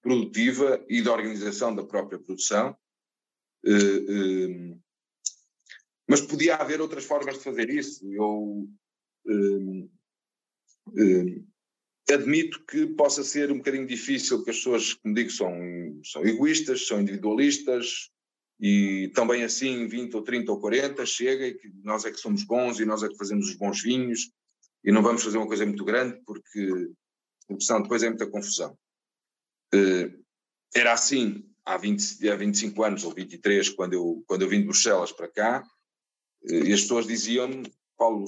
produtiva 0.02 0.84
e 0.88 1.02
de 1.02 1.10
organização 1.10 1.76
da 1.76 1.84
própria 1.84 2.20
produção. 2.20 2.76
Eh, 3.66 3.72
eh, 3.72 4.78
mas 6.08 6.22
podia 6.22 6.56
haver 6.56 6.82
outras 6.82 7.06
formas 7.06 7.38
de 7.38 7.44
fazer 7.44 7.70
isso. 7.70 8.10
Eu 8.12 8.68
eh, 8.68 8.79
admito 12.12 12.64
que 12.66 12.88
possa 12.88 13.24
ser 13.24 13.52
um 13.52 13.58
bocadinho 13.58 13.86
difícil, 13.86 14.44
que 14.44 14.50
as 14.50 14.58
pessoas, 14.58 14.94
como 14.94 15.14
digo, 15.14 15.30
são, 15.30 15.54
são 16.04 16.26
egoístas, 16.26 16.88
são 16.88 17.02
individualistas, 17.02 18.10
e 18.60 19.10
também 19.16 19.44
assim 19.44 19.88
20 19.88 20.16
ou 20.16 20.22
30 20.22 20.52
ou 20.52 20.60
40 20.60 21.06
chega 21.06 21.48
e 21.48 21.54
que 21.54 21.70
nós 21.82 22.04
é 22.04 22.12
que 22.12 22.20
somos 22.20 22.44
bons 22.44 22.80
e 22.80 22.86
nós 22.86 23.02
é 23.04 23.08
que 23.08 23.18
fazemos 23.18 23.48
os 23.48 23.56
bons 23.56 23.82
vinhos 23.82 24.32
e 24.84 24.92
não 24.92 25.02
vamos 25.02 25.24
fazer 25.24 25.38
uma 25.38 25.48
coisa 25.48 25.66
muito 25.66 25.86
grande 25.86 26.20
porque, 26.26 26.92
porque 27.48 27.64
senão 27.64 27.82
depois 27.82 28.04
é 28.04 28.10
muita 28.10 28.28
confusão. 28.28 28.78
Uh, 29.74 30.24
era 30.76 30.92
assim 30.92 31.50
há, 31.66 31.78
20, 31.78 32.30
há 32.30 32.36
25 32.36 32.84
anos 32.84 33.04
ou 33.06 33.14
23, 33.14 33.70
quando 33.70 33.94
eu, 33.94 34.24
quando 34.28 34.42
eu 34.42 34.50
vim 34.50 34.60
de 34.60 34.66
Bruxelas 34.66 35.12
para 35.14 35.30
cá, 35.30 35.64
uh, 36.44 36.54
e 36.54 36.74
as 36.74 36.82
pessoas 36.82 37.08
diziam-me, 37.08 37.72
Paulo, 37.98 38.26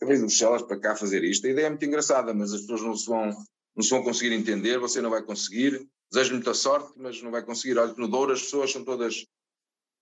eu 0.00 0.06
vim 0.06 0.14
de 0.14 0.20
Bruxelas 0.20 0.62
para 0.62 0.78
cá 0.78 0.96
fazer 0.96 1.24
isto. 1.24 1.46
A 1.46 1.50
ideia 1.50 1.66
é 1.66 1.70
muito 1.70 1.84
engraçada, 1.84 2.32
mas 2.32 2.52
as 2.52 2.60
pessoas 2.60 2.82
não 2.82 2.96
se 2.96 3.06
vão, 3.06 3.30
não 3.74 3.82
se 3.82 3.90
vão 3.90 4.02
conseguir 4.02 4.34
entender, 4.34 4.78
você 4.78 5.00
não 5.00 5.10
vai 5.10 5.22
conseguir. 5.22 5.88
Desejo 6.10 6.34
muita 6.34 6.54
sorte, 6.54 6.92
mas 6.96 7.20
não 7.22 7.30
vai 7.30 7.44
conseguir. 7.44 7.78
Olha 7.78 7.92
que 7.92 8.00
no 8.00 8.08
Douro 8.08 8.32
as 8.32 8.42
pessoas 8.42 8.72
são 8.72 8.84
todas 8.84 9.26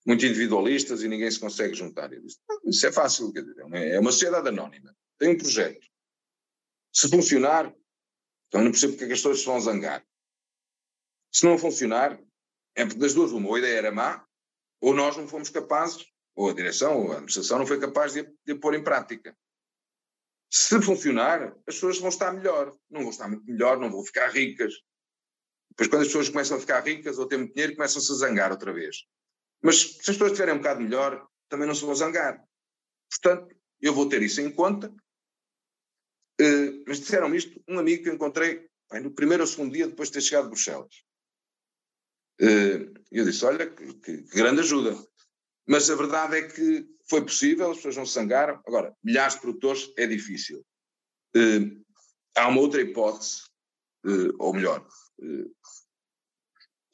muito 0.05 0.25
individualistas 0.25 1.03
e 1.03 1.07
ninguém 1.07 1.29
se 1.29 1.39
consegue 1.39 1.73
juntar. 1.73 2.13
Eu 2.13 2.21
disse, 2.21 2.37
isso 2.65 2.87
é 2.87 2.91
fácil, 2.91 3.31
quer 3.33 3.41
dizer, 3.41 3.59
é 3.59 3.99
uma 3.99 4.11
sociedade 4.11 4.47
anónima, 4.47 4.95
tem 5.19 5.29
um 5.29 5.37
projeto. 5.37 5.85
Se 6.93 7.09
funcionar, 7.09 7.73
então 8.47 8.63
não 8.63 8.71
percebo 8.71 8.93
porque 8.93 9.03
é 9.03 9.07
que 9.07 9.13
as 9.13 9.19
pessoas 9.19 9.39
se 9.39 9.45
vão 9.45 9.59
zangar. 9.59 10.05
Se 11.31 11.45
não 11.45 11.57
funcionar, 11.57 12.17
é 12.75 12.85
porque 12.85 12.99
das 12.99 13.13
duas 13.13 13.31
uma, 13.31 13.49
ou 13.49 13.55
a 13.55 13.59
ideia 13.59 13.77
era 13.77 13.91
má, 13.91 14.25
ou 14.79 14.93
nós 14.93 15.17
não 15.17 15.27
fomos 15.27 15.49
capazes, 15.49 16.05
ou 16.35 16.49
a 16.49 16.53
direção, 16.53 17.03
ou 17.03 17.11
a 17.11 17.15
administração 17.15 17.59
não 17.59 17.67
foi 17.67 17.79
capaz 17.79 18.13
de, 18.13 18.31
de 18.45 18.55
pôr 18.55 18.75
em 18.75 18.83
prática. 18.83 19.35
Se 20.49 20.81
funcionar, 20.81 21.55
as 21.67 21.75
pessoas 21.75 21.99
vão 21.99 22.09
estar 22.09 22.31
melhor. 22.31 22.75
Não 22.89 23.01
vão 23.01 23.09
estar 23.09 23.27
muito 23.27 23.45
melhor, 23.45 23.77
não 23.79 23.91
vão 23.91 24.03
ficar 24.03 24.29
ricas. 24.29 24.73
Depois, 25.71 25.89
quando 25.89 26.01
as 26.01 26.07
pessoas 26.07 26.29
começam 26.29 26.57
a 26.57 26.59
ficar 26.59 26.79
ricas 26.81 27.17
ou 27.17 27.27
têm 27.27 27.39
muito 27.39 27.53
dinheiro, 27.53 27.75
começam-se 27.75 28.11
a 28.11 28.15
zangar 28.15 28.51
outra 28.51 28.73
vez. 28.73 29.05
Mas 29.61 29.81
se 29.81 29.99
as 29.99 30.05
pessoas 30.05 30.31
estiverem 30.31 30.55
um 30.55 30.59
bocado 30.59 30.81
melhor, 30.81 31.27
também 31.49 31.67
não 31.67 31.75
se 31.75 31.85
vão 31.85 31.93
zangar. 31.93 32.43
Portanto, 33.09 33.55
eu 33.81 33.93
vou 33.93 34.07
ter 34.07 34.21
isso 34.21 34.41
em 34.41 34.51
conta. 34.51 34.89
Uh, 36.39 36.83
mas 36.87 36.99
disseram-me 36.99 37.37
isto 37.37 37.61
um 37.67 37.79
amigo 37.79 38.03
que 38.03 38.09
encontrei 38.09 38.69
bem, 38.91 39.01
no 39.01 39.11
primeiro 39.11 39.43
ou 39.43 39.47
segundo 39.47 39.73
dia 39.73 39.87
depois 39.87 40.09
de 40.09 40.13
ter 40.13 40.21
chegado 40.21 40.45
de 40.45 40.49
Bruxelas. 40.51 41.07
Eh, 42.39 42.91
eu 43.11 43.25
disse: 43.25 43.43
Olha, 43.45 43.69
que, 43.69 43.93
que, 43.95 44.17
grande 44.35 44.61
ajuda. 44.61 44.95
Mas 45.67 45.89
a 45.89 45.95
verdade 45.95 46.37
é 46.37 46.47
que 46.47 46.87
foi 47.09 47.21
possível, 47.21 47.71
as 47.71 47.77
pessoas 47.77 47.97
não 47.97 48.05
se. 48.05 48.19
Agora, 48.19 48.95
milhares 49.03 49.35
de 49.35 49.41
produtores 49.41 49.91
é 49.97 50.05
difícil. 50.05 50.65
Eh, 51.35 51.59
há 52.35 52.47
uma 52.47 52.59
outra 52.59 52.81
hipótese, 52.81 53.43
eh, 54.05 54.33
ou 54.39 54.53
melhor, 54.53 54.87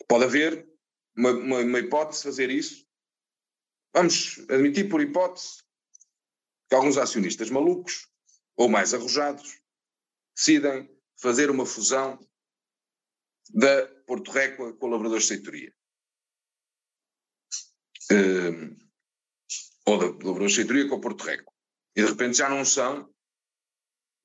pode 0.07 0.25
haver 0.25 0.67
uma, 1.15 1.31
uma, 1.31 1.59
uma 1.59 1.79
hipótese 1.79 2.19
de 2.19 2.27
fazer 2.27 2.49
isso. 2.49 2.85
Vamos 3.93 4.39
admitir 4.49 4.89
por 4.89 5.01
hipótese 5.01 5.63
que 6.69 6.75
alguns 6.75 6.97
acionistas 6.97 7.49
malucos 7.49 8.07
ou 8.55 8.69
mais 8.69 8.93
arrojados 8.93 9.61
decidem 10.35 10.89
fazer 11.19 11.49
uma 11.49 11.65
fusão 11.65 12.19
da 13.49 13.87
Porto 14.07 14.31
Reco 14.31 14.73
com 14.77 14.87
Lavradores 14.87 15.23
de 15.23 15.29
Seitoria. 15.29 15.73
Uh, 18.11 18.82
ou 19.85 19.97
da 19.97 20.45
de 20.45 20.53
Seitoria 20.53 20.87
com 20.87 20.99
Porto 20.99 21.23
Reco. 21.23 21.53
E 21.95 22.01
de 22.01 22.07
repente 22.07 22.37
já 22.37 22.49
não 22.49 22.65
são 22.65 23.09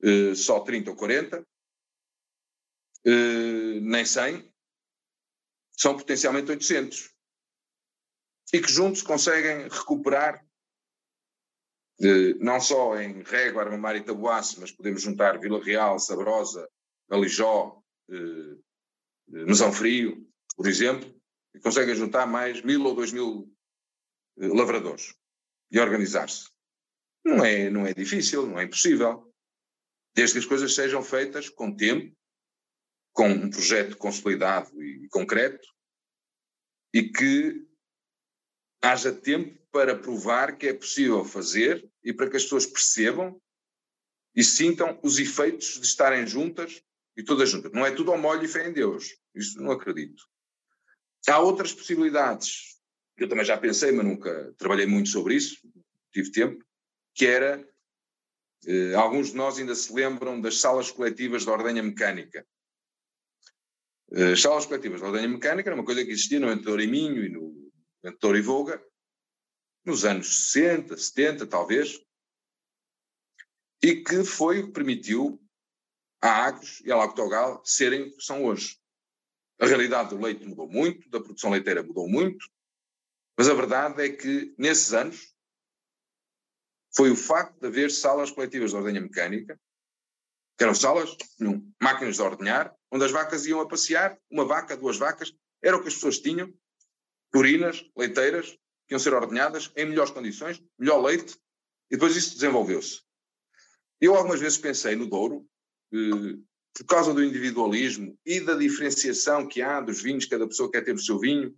uh, 0.02 0.34
só 0.34 0.60
30 0.60 0.90
ou 0.90 0.96
40, 0.96 1.40
uh, 1.40 1.44
eh, 3.04 3.80
nem 3.80 4.04
100, 4.04 4.52
são 5.76 5.96
potencialmente 5.96 6.50
800. 6.50 7.12
E 8.52 8.60
que 8.60 8.72
juntos 8.72 9.02
conseguem 9.02 9.68
recuperar, 9.68 10.44
não 12.40 12.60
só 12.60 12.98
em 12.98 13.22
Régua, 13.22 13.62
Armamar 13.62 13.96
e 13.96 14.02
Tabuaço, 14.02 14.60
mas 14.60 14.72
podemos 14.72 15.02
juntar 15.02 15.38
Vila 15.38 15.62
Real, 15.62 15.98
Sabrosa, 15.98 16.66
Alijó, 17.10 17.82
Mesão 19.28 19.70
Frio, 19.70 20.26
por 20.56 20.66
exemplo, 20.66 21.14
e 21.54 21.60
conseguem 21.60 21.94
juntar 21.94 22.26
mais 22.26 22.62
mil 22.62 22.84
ou 22.84 22.94
dois 22.94 23.12
mil 23.12 23.52
eh, 24.38 24.48
lavradores 24.48 25.14
e 25.70 25.78
organizar-se. 25.78 26.48
Não 27.24 27.44
é, 27.44 27.68
não 27.68 27.86
é 27.86 27.92
difícil, 27.92 28.46
não 28.46 28.58
é 28.58 28.64
impossível. 28.64 29.32
Desde 30.14 30.34
que 30.34 30.38
as 30.40 30.46
coisas 30.46 30.74
sejam 30.74 31.02
feitas 31.02 31.48
com 31.48 31.74
tempo, 31.74 32.16
com 33.12 33.28
um 33.28 33.50
projeto 33.50 33.96
consolidado 33.96 34.82
e 34.82 35.08
concreto, 35.08 35.66
e 36.92 37.10
que 37.10 37.66
haja 38.82 39.12
tempo 39.12 39.58
para 39.70 39.96
provar 39.96 40.56
que 40.56 40.68
é 40.68 40.72
possível 40.72 41.24
fazer 41.24 41.88
e 42.02 42.12
para 42.12 42.30
que 42.30 42.36
as 42.36 42.44
pessoas 42.44 42.66
percebam 42.66 43.40
e 44.34 44.42
sintam 44.42 44.98
os 45.02 45.18
efeitos 45.18 45.74
de 45.74 45.86
estarem 45.86 46.26
juntas 46.26 46.82
e 47.16 47.22
todas 47.22 47.50
juntas. 47.50 47.72
Não 47.72 47.84
é 47.84 47.90
tudo 47.90 48.12
ao 48.12 48.18
molho 48.18 48.44
e 48.44 48.48
fé 48.48 48.68
em 48.68 48.72
Deus. 48.72 49.16
Isso 49.34 49.60
não 49.60 49.72
acredito. 49.72 50.22
Há 51.28 51.40
outras 51.40 51.72
possibilidades, 51.72 52.77
eu 53.24 53.28
também 53.28 53.44
já 53.44 53.56
pensei, 53.56 53.92
mas 53.92 54.06
nunca 54.06 54.54
trabalhei 54.56 54.86
muito 54.86 55.08
sobre 55.08 55.34
isso, 55.34 55.56
tive 56.12 56.30
tempo, 56.30 56.64
que 57.14 57.26
era, 57.26 57.66
eh, 58.66 58.94
alguns 58.94 59.30
de 59.30 59.36
nós 59.36 59.58
ainda 59.58 59.74
se 59.74 59.92
lembram 59.92 60.40
das 60.40 60.60
salas 60.60 60.90
coletivas 60.90 61.44
de 61.44 61.50
ordenha 61.50 61.82
mecânica. 61.82 62.46
As 64.10 64.40
salas 64.40 64.64
coletivas 64.64 65.00
de 65.00 65.06
ordenha 65.06 65.28
mecânica 65.28 65.68
era 65.68 65.74
uma 65.74 65.84
coisa 65.84 66.04
que 66.04 66.10
existia 66.10 66.40
no 66.40 66.50
Entor 66.50 66.80
e 66.80 66.86
Minho 66.86 67.24
e 67.24 67.28
no 67.28 67.70
Entor 68.04 68.36
e 68.36 68.42
nos 69.84 70.04
anos 70.04 70.50
60, 70.50 70.96
70, 70.96 71.46
talvez, 71.46 72.00
e 73.82 73.96
que 73.96 74.24
foi 74.24 74.60
o 74.60 74.66
que 74.66 74.72
permitiu 74.72 75.40
à 76.20 76.46
Agros 76.46 76.80
e 76.84 76.90
à 76.90 76.96
Lactogal 76.96 77.62
serem 77.64 78.02
o 78.02 78.16
que 78.16 78.22
são 78.22 78.44
hoje. 78.44 78.78
A 79.60 79.66
realidade 79.66 80.10
do 80.10 80.20
leite 80.20 80.44
mudou 80.44 80.68
muito, 80.68 81.08
da 81.10 81.20
produção 81.20 81.50
leiteira 81.50 81.82
mudou 81.82 82.08
muito, 82.08 82.48
mas 83.38 83.48
a 83.48 83.54
verdade 83.54 84.02
é 84.02 84.08
que, 84.08 84.52
nesses 84.58 84.92
anos, 84.92 85.32
foi 86.96 87.08
o 87.12 87.16
facto 87.16 87.60
de 87.60 87.68
haver 87.68 87.88
salas 87.92 88.32
coletivas 88.32 88.72
de 88.72 88.76
ordenha 88.76 89.00
mecânica, 89.00 89.58
que 90.56 90.64
eram 90.64 90.74
salas, 90.74 91.16
tinham 91.36 91.64
máquinas 91.80 92.16
de 92.16 92.22
ordenhar, 92.22 92.74
onde 92.90 93.04
as 93.04 93.12
vacas 93.12 93.46
iam 93.46 93.60
a 93.60 93.68
passear, 93.68 94.18
uma 94.28 94.44
vaca, 94.44 94.76
duas 94.76 94.96
vacas, 94.96 95.32
era 95.62 95.76
o 95.76 95.80
que 95.80 95.86
as 95.86 95.94
pessoas 95.94 96.18
tinham, 96.18 96.52
urinas, 97.32 97.88
leiteiras, 97.96 98.58
que 98.88 98.94
iam 98.94 98.98
ser 98.98 99.14
ordenhadas 99.14 99.70
em 99.76 99.84
melhores 99.84 100.10
condições, 100.10 100.60
melhor 100.76 101.00
leite, 101.00 101.38
e 101.88 101.94
depois 101.94 102.16
isso 102.16 102.34
desenvolveu-se. 102.34 103.02
Eu 104.00 104.16
algumas 104.16 104.40
vezes 104.40 104.58
pensei 104.58 104.96
no 104.96 105.06
Douro, 105.06 105.46
eh, 105.92 106.38
por 106.74 106.86
causa 106.86 107.14
do 107.14 107.22
individualismo 107.22 108.18
e 108.26 108.40
da 108.40 108.54
diferenciação 108.54 109.46
que 109.46 109.62
há 109.62 109.80
dos 109.80 110.02
vinhos, 110.02 110.26
cada 110.26 110.46
pessoa 110.46 110.70
quer 110.70 110.82
ter 110.82 110.94
o 110.94 110.98
seu 110.98 111.20
vinho, 111.20 111.56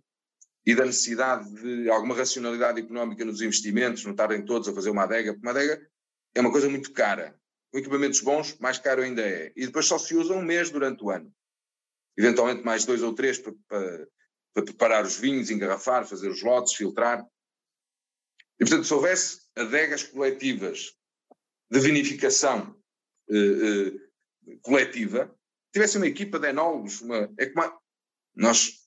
e 0.65 0.75
da 0.75 0.85
necessidade 0.85 1.49
de 1.49 1.89
alguma 1.89 2.15
racionalidade 2.15 2.79
económica 2.79 3.25
nos 3.25 3.41
investimentos, 3.41 4.03
não 4.03 4.11
estarem 4.11 4.45
todos 4.45 4.67
a 4.67 4.73
fazer 4.73 4.89
uma 4.89 5.03
adega, 5.03 5.33
porque 5.33 5.47
uma 5.47 5.51
adega 5.51 5.87
é 6.35 6.41
uma 6.41 6.51
coisa 6.51 6.69
muito 6.69 6.91
cara. 6.93 7.35
Com 7.71 7.79
equipamentos 7.79 8.19
bons, 8.21 8.57
mais 8.59 8.77
caro 8.77 9.01
ainda 9.01 9.21
é. 9.21 9.51
E 9.55 9.65
depois 9.65 9.85
só 9.85 9.97
se 9.97 10.15
usa 10.15 10.33
um 10.33 10.41
mês 10.41 10.69
durante 10.69 11.03
o 11.03 11.09
ano. 11.09 11.33
Eventualmente 12.17 12.63
mais 12.63 12.85
dois 12.85 13.01
ou 13.01 13.13
três 13.13 13.39
para, 13.39 13.53
para, 13.67 14.07
para 14.53 14.65
preparar 14.65 15.05
os 15.05 15.17
vinhos, 15.17 15.49
engarrafar, 15.49 16.05
fazer 16.05 16.29
os 16.29 16.43
lotes, 16.43 16.75
filtrar. 16.75 17.25
E 18.59 18.65
portanto, 18.65 18.85
se 18.85 18.93
houvesse 18.93 19.41
adegas 19.55 20.03
coletivas 20.03 20.93
de 21.71 21.79
vinificação 21.79 22.75
eh, 23.29 23.35
eh, 23.35 24.57
coletiva, 24.61 25.33
tivesse 25.73 25.97
uma 25.97 26.07
equipa 26.07 26.37
de 26.37 26.49
enólogos, 26.49 27.01
uma, 27.01 27.33
é 27.37 27.45
como 27.45 27.65
a, 27.65 27.79
nós 28.35 28.80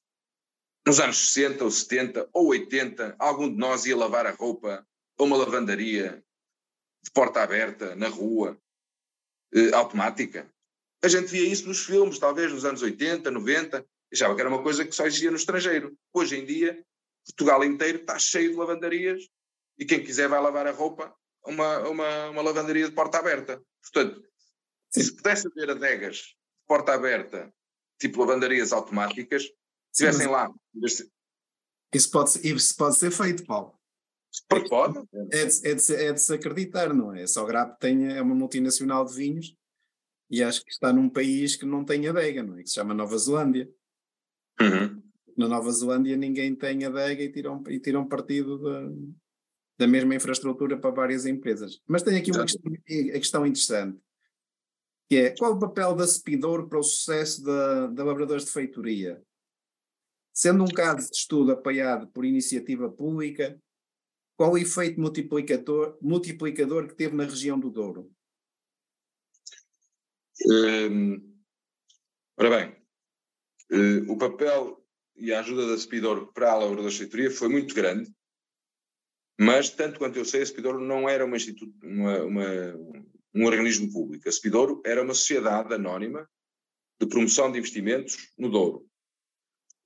nos 0.87 1.01
anos 1.01 1.32
60 1.32 1.64
ou 1.64 1.70
70 1.70 2.28
ou 2.32 2.49
80, 2.49 3.16
algum 3.18 3.49
de 3.49 3.57
nós 3.57 3.87
ia 3.87 3.97
lavar 3.97 4.26
a 4.26 4.32
roupa 4.32 4.87
a 5.18 5.22
uma 5.22 5.37
lavandaria 5.37 6.22
de 7.03 7.11
porta 7.11 7.43
aberta, 7.43 7.95
na 7.97 8.09
rua, 8.09 8.59
eh, 9.55 9.74
automática. 9.74 10.51
A 11.03 11.09
gente 11.09 11.26
via 11.26 11.47
isso 11.47 11.68
nos 11.68 11.85
filmes, 11.85 12.18
talvez 12.18 12.53
nos 12.53 12.64
anos 12.64 12.82
80, 12.82 13.30
90, 13.30 13.87
achava 14.12 14.35
que 14.35 14.41
era 14.41 14.49
uma 14.49 14.62
coisa 14.62 14.85
que 14.85 14.95
só 14.95 15.07
existia 15.07 15.30
no 15.30 15.37
estrangeiro. 15.37 15.97
Hoje 16.12 16.39
em 16.39 16.45
dia, 16.45 16.82
Portugal 17.26 17.64
inteiro 17.64 17.99
está 17.99 18.18
cheio 18.18 18.51
de 18.51 18.57
lavandarias 18.57 19.28
e 19.78 19.85
quem 19.85 20.03
quiser 20.03 20.28
vai 20.28 20.41
lavar 20.41 20.66
a 20.66 20.72
roupa 20.72 21.14
a 21.45 21.51
uma, 21.51 21.78
uma, 21.89 22.30
uma 22.30 22.43
lavandaria 22.43 22.89
de 22.89 22.95
porta 22.95 23.18
aberta. 23.18 23.62
Portanto, 23.82 24.22
se 24.91 25.14
pudesse 25.16 25.47
haver 25.49 25.70
adegas 25.70 26.16
de 26.16 26.66
porta 26.66 26.95
aberta, 26.95 27.53
tipo 27.99 28.20
lavandarias 28.20 28.72
automáticas, 28.72 29.51
estivessem 29.95 30.26
lá. 30.26 30.53
Isso 31.92 32.11
pode, 32.11 32.30
isso 32.42 32.76
pode 32.76 32.97
ser 32.97 33.11
feito, 33.12 33.45
Paulo. 33.45 33.78
Pode, 34.49 34.68
pode. 34.68 34.99
É 35.32 35.47
de, 35.47 35.68
é, 35.68 35.74
de, 35.74 35.95
é 35.95 36.12
de 36.12 36.20
se 36.20 36.34
acreditar, 36.34 36.92
não 36.92 37.14
é? 37.14 37.26
Só 37.26 37.45
Grapo 37.45 37.78
tem, 37.78 38.12
é 38.12 38.20
uma 38.20 38.34
multinacional 38.34 39.05
de 39.05 39.14
vinhos 39.14 39.57
e 40.28 40.42
acho 40.42 40.64
que 40.64 40.72
está 40.72 40.92
num 40.92 41.09
país 41.09 41.55
que 41.55 41.64
não 41.64 41.84
tem 41.84 42.09
adega, 42.09 42.42
não 42.42 42.59
é? 42.59 42.62
Que 42.62 42.68
se 42.68 42.74
chama 42.74 42.92
Nova 42.92 43.16
Zelândia. 43.16 43.70
Uhum. 44.61 45.03
Na 45.36 45.49
Nova 45.49 45.70
Zelândia 45.70 46.16
ninguém 46.16 46.55
tem 46.55 46.84
adega 46.84 47.22
e 47.22 47.30
tiram, 47.30 47.62
e 47.68 47.78
tiram 47.78 48.09
partido 48.09 48.59
da, 48.59 48.90
da 49.78 49.86
mesma 49.86 50.14
infraestrutura 50.16 50.76
para 50.76 50.90
várias 50.90 51.26
empresas. 51.26 51.80
Mas 51.86 52.03
tem 52.03 52.16
aqui 52.16 52.32
uma 52.32 52.45
questão, 52.45 52.72
a 52.72 53.18
questão 53.18 53.47
interessante, 53.47 54.01
que 55.09 55.16
é 55.16 55.30
qual 55.36 55.53
o 55.53 55.59
papel 55.61 55.95
da 55.95 56.07
Speedor 56.07 56.68
para 56.68 56.78
o 56.78 56.82
sucesso 56.82 57.45
da, 57.45 57.86
da 57.88 58.05
Labradores 58.05 58.47
de 58.47 58.51
Feitoria? 58.51 59.22
Sendo 60.35 60.64
um 60.64 60.68
caso 60.68 61.09
de 61.09 61.16
estudo 61.16 61.53
apoiado 61.53 62.09
por 62.09 62.24
iniciativa 62.24 62.91
pública, 62.91 63.57
qual 64.37 64.53
o 64.53 64.59
efeito 64.59 65.01
multiplicador, 65.01 65.97
multiplicador 66.03 66.89
que 66.89 66.95
teve 66.97 67.14
na 67.14 67.24
região 67.24 67.59
do 67.59 67.70
Douro? 67.70 68.11
Hum, 70.45 71.41
ora 72.37 72.51
bem, 72.51 72.76
uh, 73.70 74.12
o 74.12 74.18
papel 74.18 74.85
e 75.16 75.32
a 75.32 75.39
ajuda 75.39 75.68
da 75.68 75.78
Speedor 75.78 76.32
para 76.32 76.51
a 76.51 76.57
Laura 76.57 76.82
da 76.82 76.91
Feitoria 76.91 77.30
foi 77.30 77.49
muito 77.49 77.72
grande, 77.72 78.12
mas, 79.39 79.70
tanto 79.70 79.99
quanto 79.99 80.18
eu 80.18 80.24
sei, 80.24 80.43
a 80.43 80.47
Speedor 80.47 80.80
não 80.80 81.09
era 81.09 81.24
uma 81.24 81.37
uma, 81.82 82.22
uma, 82.22 82.47
um 83.35 83.45
organismo 83.45 83.93
público. 83.93 84.28
A 84.28 84.32
Speedor 84.32 84.80
era 84.85 85.03
uma 85.03 85.14
sociedade 85.14 85.72
anónima 85.74 86.28
de 87.01 87.07
promoção 87.09 87.51
de 87.51 87.59
investimentos 87.59 88.32
no 88.39 88.49
Douro. 88.49 88.87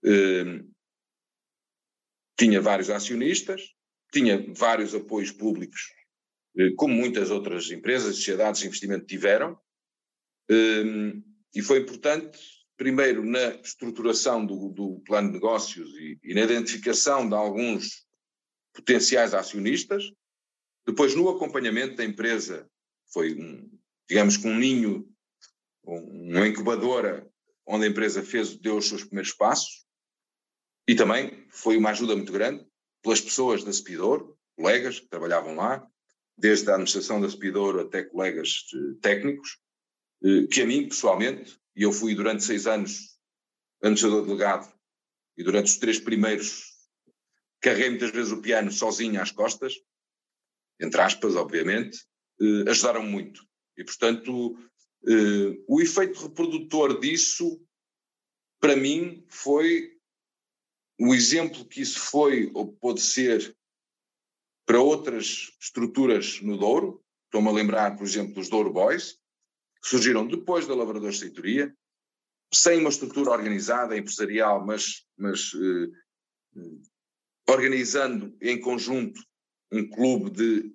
Hum, 0.04 0.70
tinha 2.38 2.60
vários 2.60 2.88
acionistas, 2.88 3.74
tinha 4.12 4.44
vários 4.54 4.94
apoios 4.94 5.32
públicos, 5.32 5.92
eh, 6.56 6.70
como 6.76 6.94
muitas 6.94 7.30
outras 7.30 7.70
empresas, 7.70 8.16
sociedades 8.16 8.60
de 8.60 8.68
investimento 8.68 9.06
tiveram, 9.06 9.58
hum, 10.50 11.22
e 11.54 11.62
foi 11.62 11.80
importante, 11.80 12.38
primeiro, 12.76 13.24
na 13.24 13.56
estruturação 13.56 14.46
do, 14.46 14.68
do 14.68 15.00
plano 15.00 15.28
de 15.28 15.34
negócios 15.34 15.90
e, 15.94 16.18
e 16.22 16.34
na 16.34 16.42
identificação 16.42 17.28
de 17.28 17.34
alguns 17.34 18.06
potenciais 18.72 19.34
acionistas, 19.34 20.04
depois 20.86 21.14
no 21.14 21.28
acompanhamento 21.28 21.96
da 21.96 22.04
empresa, 22.04 22.70
foi 23.12 23.34
um, 23.34 23.68
digamos 24.08 24.36
que 24.36 24.46
um 24.46 24.56
ninho, 24.56 25.08
uma 25.82 26.46
incubadora 26.46 27.28
onde 27.66 27.84
a 27.84 27.88
empresa 27.88 28.22
fez, 28.22 28.56
deu 28.56 28.76
os 28.76 28.88
seus 28.88 29.04
primeiros 29.04 29.32
passos, 29.32 29.87
e 30.88 30.94
também 30.94 31.46
foi 31.50 31.76
uma 31.76 31.90
ajuda 31.90 32.16
muito 32.16 32.32
grande 32.32 32.66
pelas 33.02 33.20
pessoas 33.20 33.62
da 33.62 33.70
Spidor, 33.70 34.34
colegas 34.56 34.98
que 34.98 35.06
trabalhavam 35.06 35.54
lá, 35.54 35.86
desde 36.36 36.70
a 36.70 36.74
administração 36.74 37.20
da 37.20 37.28
Spidor 37.28 37.78
até 37.78 38.02
colegas 38.02 38.64
técnicos, 39.02 39.58
eh, 40.24 40.46
que 40.50 40.62
a 40.62 40.66
mim, 40.66 40.88
pessoalmente, 40.88 41.60
e 41.76 41.82
eu 41.82 41.92
fui 41.92 42.14
durante 42.14 42.42
seis 42.42 42.66
anos 42.66 43.18
administrador 43.82 44.24
delegado, 44.24 44.72
e 45.36 45.44
durante 45.44 45.66
os 45.66 45.76
três 45.76 46.00
primeiros 46.00 46.64
carreguei 47.60 47.90
muitas 47.90 48.10
vezes 48.10 48.32
o 48.32 48.40
piano 48.40 48.72
sozinho 48.72 49.20
às 49.20 49.30
costas, 49.30 49.74
entre 50.80 51.00
aspas, 51.02 51.36
obviamente, 51.36 51.98
eh, 52.40 52.70
ajudaram 52.70 53.02
muito. 53.02 53.46
E, 53.76 53.84
portanto, 53.84 54.56
eh, 55.06 55.62
o 55.68 55.82
efeito 55.82 56.22
reprodutor 56.22 56.98
disso, 56.98 57.60
para 58.58 58.74
mim, 58.74 59.22
foi 59.28 59.97
o 60.98 61.14
exemplo 61.14 61.64
que 61.64 61.80
isso 61.80 62.00
foi 62.00 62.50
ou 62.54 62.72
pode 62.72 63.00
ser 63.00 63.56
para 64.66 64.80
outras 64.80 65.50
estruturas 65.60 66.42
no 66.42 66.58
Douro, 66.58 67.02
estou-me 67.24 67.48
a 67.48 67.52
lembrar, 67.52 67.96
por 67.96 68.04
exemplo, 68.04 68.34
dos 68.34 68.48
Douro 68.48 68.72
Boys, 68.72 69.18
que 69.80 69.88
surgiram 69.88 70.26
depois 70.26 70.66
da 70.66 70.74
Lavradores 70.74 71.16
de 71.16 71.22
Seitoria, 71.22 71.74
sem 72.52 72.80
uma 72.80 72.90
estrutura 72.90 73.30
organizada, 73.30 73.96
empresarial, 73.96 74.66
mas, 74.66 75.06
mas 75.16 75.52
eh, 75.54 76.60
organizando 77.48 78.36
em 78.40 78.60
conjunto 78.60 79.20
um 79.70 79.88
clube 79.88 80.30
de 80.30 80.74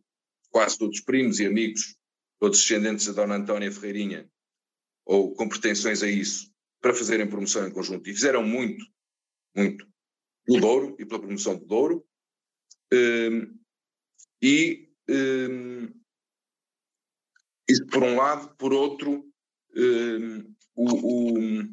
quase 0.50 0.78
todos 0.78 1.02
primos 1.02 1.40
e 1.40 1.46
amigos, 1.46 1.96
todos 2.40 2.60
descendentes 2.60 3.08
da 3.08 3.14
Dona 3.14 3.36
Antónia 3.36 3.72
Ferreirinha, 3.72 4.30
ou 5.06 5.34
com 5.36 5.50
pretensões 5.50 6.02
a 6.02 6.10
isso, 6.10 6.52
para 6.80 6.94
fazerem 6.94 7.30
promoção 7.30 7.68
em 7.68 7.72
conjunto. 7.72 8.08
E 8.10 8.14
fizeram 8.14 8.44
muito, 8.44 8.86
muito 9.56 9.93
pelo 10.46 10.60
Douro 10.60 10.96
e 11.00 11.06
pela 11.06 11.22
promoção 11.22 11.58
do 11.58 11.66
Douro. 11.66 12.06
Um, 12.94 13.60
e 14.42 14.90
um, 15.10 15.88
isso 17.70 17.86
por 17.88 18.04
um 18.04 18.16
lado, 18.16 18.56
por 18.58 18.74
outro, 18.74 19.26
um, 19.76 20.56
o 20.76 21.64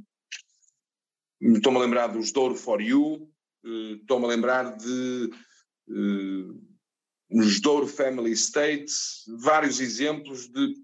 estou-me 1.40 1.78
a 1.78 1.80
lembrar 1.80 2.08
dos 2.08 2.32
Douro 2.32 2.54
for 2.54 2.80
You, 2.80 3.30
uh, 3.64 3.94
estou-me 3.96 4.26
a 4.26 4.28
lembrar 4.28 4.76
de 4.76 5.30
os 7.32 7.60
Douro 7.60 7.86
Family 7.86 8.32
Estates, 8.32 9.24
vários 9.40 9.80
exemplos 9.80 10.48
de 10.48 10.74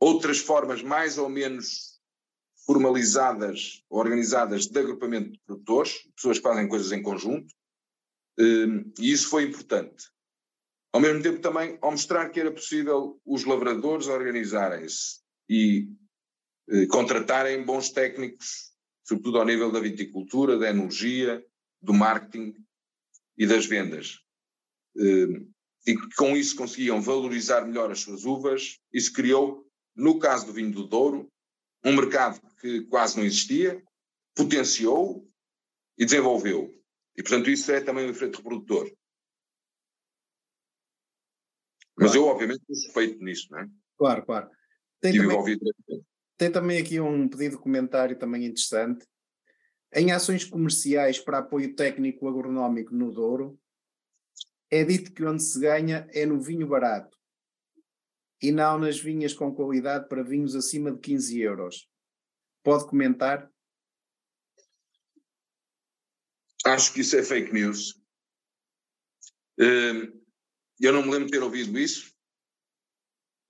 outras 0.00 0.38
formas 0.38 0.82
mais 0.82 1.18
ou 1.18 1.28
menos 1.28 1.87
formalizadas, 2.68 3.82
organizadas 3.88 4.66
de 4.66 4.78
agrupamento 4.78 5.32
de 5.32 5.40
produtores, 5.46 6.06
pessoas 6.14 6.36
que 6.36 6.42
fazem 6.42 6.68
coisas 6.68 6.92
em 6.92 7.02
conjunto, 7.02 7.54
hum, 8.38 8.92
e 8.98 9.10
isso 9.10 9.30
foi 9.30 9.44
importante. 9.44 10.10
Ao 10.92 11.00
mesmo 11.00 11.22
tempo 11.22 11.40
também 11.40 11.78
ao 11.80 11.90
mostrar 11.90 12.28
que 12.28 12.40
era 12.40 12.52
possível 12.52 13.18
os 13.24 13.44
lavradores 13.44 14.06
organizarem-se 14.06 15.20
e 15.48 15.88
eh, 16.68 16.86
contratarem 16.86 17.64
bons 17.64 17.90
técnicos 17.90 18.68
sobretudo 19.08 19.38
ao 19.38 19.46
nível 19.46 19.72
da 19.72 19.80
viticultura, 19.80 20.58
da 20.58 20.68
energia, 20.68 21.42
do 21.80 21.94
marketing 21.94 22.54
e 23.38 23.46
das 23.46 23.64
vendas. 23.64 24.20
Eh, 24.98 25.46
e 25.86 25.96
que 25.96 26.14
com 26.14 26.36
isso 26.36 26.54
conseguiam 26.54 27.00
valorizar 27.00 27.64
melhor 27.64 27.90
as 27.90 28.00
suas 28.00 28.26
uvas. 28.26 28.78
Isso 28.92 29.10
criou, 29.14 29.66
no 29.96 30.18
caso 30.18 30.44
do 30.44 30.52
vinho 30.52 30.70
do 30.70 30.86
Douro, 30.86 31.32
um 31.84 31.94
mercado 31.94 32.40
que 32.60 32.82
quase 32.86 33.16
não 33.16 33.24
existia, 33.24 33.82
potenciou 34.34 35.28
e 35.96 36.04
desenvolveu. 36.04 36.74
E, 37.16 37.22
portanto, 37.22 37.50
isso 37.50 37.70
é 37.72 37.80
também 37.80 38.06
um 38.06 38.10
efeito 38.10 38.38
reprodutor. 38.38 38.90
Mas 41.96 42.14
eu, 42.14 42.26
obviamente, 42.26 42.62
sou 42.66 42.76
suspeito 42.76 43.22
nisso, 43.24 43.48
não 43.50 43.58
é? 43.58 43.68
Claro, 43.96 44.24
claro. 44.24 44.50
Tem 45.00 45.12
também, 45.12 45.58
tem 46.36 46.52
também 46.52 46.78
aqui 46.78 47.00
um 47.00 47.28
pedido 47.28 47.56
de 47.56 47.62
comentário 47.62 48.16
também 48.16 48.44
interessante. 48.44 49.04
Em 49.92 50.12
ações 50.12 50.44
comerciais 50.44 51.18
para 51.18 51.38
apoio 51.38 51.74
técnico 51.74 52.28
agronómico 52.28 52.94
no 52.94 53.10
Douro, 53.10 53.58
é 54.70 54.84
dito 54.84 55.12
que 55.12 55.24
onde 55.24 55.42
se 55.42 55.58
ganha 55.58 56.06
é 56.12 56.26
no 56.26 56.40
vinho 56.40 56.68
barato 56.68 57.17
e 58.40 58.52
não 58.52 58.78
nas 58.78 58.98
vinhas 58.98 59.34
com 59.34 59.54
qualidade 59.54 60.08
para 60.08 60.22
vinhos 60.22 60.54
acima 60.54 60.92
de 60.92 61.00
15 61.00 61.40
euros. 61.40 61.90
Pode 62.62 62.86
comentar? 62.86 63.50
Acho 66.64 66.92
que 66.92 67.00
isso 67.00 67.16
é 67.16 67.22
fake 67.22 67.52
news. 67.52 68.00
Hum, 69.58 70.24
eu 70.80 70.92
não 70.92 71.02
me 71.02 71.10
lembro 71.10 71.26
de 71.26 71.32
ter 71.32 71.42
ouvido 71.42 71.78
isso. 71.78 72.14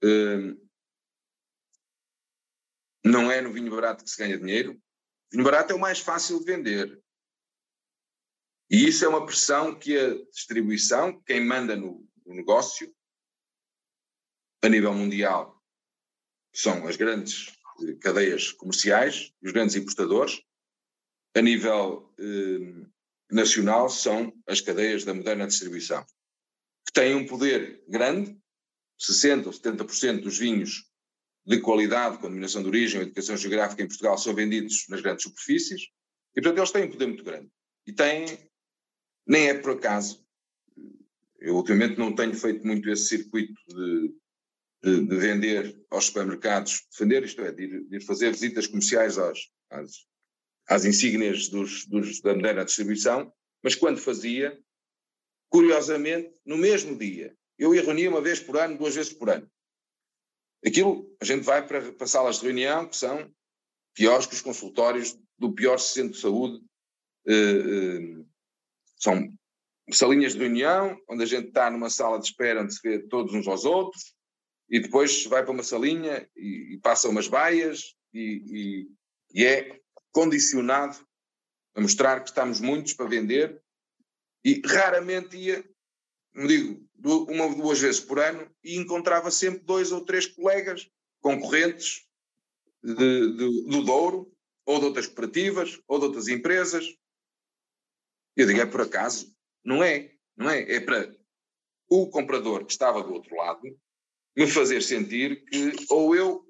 Hum, 0.02 0.68
não 3.04 3.30
é 3.30 3.40
no 3.40 3.52
vinho 3.52 3.70
barato 3.70 4.04
que 4.04 4.10
se 4.10 4.18
ganha 4.18 4.38
dinheiro. 4.38 4.72
O 4.72 5.32
vinho 5.32 5.44
barato 5.44 5.72
é 5.72 5.76
o 5.76 5.80
mais 5.80 5.98
fácil 5.98 6.38
de 6.38 6.44
vender. 6.44 7.02
E 8.70 8.86
isso 8.86 9.04
é 9.04 9.08
uma 9.08 9.24
pressão 9.24 9.78
que 9.78 9.96
a 9.98 10.14
distribuição, 10.30 11.20
quem 11.22 11.44
manda 11.44 11.74
no, 11.74 12.06
no 12.26 12.34
negócio, 12.34 12.94
a 14.62 14.68
nível 14.68 14.92
mundial, 14.92 15.62
são 16.54 16.86
as 16.86 16.96
grandes 16.96 17.56
eh, 17.82 17.94
cadeias 18.00 18.52
comerciais, 18.52 19.32
os 19.42 19.52
grandes 19.52 19.76
importadores, 19.76 20.40
a 21.34 21.42
nível 21.42 22.12
eh, 22.18 22.86
nacional 23.30 23.88
são 23.88 24.32
as 24.46 24.60
cadeias 24.60 25.04
da 25.04 25.14
moderna 25.14 25.46
distribuição, 25.46 26.04
que 26.86 26.92
têm 26.92 27.14
um 27.14 27.26
poder 27.26 27.84
grande, 27.88 28.36
60% 28.98 29.46
ou 29.46 29.52
70% 29.52 30.22
dos 30.22 30.38
vinhos 30.38 30.84
de 31.46 31.60
qualidade, 31.60 32.16
com 32.16 32.24
denominação 32.24 32.62
de 32.62 32.68
origem 32.68 33.00
ou 33.00 33.06
indicação 33.06 33.36
geográfica 33.36 33.82
em 33.82 33.88
Portugal, 33.88 34.18
são 34.18 34.34
vendidos 34.34 34.86
nas 34.88 35.00
grandes 35.00 35.22
superfícies, 35.22 35.88
e 36.36 36.42
portanto 36.42 36.58
eles 36.58 36.70
têm 36.70 36.84
um 36.84 36.90
poder 36.90 37.06
muito 37.06 37.24
grande. 37.24 37.48
E 37.86 37.92
têm 37.92 38.26
nem 39.26 39.48
é 39.48 39.54
por 39.54 39.72
acaso. 39.72 40.26
Eu 41.38 41.54
ultimamente 41.54 41.98
não 41.98 42.14
tenho 42.14 42.34
feito 42.34 42.66
muito 42.66 42.90
esse 42.90 43.08
circuito 43.08 43.54
de, 43.68 44.14
de, 44.82 45.06
de 45.06 45.16
vender 45.16 45.80
aos 45.90 46.06
supermercados, 46.06 46.86
de 46.90 46.98
vender, 46.98 47.24
isto 47.24 47.42
é, 47.42 47.52
de 47.52 47.64
ir, 47.64 47.84
de 47.88 47.96
ir 47.96 48.00
fazer 48.00 48.30
visitas 48.30 48.66
comerciais 48.66 49.18
às, 49.18 49.38
às 50.68 50.84
insígnias 50.84 51.48
dos, 51.48 51.86
dos, 51.86 52.20
da 52.20 52.34
moderna 52.34 52.64
distribuição, 52.64 53.32
mas 53.62 53.74
quando 53.74 53.98
fazia, 53.98 54.58
curiosamente, 55.48 56.32
no 56.44 56.56
mesmo 56.56 56.96
dia, 56.96 57.36
eu 57.58 57.74
ia 57.74 57.82
reunir 57.82 58.08
uma 58.08 58.20
vez 58.20 58.38
por 58.38 58.56
ano, 58.56 58.78
duas 58.78 58.94
vezes 58.94 59.12
por 59.12 59.30
ano. 59.30 59.50
Aquilo, 60.64 61.16
a 61.20 61.24
gente 61.24 61.42
vai 61.42 61.66
para, 61.66 61.92
para 61.92 62.06
salas 62.06 62.38
de 62.38 62.46
reunião 62.46 62.88
que 62.88 62.96
são 62.96 63.32
piores 63.94 64.26
que 64.26 64.34
os 64.34 64.42
consultórios 64.42 65.18
do 65.38 65.52
pior 65.52 65.78
centro 65.78 66.12
de 66.12 66.20
saúde 66.20 66.60
eh, 67.26 67.32
eh, 67.32 68.24
são 68.96 69.32
salinhas 69.90 70.34
de 70.34 70.40
reunião, 70.40 71.00
onde 71.08 71.22
a 71.22 71.26
gente 71.26 71.48
está 71.48 71.70
numa 71.70 71.90
sala 71.90 72.18
de 72.18 72.26
espera 72.26 72.62
onde 72.62 72.74
se 72.74 72.80
vê 72.82 72.98
todos 72.98 73.34
uns 73.34 73.46
aos 73.46 73.64
outros, 73.64 74.14
e 74.68 74.80
depois 74.80 75.24
vai 75.26 75.42
para 75.42 75.52
uma 75.52 75.62
salinha 75.62 76.28
e, 76.36 76.74
e 76.74 76.78
passa 76.78 77.08
umas 77.08 77.26
baias 77.26 77.94
e, 78.12 78.88
e, 79.32 79.40
e, 79.40 79.44
é 79.44 79.80
condicionado 80.12 80.98
a 81.74 81.80
mostrar 81.80 82.20
que 82.20 82.28
estamos 82.28 82.60
muitos 82.60 82.92
para 82.92 83.08
vender 83.08 83.62
e 84.44 84.60
raramente 84.64 85.36
ia, 85.36 85.64
não 86.34 86.46
digo, 86.46 86.86
uma 87.04 87.44
ou 87.44 87.54
duas 87.54 87.80
vezes 87.80 88.00
por 88.00 88.18
ano 88.18 88.50
e 88.62 88.76
encontrava 88.76 89.30
sempre 89.30 89.60
dois 89.60 89.92
ou 89.92 90.04
três 90.04 90.26
colegas 90.26 90.90
concorrentes 91.20 92.06
de, 92.82 92.94
de, 92.94 93.64
do 93.68 93.82
Douro 93.82 94.32
ou 94.66 94.78
de 94.78 94.86
outras 94.86 95.06
cooperativas 95.06 95.80
ou 95.86 95.98
de 95.98 96.06
outras 96.06 96.28
empresas 96.28 96.98
eu 98.38 98.46
digo, 98.46 98.60
é 98.60 98.66
por 98.66 98.82
acaso? 98.82 99.34
Não 99.64 99.82
é, 99.82 100.12
não 100.36 100.48
é. 100.48 100.60
É 100.72 100.78
para 100.78 101.12
o 101.88 102.08
comprador 102.08 102.64
que 102.64 102.70
estava 102.70 103.02
do 103.02 103.12
outro 103.12 103.34
lado 103.34 103.76
me 104.38 104.46
fazer 104.46 104.80
sentir 104.80 105.44
que 105.46 105.74
ou 105.90 106.14
eu 106.14 106.48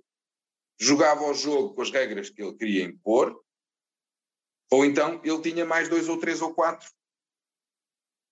jogava 0.78 1.24
o 1.24 1.32
jogo 1.32 1.74
com 1.74 1.80
as 1.80 1.90
regras 1.90 2.28
que 2.28 2.42
ele 2.42 2.54
queria 2.54 2.84
impor, 2.84 3.42
ou 4.70 4.84
então 4.84 5.22
ele 5.24 5.40
tinha 5.40 5.64
mais 5.64 5.88
dois 5.88 6.06
ou 6.06 6.18
três 6.18 6.42
ou 6.42 6.52
quatro 6.52 6.86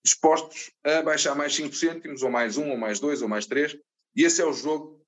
dispostos 0.05 0.69
a 0.83 1.01
baixar 1.01 1.33
mais 1.33 1.55
5 1.55 1.73
cêntimos, 1.73 2.21
ou 2.21 2.29
mais 2.29 2.55
um, 2.55 2.69
ou 2.69 2.77
mais 2.77 2.99
dois, 2.99 3.23
ou 3.23 3.27
mais 3.27 3.47
três, 3.47 3.75
e 4.15 4.23
esse 4.23 4.39
é 4.39 4.45
o 4.45 4.53
jogo 4.53 5.03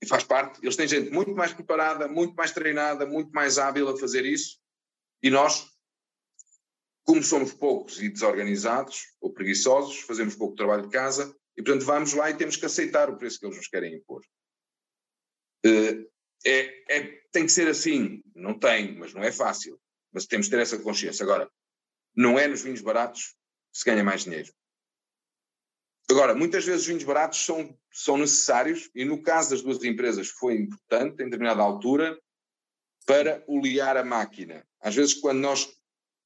e 0.00 0.06
faz 0.06 0.22
parte. 0.22 0.60
Eles 0.62 0.76
têm 0.76 0.86
gente 0.86 1.10
muito 1.10 1.32
mais 1.32 1.52
preparada, 1.52 2.06
muito 2.06 2.32
mais 2.36 2.52
treinada, 2.52 3.04
muito 3.04 3.32
mais 3.32 3.58
hábil 3.58 3.88
a 3.88 3.98
fazer 3.98 4.24
isso, 4.24 4.60
e 5.20 5.30
nós 5.30 5.68
como 7.02 7.22
somos 7.24 7.52
poucos 7.52 8.00
e 8.00 8.08
desorganizados 8.08 9.14
ou 9.20 9.32
preguiçosos, 9.32 10.00
fazemos 10.00 10.36
pouco 10.36 10.56
trabalho 10.56 10.82
de 10.82 10.90
casa 10.90 11.36
e, 11.56 11.62
portanto, 11.62 11.84
vamos 11.84 12.12
lá 12.12 12.30
e 12.30 12.36
temos 12.36 12.56
que 12.56 12.66
aceitar 12.66 13.08
o 13.08 13.16
preço 13.16 13.40
que 13.40 13.46
eles 13.46 13.56
nos 13.56 13.68
querem 13.68 13.94
impor. 13.94 14.22
Uh, 15.64 16.08
é, 16.44 16.96
é, 16.96 17.02
tem 17.32 17.46
que 17.46 17.52
ser 17.52 17.66
assim, 17.68 18.22
não 18.34 18.58
tem, 18.58 18.96
mas 18.96 19.14
não 19.14 19.22
é 19.22 19.32
fácil. 19.32 19.80
Mas 20.12 20.26
temos 20.26 20.46
que 20.46 20.54
ter 20.54 20.62
essa 20.62 20.78
consciência. 20.78 21.22
Agora, 21.22 21.50
não 22.14 22.38
é 22.38 22.46
nos 22.46 22.62
vinhos 22.62 22.80
baratos 22.80 23.34
que 23.72 23.78
se 23.78 23.84
ganha 23.84 24.04
mais 24.04 24.24
dinheiro. 24.24 24.52
Agora, 26.08 26.34
muitas 26.34 26.64
vezes 26.64 26.82
os 26.82 26.86
vinhos 26.86 27.04
baratos 27.04 27.44
são, 27.44 27.76
são 27.92 28.16
necessários, 28.16 28.88
e 28.94 29.04
no 29.04 29.20
caso 29.22 29.50
das 29.50 29.62
duas 29.62 29.82
empresas 29.82 30.28
foi 30.28 30.54
importante, 30.54 31.20
em 31.20 31.24
determinada 31.24 31.62
altura, 31.62 32.16
para 33.04 33.42
olear 33.46 33.96
a 33.96 34.04
máquina. 34.04 34.66
Às 34.80 34.94
vezes, 34.94 35.14
quando 35.14 35.40
nós. 35.40 35.68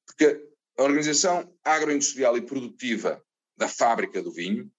Porque 0.05 0.49
a 0.77 0.83
organização 0.83 1.57
agroindustrial 1.63 2.37
e 2.37 2.41
produtiva 2.41 3.23
da 3.57 3.67
fábrica 3.67 4.21
do 4.21 4.31
vinho, 4.31 4.71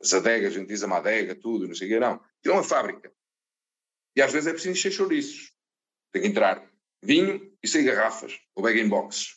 as 0.00 0.14
adegas, 0.14 0.54
a 0.54 0.58
gente 0.58 0.68
diz 0.68 0.82
a 0.82 0.86
madega, 0.86 1.34
tudo, 1.34 1.68
não 1.68 1.74
sei 1.74 1.88
o 1.88 1.90
que, 1.90 2.00
não. 2.00 2.14
Aquilo 2.14 2.54
é 2.54 2.58
uma 2.58 2.64
fábrica. 2.64 3.12
E 4.16 4.22
às 4.22 4.32
vezes 4.32 4.46
é 4.46 4.52
preciso 4.52 4.72
encher 4.72 4.92
chouriços. 4.92 5.52
Tem 6.12 6.22
que 6.22 6.28
entrar 6.28 6.68
vinho 7.02 7.56
e 7.62 7.68
sair 7.68 7.84
garrafas, 7.84 8.38
ou 8.54 8.62
bag 8.62 8.80
in 8.80 8.88
boxes. 8.88 9.36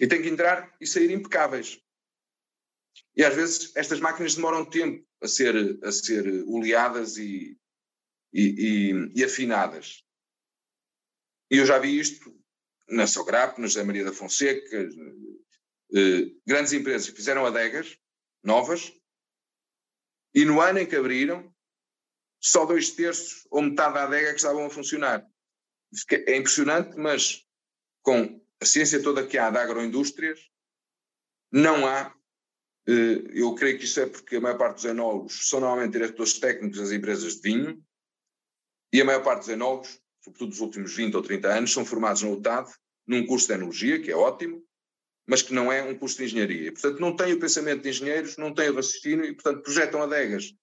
E 0.00 0.06
tem 0.06 0.22
que 0.22 0.28
entrar 0.28 0.74
e 0.80 0.86
sair 0.86 1.10
impecáveis. 1.10 1.80
E 3.16 3.24
às 3.24 3.34
vezes 3.34 3.74
estas 3.76 4.00
máquinas 4.00 4.34
demoram 4.34 4.64
tempo 4.64 5.06
a 5.22 5.28
ser, 5.28 5.78
a 5.82 5.92
ser 5.92 6.26
oleadas 6.46 7.16
e, 7.16 7.58
e, 8.32 8.42
e, 8.42 9.12
e 9.20 9.24
afinadas. 9.24 10.04
E 11.50 11.58
eu 11.58 11.66
já 11.66 11.78
vi 11.78 11.98
isto 11.98 12.34
na 12.88 13.06
Sograp, 13.06 13.58
na 13.58 13.66
José 13.66 13.82
Maria 13.82 14.04
da 14.04 14.12
Fonseca, 14.12 14.88
eh, 15.94 16.30
grandes 16.46 16.72
empresas 16.72 17.08
que 17.08 17.16
fizeram 17.16 17.46
adegas 17.46 17.96
novas 18.42 18.92
e 20.34 20.44
no 20.44 20.60
ano 20.60 20.80
em 20.80 20.86
que 20.86 20.96
abriram, 20.96 21.52
só 22.40 22.64
dois 22.66 22.90
terços 22.90 23.46
ou 23.50 23.62
metade 23.62 23.94
da 23.94 24.04
adega 24.04 24.30
que 24.30 24.36
estavam 24.36 24.66
a 24.66 24.70
funcionar. 24.70 25.26
É 26.10 26.36
impressionante, 26.36 26.96
mas 26.98 27.46
com 28.02 28.40
a 28.60 28.64
ciência 28.64 29.02
toda 29.02 29.26
que 29.26 29.38
há 29.38 29.50
de 29.50 29.58
agroindústrias, 29.58 30.40
não 31.50 31.86
há. 31.86 32.14
Eh, 32.86 33.30
eu 33.32 33.54
creio 33.54 33.78
que 33.78 33.84
isso 33.84 34.00
é 34.00 34.06
porque 34.06 34.36
a 34.36 34.40
maior 34.40 34.58
parte 34.58 34.76
dos 34.76 34.84
enólogos 34.84 35.48
são 35.48 35.60
normalmente 35.60 35.92
diretores 35.92 36.38
técnicos 36.38 36.78
das 36.78 36.92
empresas 36.92 37.36
de 37.36 37.40
vinho 37.40 37.82
e 38.92 39.00
a 39.00 39.04
maior 39.04 39.22
parte 39.22 39.40
dos 39.40 39.48
enólogos 39.48 40.04
sobretudo 40.24 40.50
dos 40.50 40.60
últimos 40.60 40.96
20 40.96 41.14
ou 41.16 41.22
30 41.22 41.48
anos, 41.48 41.72
são 41.72 41.84
formados 41.84 42.22
na 42.22 42.30
UTAD, 42.30 42.72
num 43.06 43.26
curso 43.26 43.46
de 43.46 43.52
enologia, 43.52 44.00
que 44.00 44.10
é 44.10 44.16
ótimo, 44.16 44.64
mas 45.26 45.42
que 45.42 45.54
não 45.54 45.72
é 45.72 45.82
um 45.82 45.96
curso 45.96 46.18
de 46.18 46.24
engenharia. 46.24 46.72
Portanto, 46.72 47.00
não 47.00 47.16
têm 47.16 47.32
o 47.32 47.40
pensamento 47.40 47.82
de 47.82 47.88
engenheiros, 47.88 48.36
não 48.36 48.52
têm 48.52 48.68
o 48.68 48.74
raciocínio 48.74 49.24
e, 49.24 49.34
portanto, 49.34 49.62
projetam 49.62 50.02
adegas. 50.02 50.54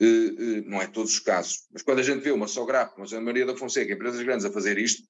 Uh, 0.00 0.04
uh, 0.04 0.68
não 0.68 0.80
é 0.80 0.86
todos 0.86 1.12
os 1.12 1.18
casos. 1.18 1.66
Mas 1.72 1.82
quando 1.82 1.98
a 1.98 2.02
gente 2.02 2.22
vê 2.22 2.30
uma 2.30 2.48
Sograp, 2.48 2.96
uma 2.96 3.06
José 3.06 3.20
Maria 3.20 3.46
da 3.46 3.56
Fonseca, 3.56 3.92
empresas 3.92 4.22
grandes 4.22 4.44
a 4.44 4.52
fazer 4.52 4.78
isto, 4.78 5.02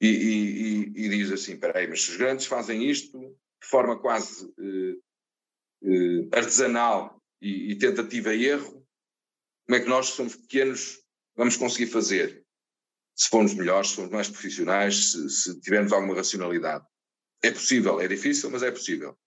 e, 0.00 0.08
e, 0.08 1.04
e, 1.04 1.08
diz 1.10 1.30
assim, 1.30 1.54
espera 1.54 1.78
aí, 1.78 1.86
mas 1.86 2.02
se 2.02 2.12
os 2.12 2.16
grandes 2.16 2.46
fazem 2.46 2.88
isto 2.88 3.18
de 3.20 3.68
forma 3.68 4.00
quase 4.00 4.46
uh, 4.46 6.28
artesanal 6.32 7.22
e, 7.40 7.72
e 7.72 7.78
tentativa 7.78 8.34
e 8.34 8.46
erro, 8.46 8.86
como 9.66 9.76
é 9.76 9.80
que 9.80 9.88
nós, 9.88 10.10
que 10.10 10.16
somos 10.16 10.36
pequenos, 10.36 11.02
vamos 11.36 11.56
conseguir 11.56 11.88
fazer? 11.88 12.44
se 13.20 13.28
formos 13.28 13.52
melhores, 13.52 13.90
se 13.90 13.96
formos 13.96 14.12
mais 14.12 14.30
profissionais, 14.30 15.12
se, 15.12 15.28
se 15.28 15.60
tivermos 15.60 15.92
alguma 15.92 16.14
racionalidade. 16.14 16.86
É 17.42 17.50
possível, 17.50 18.00
é 18.00 18.06
difícil, 18.06 18.50
mas 18.50 18.62
é 18.62 18.70
possível. 18.70 19.18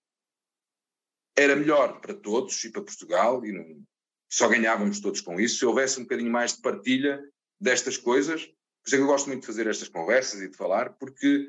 Era 1.36 1.56
melhor 1.56 2.00
para 2.00 2.14
todos 2.14 2.64
e 2.64 2.72
para 2.72 2.84
Portugal, 2.84 3.44
e 3.44 3.52
não, 3.52 3.84
só 4.30 4.48
ganhávamos 4.48 5.00
todos 5.00 5.22
com 5.22 5.40
isso, 5.40 5.58
se 5.58 5.66
houvesse 5.66 6.00
um 6.00 6.04
bocadinho 6.04 6.32
mais 6.32 6.56
de 6.56 6.62
partilha 6.62 7.24
destas 7.60 7.98
coisas. 7.98 8.46
Por 8.46 8.88
isso 8.88 8.96
é 8.96 8.98
que 8.98 9.04
eu 9.04 9.08
gosto 9.08 9.28
muito 9.28 9.42
de 9.42 9.48
fazer 9.48 9.68
estas 9.68 9.88
conversas 9.88 10.42
e 10.42 10.50
de 10.50 10.58
falar, 10.58 10.94
porque 10.94 11.48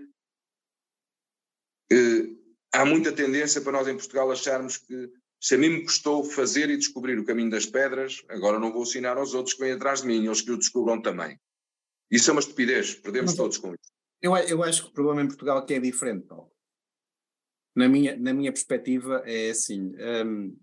eh, 1.92 2.28
há 2.72 2.84
muita 2.84 3.12
tendência 3.12 3.60
para 3.60 3.72
nós 3.72 3.88
em 3.88 3.96
Portugal 3.96 4.30
acharmos 4.30 4.76
que 4.78 5.10
se 5.40 5.56
a 5.56 5.58
mim 5.58 5.68
me 5.68 5.84
custou 5.84 6.24
fazer 6.24 6.70
e 6.70 6.76
descobrir 6.76 7.18
o 7.18 7.24
caminho 7.24 7.50
das 7.50 7.66
pedras, 7.66 8.24
agora 8.30 8.58
não 8.58 8.72
vou 8.72 8.82
ensinar 8.82 9.18
aos 9.18 9.34
outros 9.34 9.54
que 9.54 9.60
vêm 9.60 9.72
atrás 9.72 10.00
de 10.00 10.06
mim, 10.06 10.24
eles 10.24 10.40
que 10.40 10.50
o 10.50 10.56
descubram 10.56 11.02
também. 11.02 11.38
Isso 12.10 12.30
é 12.30 12.32
uma 12.32 12.40
estupidez, 12.40 12.94
perdemos 12.94 13.32
Mas, 13.32 13.36
todos 13.36 13.58
com 13.58 13.74
isso. 13.74 13.92
Eu, 14.22 14.34
eu 14.36 14.62
acho 14.62 14.84
que 14.84 14.88
o 14.88 14.92
problema 14.92 15.20
em 15.22 15.26
Portugal 15.26 15.58
é 15.58 15.66
que 15.66 15.74
é 15.74 15.80
diferente, 15.80 16.26
Paulo. 16.26 16.53
Na 17.74 17.88
minha, 17.88 18.16
na 18.16 18.32
minha 18.32 18.52
perspectiva 18.52 19.22
é 19.26 19.50
assim, 19.50 19.92
um, 20.26 20.56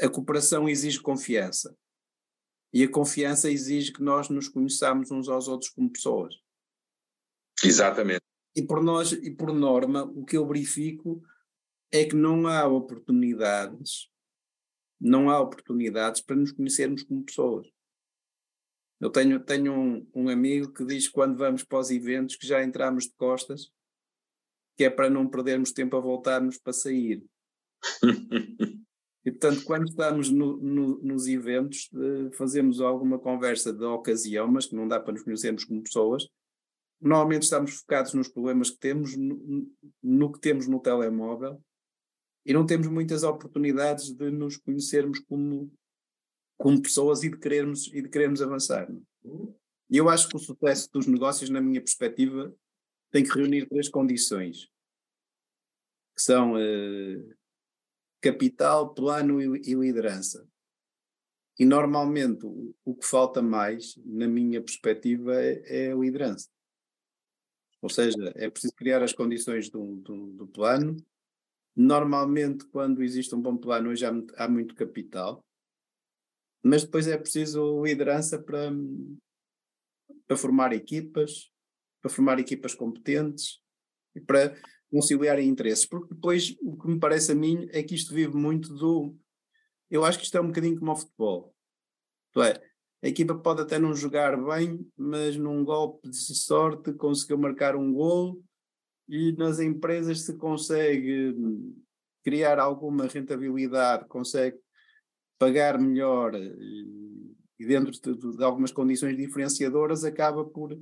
a 0.00 0.08
cooperação 0.08 0.68
exige 0.68 1.00
confiança. 1.00 1.76
E 2.72 2.82
a 2.82 2.90
confiança 2.90 3.50
exige 3.50 3.92
que 3.92 4.02
nós 4.02 4.28
nos 4.28 4.48
conheçamos 4.48 5.10
uns 5.10 5.28
aos 5.28 5.48
outros 5.48 5.70
como 5.70 5.90
pessoas. 5.90 6.34
Exatamente. 7.64 8.22
E 8.54 8.62
por 8.62 8.82
nós, 8.82 9.12
e 9.12 9.30
por 9.30 9.52
norma, 9.52 10.04
o 10.04 10.24
que 10.24 10.36
eu 10.36 10.46
verifico 10.46 11.22
é 11.90 12.04
que 12.04 12.16
não 12.16 12.46
há 12.46 12.66
oportunidades, 12.66 14.10
não 15.00 15.30
há 15.30 15.40
oportunidades 15.40 16.20
para 16.20 16.36
nos 16.36 16.52
conhecermos 16.52 17.02
como 17.02 17.24
pessoas. 17.24 17.66
Eu 18.98 19.10
tenho, 19.10 19.38
tenho 19.40 19.72
um, 19.72 20.10
um 20.14 20.28
amigo 20.28 20.72
que 20.72 20.84
diz 20.84 21.06
que 21.06 21.12
quando 21.12 21.36
vamos 21.36 21.62
para 21.62 21.78
os 21.78 21.90
eventos 21.90 22.36
que 22.36 22.46
já 22.46 22.64
entramos 22.64 23.04
de 23.04 23.14
costas, 23.14 23.70
que 24.76 24.84
é 24.84 24.90
para 24.90 25.08
não 25.08 25.26
perdermos 25.26 25.72
tempo 25.72 25.96
a 25.96 26.00
voltarmos 26.00 26.58
para 26.58 26.72
sair. 26.72 27.24
e 29.24 29.30
portanto, 29.30 29.64
quando 29.64 29.88
estamos 29.88 30.30
no, 30.30 30.58
no, 30.58 30.98
nos 31.02 31.26
eventos, 31.26 31.88
eh, 31.94 32.30
fazemos 32.36 32.80
alguma 32.80 33.18
conversa 33.18 33.72
de 33.72 33.84
ocasião, 33.84 34.46
mas 34.46 34.66
que 34.66 34.76
não 34.76 34.86
dá 34.86 35.00
para 35.00 35.14
nos 35.14 35.22
conhecermos 35.22 35.64
como 35.64 35.82
pessoas. 35.82 36.28
Normalmente 37.00 37.42
estamos 37.42 37.72
focados 37.72 38.14
nos 38.14 38.28
problemas 38.28 38.70
que 38.70 38.78
temos, 38.78 39.16
no, 39.16 39.70
no 40.02 40.32
que 40.32 40.40
temos 40.40 40.66
no 40.66 40.80
telemóvel, 40.80 41.60
e 42.44 42.52
não 42.52 42.64
temos 42.64 42.86
muitas 42.86 43.22
oportunidades 43.22 44.12
de 44.12 44.30
nos 44.30 44.56
conhecermos 44.56 45.18
como, 45.20 45.72
como 46.58 46.80
pessoas 46.80 47.22
e 47.24 47.30
de 47.30 47.38
querermos, 47.38 47.88
e 47.92 48.02
de 48.02 48.08
querermos 48.08 48.40
avançar. 48.40 48.88
E 49.90 49.96
eu 49.96 50.08
acho 50.08 50.28
que 50.28 50.36
o 50.36 50.38
sucesso 50.38 50.88
dos 50.92 51.06
negócios, 51.06 51.50
na 51.50 51.60
minha 51.60 51.80
perspectiva, 51.80 52.54
tem 53.10 53.22
que 53.22 53.30
reunir 53.30 53.68
três 53.68 53.88
condições, 53.88 54.66
que 56.14 56.22
são 56.22 56.54
uh, 56.54 57.36
capital, 58.20 58.94
plano 58.94 59.40
e, 59.40 59.70
e, 59.70 59.74
liderança. 59.74 60.48
E 61.58 61.64
normalmente 61.64 62.44
o, 62.44 62.74
o, 62.84 62.94
que 62.94 63.06
falta 63.06 63.40
mais, 63.40 63.96
na 64.04 64.26
minha 64.26 64.60
perspectiva, 64.60 65.34
é, 65.34 65.86
é, 65.86 65.92
a 65.92 65.96
liderança. 65.96 66.48
Ou 67.80 67.88
seja, 67.88 68.32
é 68.34 68.50
preciso 68.50 68.74
criar 68.74 69.02
as 69.02 69.12
condições 69.12 69.70
do, 69.70 69.96
do, 69.96 70.32
do 70.32 70.46
plano. 70.46 70.96
Normalmente, 71.74 72.66
quando 72.66 73.02
existe 73.02 73.34
um 73.34 73.40
bom 73.40 73.56
plano, 73.56 73.90
hoje 73.90 74.04
há, 74.04 74.12
há 74.36 74.48
muito 74.48 74.74
capital 74.74 75.44
mas 76.66 76.82
depois 76.82 77.06
é 77.06 77.16
preciso 77.16 77.84
liderança 77.84 78.42
para, 78.42 78.72
para 80.26 80.36
formar 80.36 80.72
equipas, 80.72 81.52
para 82.06 82.14
formar 82.14 82.38
equipas 82.38 82.74
competentes 82.74 83.60
e 84.14 84.20
para 84.20 84.56
conciliar 84.90 85.40
interesses, 85.40 85.84
porque 85.84 86.14
depois 86.14 86.56
o 86.62 86.76
que 86.76 86.86
me 86.86 87.00
parece 87.00 87.32
a 87.32 87.34
mim 87.34 87.68
é 87.72 87.82
que 87.82 87.94
isto 87.94 88.14
vive 88.14 88.36
muito 88.36 88.72
do. 88.72 89.16
Eu 89.90 90.04
acho 90.04 90.18
que 90.18 90.24
isto 90.24 90.38
é 90.38 90.40
um 90.40 90.46
bocadinho 90.46 90.78
como 90.78 90.92
o 90.92 90.96
futebol. 90.96 91.54
Isto 92.28 92.42
é, 92.42 92.62
a 93.02 93.08
equipa 93.08 93.34
pode 93.34 93.62
até 93.62 93.78
não 93.78 93.94
jogar 93.94 94.36
bem, 94.36 94.86
mas 94.96 95.36
num 95.36 95.64
golpe 95.64 96.08
de 96.08 96.16
sorte 96.16 96.92
conseguiu 96.94 97.38
marcar 97.38 97.74
um 97.74 97.92
gol 97.92 98.40
e 99.08 99.32
nas 99.32 99.58
empresas 99.58 100.22
se 100.22 100.36
consegue 100.36 101.34
criar 102.24 102.58
alguma 102.58 103.06
rentabilidade, 103.06 104.08
consegue 104.08 104.58
pagar 105.38 105.78
melhor 105.78 106.34
e, 106.34 107.36
e 107.58 107.66
dentro 107.66 107.90
de, 107.92 108.36
de, 108.36 108.44
algumas 108.44 108.72
condições 108.72 109.16
diferenciadoras 109.16 110.04
acaba 110.04 110.44
por 110.44 110.76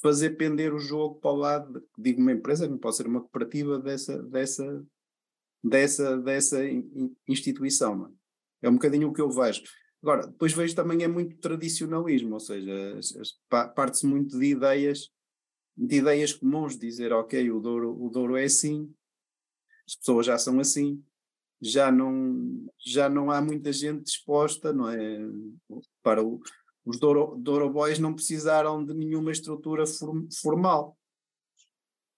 fazer 0.00 0.30
pender 0.30 0.72
o 0.72 0.78
jogo 0.78 1.16
para 1.16 1.30
o 1.30 1.36
lado, 1.36 1.88
digo 1.96 2.20
uma 2.20 2.32
empresa, 2.32 2.68
não 2.68 2.78
pode 2.78 2.96
ser 2.96 3.06
uma 3.06 3.20
cooperativa 3.20 3.78
dessa, 3.78 4.22
dessa, 4.22 4.86
dessa, 5.62 6.18
dessa 6.18 6.58
instituição. 7.26 8.14
É? 8.62 8.66
é 8.66 8.70
um 8.70 8.74
bocadinho 8.74 9.08
o 9.08 9.12
que 9.12 9.20
eu 9.20 9.30
vejo. 9.30 9.62
Agora, 10.02 10.26
depois 10.26 10.52
vejo 10.52 10.74
também 10.76 11.02
é 11.02 11.08
muito 11.08 11.36
tradicionalismo, 11.38 12.34
ou 12.34 12.40
seja, 12.40 12.72
parte-se 13.48 14.06
muito 14.06 14.38
de 14.38 14.46
ideias, 14.46 15.10
de 15.76 15.96
ideias 15.96 16.32
comuns, 16.32 16.78
dizer, 16.78 17.12
ok, 17.12 17.50
o 17.50 17.60
Douro, 17.60 18.00
o 18.00 18.08
Douro 18.08 18.36
é 18.36 18.44
assim, 18.44 18.92
as 19.86 19.96
pessoas 19.96 20.26
já 20.26 20.38
são 20.38 20.60
assim, 20.60 21.02
já 21.60 21.90
não, 21.90 22.68
já 22.78 23.08
não 23.08 23.30
há 23.30 23.40
muita 23.40 23.72
gente 23.72 24.04
disposta, 24.04 24.72
não 24.72 24.88
é? 24.88 25.18
Para 26.00 26.22
o, 26.22 26.40
os 26.88 26.98
Douro, 26.98 27.70
Boys 27.70 27.98
não 27.98 28.14
precisaram 28.14 28.82
de 28.82 28.94
nenhuma 28.94 29.30
estrutura 29.30 29.86
form, 29.86 30.26
formal. 30.40 30.96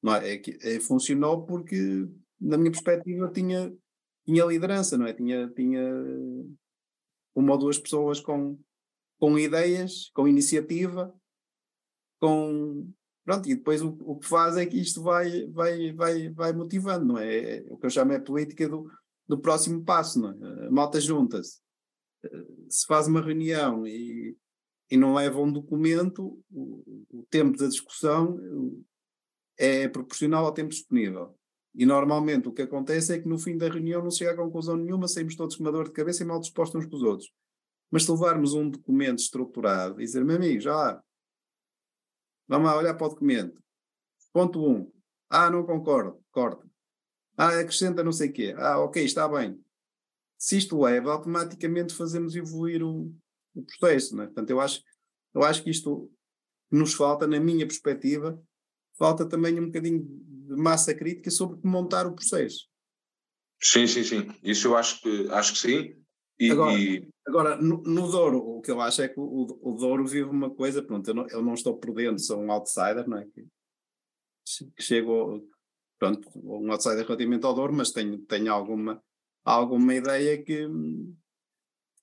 Não 0.01 0.15
é? 0.15 0.37
É, 0.37 0.43
é? 0.77 0.81
Funcionou 0.81 1.45
porque, 1.45 2.09
na 2.41 2.57
minha 2.57 2.71
perspectiva, 2.71 3.29
tinha, 3.33 3.75
tinha 4.25 4.45
liderança, 4.45 4.97
não 4.97 5.07
é? 5.07 5.13
Tinha, 5.13 5.49
tinha 5.51 5.83
uma 7.35 7.55
ou 7.55 7.59
duas 7.59 7.81
pessoas 7.81 8.21
com, 8.21 8.57
com 9.19 9.37
ideias, 9.37 10.09
com 10.15 10.29
iniciativa, 10.29 11.13
com. 12.21 12.89
Pronto, 13.25 13.49
e 13.49 13.57
depois 13.57 13.83
o, 13.83 13.89
o 14.03 14.21
que 14.21 14.27
faz 14.29 14.57
é 14.57 14.65
que 14.67 14.81
isto 14.81 15.03
vai, 15.03 15.49
vai, 15.49 15.93
vai, 15.93 16.31
vai 16.31 16.53
motivando, 16.53 17.07
não 17.07 17.19
é? 17.19 17.59
é 17.59 17.65
o 17.69 17.77
que 17.77 17.87
eu 17.87 17.91
chamo 17.91 18.13
é 18.13 18.21
política 18.21 18.69
do, 18.69 18.89
do 19.29 19.37
próximo 19.37 19.85
passo. 19.85 20.21
Não 20.21 20.31
é? 20.31 20.69
A 20.69 20.71
malta 20.71 21.01
junta-se, 21.01 21.61
se 22.69 22.87
faz 22.87 23.09
uma 23.09 23.21
reunião 23.21 23.85
e, 23.85 24.37
e 24.91 24.97
não 24.97 25.15
leva 25.15 25.41
um 25.41 25.53
documento, 25.53 26.43
o, 26.51 27.05
o 27.11 27.27
tempo 27.31 27.57
da 27.57 27.69
discussão 27.69 28.39
é 29.57 29.89
proporcional 29.89 30.45
ao 30.47 30.53
tempo 30.53 30.71
disponível. 30.71 31.39
E 31.75 31.87
normalmente 31.87 32.49
o 32.49 32.53
que 32.53 32.63
acontece 32.63 33.15
é 33.15 33.21
que 33.21 33.29
no 33.29 33.39
fim 33.39 33.57
da 33.57 33.69
reunião 33.69 34.03
não 34.03 34.11
se 34.11 34.19
chega 34.19 34.33
a 34.33 34.37
conclusão 34.37 34.77
nenhuma, 34.77 35.07
saímos 35.07 35.37
todos 35.37 35.55
com 35.55 35.63
uma 35.63 35.71
dor 35.71 35.85
de 35.85 35.93
cabeça 35.93 36.23
e 36.23 36.27
mal 36.27 36.41
dispostos 36.41 36.81
uns 36.83 36.91
com 36.91 36.97
os 36.97 37.03
outros. 37.03 37.33
Mas 37.91 38.05
se 38.05 38.11
levarmos 38.11 38.55
um 38.55 38.69
documento 38.69 39.21
estruturado 39.21 40.01
e 40.01 40.05
dizer, 40.05 40.25
meu 40.25 40.37
amigo, 40.37 40.61
já 40.61 40.75
lá, 40.75 41.05
vamos 42.49 42.69
lá 42.69 42.77
olhar 42.77 42.95
para 42.95 43.07
o 43.07 43.11
documento. 43.11 43.63
Ponto 44.33 44.65
1. 44.65 44.69
Um, 44.69 44.93
ah, 45.29 45.51
não 45.51 45.65
concordo, 45.65 46.21
corta. 46.33 46.69
Ah, 47.37 47.61
acrescenta 47.61 48.03
não 48.03 48.13
sei 48.13 48.31
o 48.31 48.33
quê. 48.33 48.55
Ah, 48.57 48.81
ok, 48.81 49.05
está 49.05 49.29
bem. 49.29 49.61
Se 50.37 50.57
isto 50.57 50.81
leva, 50.81 51.13
automaticamente 51.13 51.95
fazemos 51.95 52.35
evoluir 52.35 52.83
o, 52.83 53.15
o 53.55 53.63
processo. 53.63 54.17
Não 54.17 54.25
é? 54.25 54.27
Portanto, 54.27 54.51
eu 54.51 54.61
acho, 54.61 54.83
eu 55.35 55.43
acho 55.43 55.63
que 55.63 55.71
isto 55.71 56.11
nos 56.71 56.95
falta, 56.95 57.27
na 57.27 57.41
minha 57.41 57.67
perspectiva, 57.67 58.41
falta 58.97 59.29
também 59.29 59.59
um 59.59 59.67
bocadinho 59.67 60.05
de 60.05 60.57
massa 60.57 60.95
crítica 60.95 61.31
sobre 61.31 61.61
como 61.61 61.73
montar 61.73 62.07
o 62.07 62.15
processo. 62.15 62.69
Sim, 63.63 63.87
sim, 63.87 64.05
sim. 64.05 64.29
Isso 64.43 64.69
eu 64.69 64.77
acho 64.77 65.01
que, 65.01 65.29
acho 65.31 65.53
que 65.53 65.59
sim. 65.59 66.01
E, 66.39 66.51
agora, 66.51 66.79
e... 66.79 67.09
agora 67.27 67.57
no, 67.57 67.83
no, 67.83 68.11
Douro, 68.11 68.39
o 68.39 68.63
que 68.63 68.71
eu 68.71 68.81
acho 68.81 69.03
é 69.03 69.09
que 69.09 69.21
o, 69.21 69.59
o 69.61 69.77
Douro 69.77 70.07
vive 70.07 70.31
uma 70.31 70.51
coisa, 70.51 70.83
pronto, 70.83 71.07
eu 71.09 71.15
não, 71.15 71.29
eu 71.29 71.43
não 71.43 71.53
estou 71.53 71.77
por 71.77 71.95
dentro, 71.95 72.19
sou 72.19 72.41
um 72.41 72.51
outsider, 72.51 73.07
não 73.07 73.19
é? 73.19 73.27
Que, 73.27 73.47
que 74.75 74.83
chego, 74.83 75.47
pronto, 75.99 76.27
um 76.37 76.73
outsider 76.73 77.05
relativamente 77.05 77.45
ao 77.45 77.55
Douro, 77.55 77.75
mas 77.75 77.91
tenho, 77.91 78.19
tenho 78.23 78.51
alguma, 78.51 79.03
alguma 79.45 79.95
ideia 79.95 80.43
que 80.43 80.67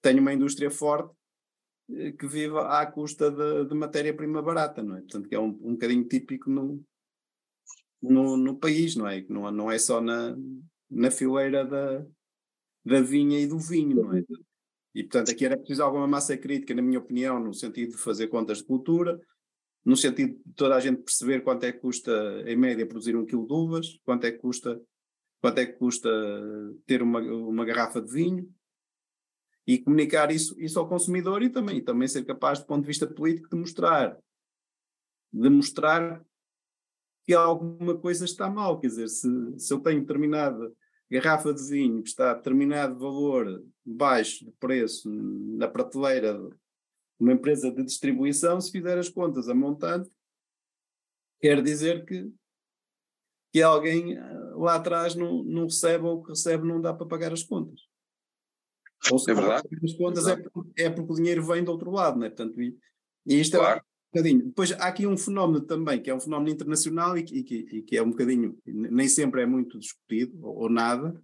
tenho 0.03 0.21
uma 0.21 0.33
indústria 0.33 0.69
forte 0.69 1.16
que 1.87 2.27
vive 2.27 2.57
à 2.57 2.85
custa 2.85 3.31
de, 3.31 3.65
de 3.65 3.75
matéria-prima 3.75 4.41
barata, 4.41 4.83
não 4.83 4.97
é? 4.97 4.99
Portanto, 4.99 5.29
que 5.29 5.35
é 5.35 5.39
um, 5.39 5.57
um 5.61 5.71
bocadinho 5.73 6.03
típico 6.05 6.49
no, 6.49 6.83
no, 8.01 8.35
no 8.35 8.57
país, 8.57 8.95
não 8.95 9.07
é? 9.07 9.25
Não, 9.29 9.49
não 9.51 9.71
é 9.71 9.77
só 9.79 10.01
na, 10.01 10.35
na 10.89 11.09
fileira 11.09 11.65
da, 11.65 12.05
da 12.85 13.01
vinha 13.01 13.39
e 13.39 13.47
do 13.47 13.57
vinho, 13.57 14.03
não 14.03 14.13
é? 14.13 14.23
E, 14.93 15.03
portanto, 15.03 15.31
aqui 15.31 15.45
era 15.45 15.57
preciso 15.57 15.83
alguma 15.83 16.07
massa 16.07 16.35
crítica, 16.35 16.73
na 16.73 16.81
minha 16.81 16.99
opinião, 16.99 17.39
no 17.39 17.53
sentido 17.53 17.91
de 17.91 17.97
fazer 17.97 18.27
contas 18.27 18.59
de 18.59 18.65
cultura, 18.65 19.19
no 19.85 19.95
sentido 19.95 20.33
de 20.45 20.53
toda 20.53 20.75
a 20.75 20.79
gente 20.79 21.03
perceber 21.03 21.41
quanto 21.41 21.63
é 21.65 21.71
que 21.71 21.79
custa, 21.79 22.11
em 22.45 22.57
média, 22.57 22.85
produzir 22.85 23.15
um 23.15 23.25
quilo 23.25 23.47
de 23.47 23.53
uvas, 23.53 23.99
quanto 24.03 24.25
é 24.25 24.31
que 24.31 24.39
custa, 24.39 24.81
quanto 25.39 25.59
é 25.59 25.65
que 25.65 25.73
custa 25.73 26.09
ter 26.85 27.01
uma, 27.01 27.21
uma 27.21 27.63
garrafa 27.63 28.01
de 28.01 28.11
vinho, 28.11 28.51
e 29.67 29.77
comunicar 29.77 30.31
isso, 30.31 30.59
isso 30.59 30.79
ao 30.79 30.87
consumidor 30.87 31.43
e 31.43 31.49
também, 31.49 31.83
também 31.83 32.07
ser 32.07 32.23
capaz, 32.23 32.59
do 32.59 32.65
ponto 32.65 32.81
de 32.81 32.87
vista 32.87 33.05
político, 33.05 33.49
de 33.49 33.57
mostrar 33.57 34.17
demonstrar 35.31 36.25
que 37.25 37.33
alguma 37.33 37.97
coisa 37.97 38.23
está 38.23 38.49
mal. 38.49 38.79
Quer 38.79 38.87
dizer, 38.87 39.09
se, 39.09 39.59
se 39.59 39.73
eu 39.73 39.79
tenho 39.81 39.99
determinada 39.99 40.71
garrafa 41.11 41.53
de 41.53 41.63
vinho 41.69 42.01
que 42.01 42.09
está 42.09 42.31
a 42.31 42.33
determinado 42.33 42.97
valor 42.97 43.63
baixo 43.85 44.45
de 44.45 44.51
preço 44.53 45.09
na 45.09 45.67
prateleira 45.67 46.33
de 46.33 46.55
uma 47.19 47.33
empresa 47.33 47.71
de 47.71 47.83
distribuição, 47.83 48.59
se 48.61 48.71
fizer 48.71 48.97
as 48.97 49.09
contas 49.09 49.49
a 49.49 49.55
montante, 49.55 50.09
quer 51.41 51.61
dizer 51.61 52.05
que, 52.05 52.31
que 53.51 53.61
alguém 53.61 54.17
eh, 54.17 54.51
lá 54.55 54.75
atrás 54.75 55.15
não, 55.15 55.43
não 55.43 55.63
recebe 55.63 56.05
ou 56.05 56.19
o 56.19 56.23
que 56.23 56.29
recebe 56.29 56.67
não 56.67 56.79
dá 56.79 56.93
para 56.93 57.07
pagar 57.07 57.33
as 57.33 57.43
contas. 57.43 57.81
Ou 59.11 59.19
se 59.19 59.31
é 59.31 59.33
verdade. 59.33 59.67
as 59.83 59.93
contas 59.93 60.27
é, 60.27 60.35
porque, 60.35 60.81
é 60.81 60.89
porque 60.89 61.11
o 61.11 61.15
dinheiro 61.15 61.43
vem 61.43 61.63
do 61.63 61.71
outro 61.71 61.91
lado, 61.91 62.17
não 62.17 62.25
é? 62.25 62.29
Portanto, 62.29 62.59
e, 62.61 62.77
e 63.25 63.39
isto 63.39 63.55
é 63.55 63.59
claro. 63.59 63.79
é 63.79 63.81
um 63.81 63.83
bocadinho. 64.13 64.45
Depois 64.45 64.71
há 64.73 64.87
aqui 64.87 65.07
um 65.07 65.17
fenómeno 65.17 65.61
também, 65.61 66.01
que 66.01 66.09
é 66.09 66.15
um 66.15 66.19
fenómeno 66.19 66.51
internacional 66.51 67.17
e 67.17 67.23
que, 67.23 67.37
e 67.37 67.43
que, 67.43 67.55
e 67.55 67.81
que 67.83 67.97
é 67.97 68.01
um 68.01 68.09
bocadinho, 68.09 68.57
nem 68.65 69.07
sempre 69.07 69.41
é 69.41 69.45
muito 69.45 69.79
discutido, 69.79 70.37
ou, 70.45 70.63
ou 70.63 70.69
nada, 70.69 71.19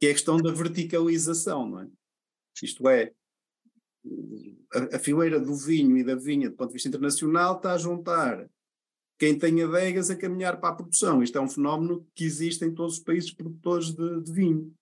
que 0.00 0.06
é 0.06 0.10
a 0.10 0.14
questão 0.14 0.36
da 0.38 0.52
verticalização, 0.52 1.68
não 1.68 1.80
é? 1.80 1.88
Isto 2.62 2.88
é, 2.88 3.12
a, 4.72 4.96
a, 4.96 4.98
fileira 4.98 5.40
do 5.40 5.54
vinho 5.54 5.96
e 5.96 6.04
da 6.04 6.14
vinha, 6.14 6.50
do 6.50 6.56
ponto 6.56 6.68
de 6.68 6.74
vista 6.74 6.88
internacional, 6.88 7.56
está 7.56 7.72
a 7.72 7.78
juntar 7.78 8.48
quem 9.18 9.38
tem 9.38 9.62
adegas 9.62 10.10
a 10.10 10.16
caminhar 10.16 10.60
para 10.60 10.70
a 10.70 10.76
produção. 10.76 11.22
Isto 11.22 11.38
é 11.38 11.40
um 11.40 11.48
fenómeno 11.48 12.06
que 12.14 12.24
existe 12.24 12.64
em 12.64 12.74
todos 12.74 12.98
os 12.98 13.02
países 13.02 13.32
produtores 13.32 13.92
de, 13.92 14.22
de 14.22 14.32
vinho. 14.32 14.74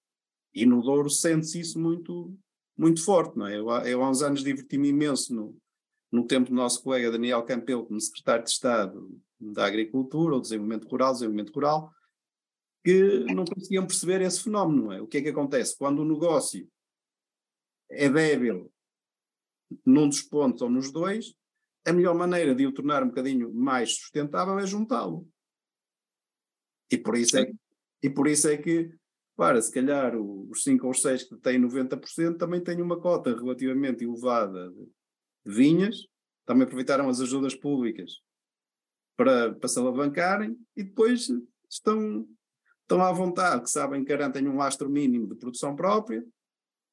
E 0.55 0.66
no 0.66 0.82
Douro 0.82 1.09
sente-se 1.09 1.61
isso 1.61 1.80
muito, 1.80 2.36
muito 2.76 3.05
forte, 3.05 3.36
não 3.36 3.46
é? 3.46 3.59
Eu, 3.59 3.70
eu 3.86 4.03
há 4.03 4.11
uns 4.11 4.22
anos 4.22 4.42
diverti-me 4.42 4.88
imenso 4.88 5.34
no, 5.34 5.57
no 6.11 6.26
tempo 6.26 6.50
do 6.50 6.55
nosso 6.55 6.82
colega 6.82 7.11
Daniel 7.11 7.42
Campelo, 7.44 7.86
como 7.86 8.00
secretário 8.00 8.44
de 8.44 8.50
Estado 8.50 9.20
da 9.40 9.66
Agricultura, 9.66 10.34
ou 10.34 10.40
Desenvolvimento 10.40 10.88
Rural, 10.88 11.12
Desenvolvimento 11.12 11.53
Rural, 11.55 11.92
que 12.84 13.20
não 13.32 13.44
conseguiam 13.44 13.86
perceber 13.86 14.20
esse 14.20 14.42
fenómeno, 14.42 14.84
não 14.84 14.92
é? 14.92 15.00
O 15.00 15.07
que 15.07 15.18
é 15.18 15.22
que 15.22 15.28
acontece? 15.28 15.76
Quando 15.76 16.00
o 16.00 16.05
negócio 16.05 16.68
é 17.90 18.09
débil 18.09 18.72
num 19.86 20.09
dos 20.09 20.22
pontos 20.22 20.62
ou 20.62 20.68
nos 20.68 20.90
dois, 20.90 21.34
a 21.84 21.92
melhor 21.92 22.14
maneira 22.14 22.55
de 22.55 22.66
o 22.66 22.72
tornar 22.72 23.03
um 23.03 23.09
bocadinho 23.09 23.53
mais 23.53 23.96
sustentável 23.96 24.59
é 24.59 24.66
juntá-lo. 24.66 25.28
E 26.90 26.98
por 26.98 27.16
isso 27.16 27.38
é, 27.38 27.50
e 28.03 28.11
por 28.11 28.28
isso 28.28 28.48
é 28.48 28.57
que 28.57 28.94
para, 29.43 29.61
se 29.61 29.72
calhar 29.72 30.16
os 30.16 30.62
5 30.62 30.86
ou 30.86 30.95
6 30.95 31.24
que 31.24 31.36
têm 31.38 31.61
90% 31.61 32.38
também 32.38 32.61
têm 32.62 32.80
uma 32.80 33.01
cota 33.01 33.34
relativamente 33.34 34.05
elevada 34.05 34.70
de, 34.70 34.88
vinhas, 35.45 36.07
também 36.47 36.62
aproveitaram 36.62 37.09
as 37.09 37.20
ajudas 37.20 37.53
públicas 37.53 38.20
para, 39.16 39.53
para 39.53 39.68
se 39.68 39.80
alavancarem 39.80 40.57
e 40.76 40.84
depois 40.84 41.28
estão, 41.68 42.24
estão 42.82 43.03
à 43.03 43.11
vontade, 43.11 43.64
que 43.64 43.70
sabem 43.70 44.05
que 44.05 44.11
garantem 44.11 44.47
um 44.47 44.59
lastro 44.59 44.88
mínimo 44.88 45.26
de 45.26 45.34
produção 45.34 45.74
própria 45.74 46.24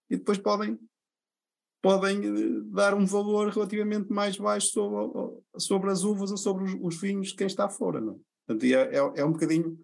e 0.10 0.18
depois 0.18 0.40
podem, 0.40 0.76
podem 1.84 2.18
eh, 2.26 2.62
dar 2.72 2.96
um 2.96 3.06
valor 3.06 3.50
relativamente 3.50 4.12
mais 4.12 4.38
baixo 4.38 4.70
sobre, 4.70 5.40
sobre 5.56 5.92
as 5.92 6.04
uvas 6.04 6.32
ou 6.32 6.38
sobre 6.38 6.64
os, 6.64 6.76
os 6.82 7.00
vinhos 7.00 7.28
de 7.28 7.36
quem 7.36 7.46
está 7.46 7.70
fora. 7.70 8.02
Não? 8.02 8.14
É? 8.14 8.18
Portanto, 8.48 8.64
é, 8.64 8.72
é, 8.72 9.22
é 9.22 9.24
um 9.24 9.34
bocadinho 9.34 9.80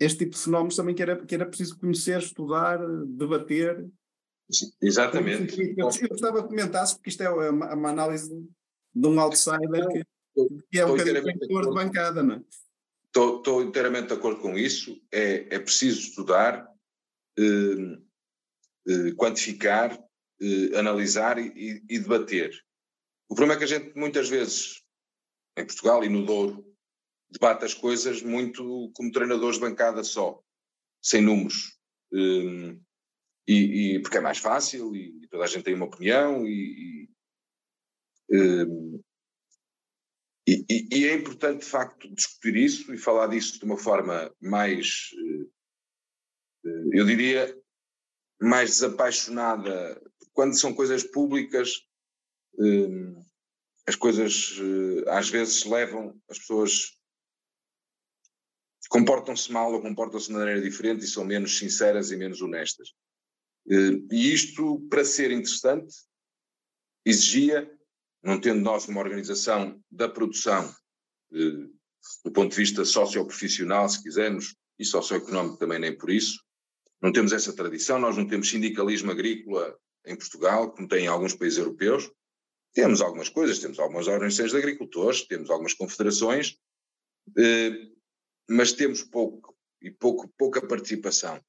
este 0.00 0.20
tipo 0.20 0.32
de 0.32 0.42
fenómenos 0.42 0.76
também 0.76 0.94
que 0.94 1.02
era, 1.02 1.16
que 1.24 1.34
era 1.34 1.44
preciso 1.44 1.78
conhecer, 1.78 2.18
estudar, 2.18 2.78
debater. 3.06 3.86
Exatamente. 4.82 5.74
Eu, 5.76 5.90
eu 5.90 6.08
gostava 6.08 6.42
que 6.42 6.48
comentasse, 6.48 6.94
porque 6.94 7.10
isto 7.10 7.22
é 7.22 7.28
uma, 7.28 7.74
uma 7.74 7.90
análise 7.90 8.30
de 8.94 9.06
um 9.06 9.20
outsider 9.20 9.86
que, 9.88 10.04
que 10.70 10.78
é 10.80 10.86
um 10.86 10.88
bocadinho 10.88 11.22
de 11.22 11.74
bancada, 11.74 12.22
não 12.22 12.36
é? 12.36 12.42
Estou, 13.06 13.38
estou, 13.38 13.62
inteiramente 13.62 14.08
de 14.08 14.14
acordo 14.14 14.40
com 14.40 14.56
isso. 14.56 15.00
É, 15.12 15.54
é 15.54 15.58
preciso 15.58 16.00
estudar, 16.00 16.66
eh, 17.38 17.98
eh, 18.88 19.12
quantificar, 19.16 19.92
eh, 20.40 20.78
analisar 20.78 21.38
e, 21.38 21.82
e, 21.88 21.98
debater. 21.98 22.52
O 23.28 23.34
problema 23.34 23.54
é 23.54 23.58
que 23.58 23.64
a 23.64 23.78
gente 23.78 23.96
muitas 23.96 24.28
vezes, 24.28 24.82
em 25.58 25.66
Portugal 25.66 26.04
e 26.04 26.08
no 26.08 26.24
Douro, 26.24 26.64
debate 27.30 27.64
as 27.64 27.74
coisas 27.74 28.22
muito 28.22 28.90
como 28.94 29.12
treinadores 29.12 29.56
de 29.56 29.62
bancada 29.62 30.02
só, 30.02 30.42
sem 31.02 31.22
números. 31.22 31.78
Um, 32.12 32.80
e, 33.46 33.94
e, 33.94 34.02
porque 34.02 34.18
é 34.18 34.20
mais 34.20 34.38
fácil 34.38 34.94
e 34.94 35.26
toda 35.28 35.44
a 35.44 35.46
gente 35.46 35.64
tem 35.64 35.74
uma 35.74 35.86
opinião 35.86 36.46
e, 36.46 37.08
e, 38.30 38.36
um, 38.36 39.02
e, 40.46 41.06
é 41.08 41.14
importante 41.14 41.60
de 41.60 41.70
facto 41.70 42.12
discutir 42.12 42.56
isso 42.56 42.92
e 42.92 42.98
falar 42.98 43.28
disso 43.28 43.58
de 43.58 43.64
uma 43.64 43.76
forma 43.76 44.34
mais, 44.40 45.10
uh, 45.14 46.90
eu 46.92 47.04
diria, 47.04 47.56
mais 48.40 48.70
desapaixonada. 48.70 50.00
Quando 50.32 50.58
são 50.58 50.74
coisas 50.74 51.04
públicas, 51.04 51.86
um, 52.58 53.24
as 53.86 53.94
coisas 53.94 54.58
uh, 54.58 55.08
às 55.08 55.28
vezes 55.28 55.64
levam 55.64 56.20
as 56.28 56.38
pessoas 56.38 56.99
comportam-se 58.90 59.50
mal 59.52 59.72
ou 59.72 59.80
comportam-se 59.80 60.26
de 60.26 60.32
maneira 60.32 60.60
diferente 60.60 61.04
e 61.04 61.08
são 61.08 61.24
menos 61.24 61.56
sinceras 61.56 62.10
e 62.10 62.16
menos 62.16 62.42
honestas. 62.42 62.92
Eh, 63.70 64.02
e 64.10 64.32
isto, 64.34 64.80
para 64.90 65.04
ser 65.04 65.30
interessante, 65.30 65.94
exigia, 67.06 67.70
não 68.22 68.38
tendo 68.40 68.60
nós 68.60 68.88
uma 68.88 69.00
organização 69.00 69.80
da 69.88 70.08
produção, 70.08 70.74
eh, 71.32 71.68
do 72.24 72.32
ponto 72.32 72.50
de 72.50 72.56
vista 72.56 72.84
socioprofissional, 72.84 73.88
se 73.88 74.02
quisermos, 74.02 74.56
e 74.76 74.84
socioeconómico 74.84 75.58
também 75.58 75.78
nem 75.78 75.96
por 75.96 76.10
isso, 76.10 76.42
não 77.00 77.12
temos 77.12 77.32
essa 77.32 77.54
tradição, 77.54 77.98
nós 77.98 78.16
não 78.16 78.26
temos 78.26 78.50
sindicalismo 78.50 79.10
agrícola 79.10 79.78
em 80.04 80.16
Portugal, 80.16 80.72
como 80.72 80.88
tem 80.88 81.04
em 81.04 81.08
alguns 81.08 81.34
países 81.34 81.58
europeus. 81.58 82.10
Temos 82.72 83.00
algumas 83.00 83.28
coisas, 83.28 83.58
temos 83.58 83.78
algumas 83.78 84.08
organizações 84.08 84.50
de 84.50 84.56
agricultores, 84.56 85.26
temos 85.26 85.50
algumas 85.50 85.74
confederações, 85.74 86.56
eh, 87.38 87.90
mas 88.50 88.72
temos 88.72 89.04
pouco 89.04 89.56
e 89.80 89.92
pouco, 89.92 90.28
pouca 90.36 90.66
participação. 90.66 91.40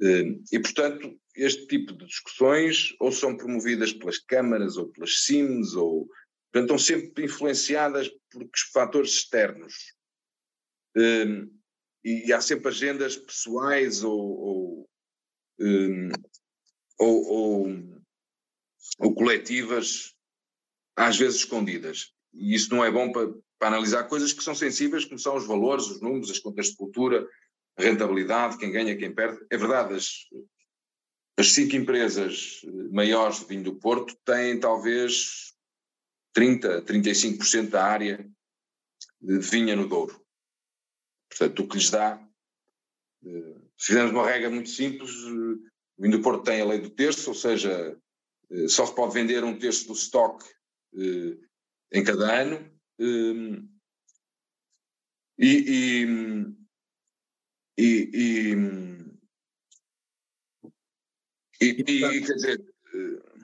Eh, 0.00 0.40
e, 0.50 0.58
portanto, 0.58 1.20
este 1.34 1.66
tipo 1.66 1.92
de 1.92 2.06
discussões 2.06 2.94
ou 2.98 3.12
são 3.12 3.36
promovidas 3.36 3.92
pelas 3.92 4.18
câmaras 4.18 4.78
ou 4.78 4.88
pelas 4.88 5.24
CIMs, 5.24 5.74
ou, 5.74 6.06
portanto, 6.50 6.74
estão 6.74 6.78
sempre 6.78 7.26
influenciadas 7.26 8.08
por 8.30 8.48
fatores 8.72 9.10
externos. 9.10 9.94
Eh, 10.96 11.46
e 12.02 12.32
há 12.32 12.40
sempre 12.40 12.68
agendas 12.68 13.16
pessoais 13.16 14.02
ou, 14.02 14.18
ou, 14.18 14.90
eh, 15.60 16.12
ou, 16.98 17.26
ou, 17.26 18.02
ou 19.00 19.14
coletivas, 19.14 20.14
às 20.96 21.18
vezes 21.18 21.40
escondidas. 21.40 22.14
E 22.32 22.54
isso 22.54 22.74
não 22.74 22.82
é 22.82 22.90
bom 22.90 23.12
para, 23.12 23.28
para 23.58 23.68
analisar 23.68 24.04
coisas 24.04 24.32
que 24.32 24.42
são 24.42 24.54
sensíveis, 24.54 25.04
como 25.04 25.18
são 25.18 25.36
os 25.36 25.46
valores, 25.46 25.86
os 25.86 26.00
números, 26.00 26.30
as 26.30 26.38
contas 26.38 26.66
de 26.66 26.76
cultura, 26.76 27.26
a 27.76 27.82
rentabilidade, 27.82 28.58
quem 28.58 28.70
ganha, 28.70 28.96
quem 28.96 29.14
perde. 29.14 29.44
É 29.50 29.56
verdade, 29.56 29.94
as, 29.94 30.26
as 31.38 31.52
cinco 31.52 31.76
empresas 31.76 32.60
maiores 32.90 33.40
de 33.40 33.46
vinho 33.46 33.64
do 33.64 33.76
Porto 33.76 34.16
têm 34.24 34.58
talvez 34.58 35.54
30, 36.32 36.82
35% 36.82 37.70
da 37.70 37.84
área 37.84 38.30
de 39.20 39.38
vinha 39.38 39.74
no 39.74 39.88
Douro. 39.88 40.20
Portanto, 41.28 41.62
o 41.62 41.68
que 41.68 41.76
lhes 41.76 41.90
dá, 41.90 42.22
eh, 43.24 43.54
se 43.76 43.86
fizermos 43.86 44.12
uma 44.12 44.26
regra 44.26 44.50
muito 44.50 44.70
simples, 44.70 45.10
eh, 45.10 45.68
o 45.98 46.02
vinho 46.02 46.18
do 46.18 46.22
Porto 46.22 46.44
tem 46.44 46.60
a 46.60 46.64
lei 46.64 46.78
do 46.78 46.90
terço, 46.90 47.30
ou 47.30 47.34
seja, 47.34 47.98
eh, 48.50 48.68
só 48.68 48.86
se 48.86 48.94
pode 48.94 49.14
vender 49.14 49.44
um 49.44 49.58
terço 49.58 49.86
do 49.86 49.92
estoque 49.92 50.44
em 51.92 52.02
cada 52.02 52.40
ano, 52.40 52.70
um, 52.98 53.68
e, 55.38 56.04
e, 56.06 56.06
e, 57.78 58.10
e, 61.60 61.68
e, 61.82 62.26
quer 62.26 62.34
dizer, 62.34 62.64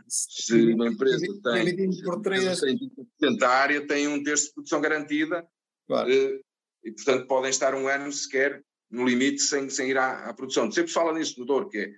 se 0.08 0.72
uma 0.72 0.88
empresa 0.88 1.26
tem, 1.42 2.78
tem 3.18 3.36
da 3.36 3.48
área, 3.48 3.86
tem 3.86 4.08
um 4.08 4.22
terço 4.22 4.46
de 4.46 4.54
produção 4.54 4.80
garantida 4.80 5.46
claro. 5.86 6.10
e, 6.10 6.92
portanto, 6.92 7.26
podem 7.26 7.50
estar 7.50 7.74
um 7.74 7.88
ano 7.88 8.10
sequer 8.12 8.64
no 8.90 9.06
limite 9.06 9.40
sem, 9.40 9.68
sem 9.70 9.90
ir 9.90 9.98
à, 9.98 10.28
à 10.28 10.34
produção. 10.34 10.70
Sempre 10.70 10.88
se 10.88 10.94
fala 10.94 11.18
nisso 11.18 11.38
no 11.40 11.46
Douro, 11.46 11.68
que 11.68 11.78
é 11.78 11.94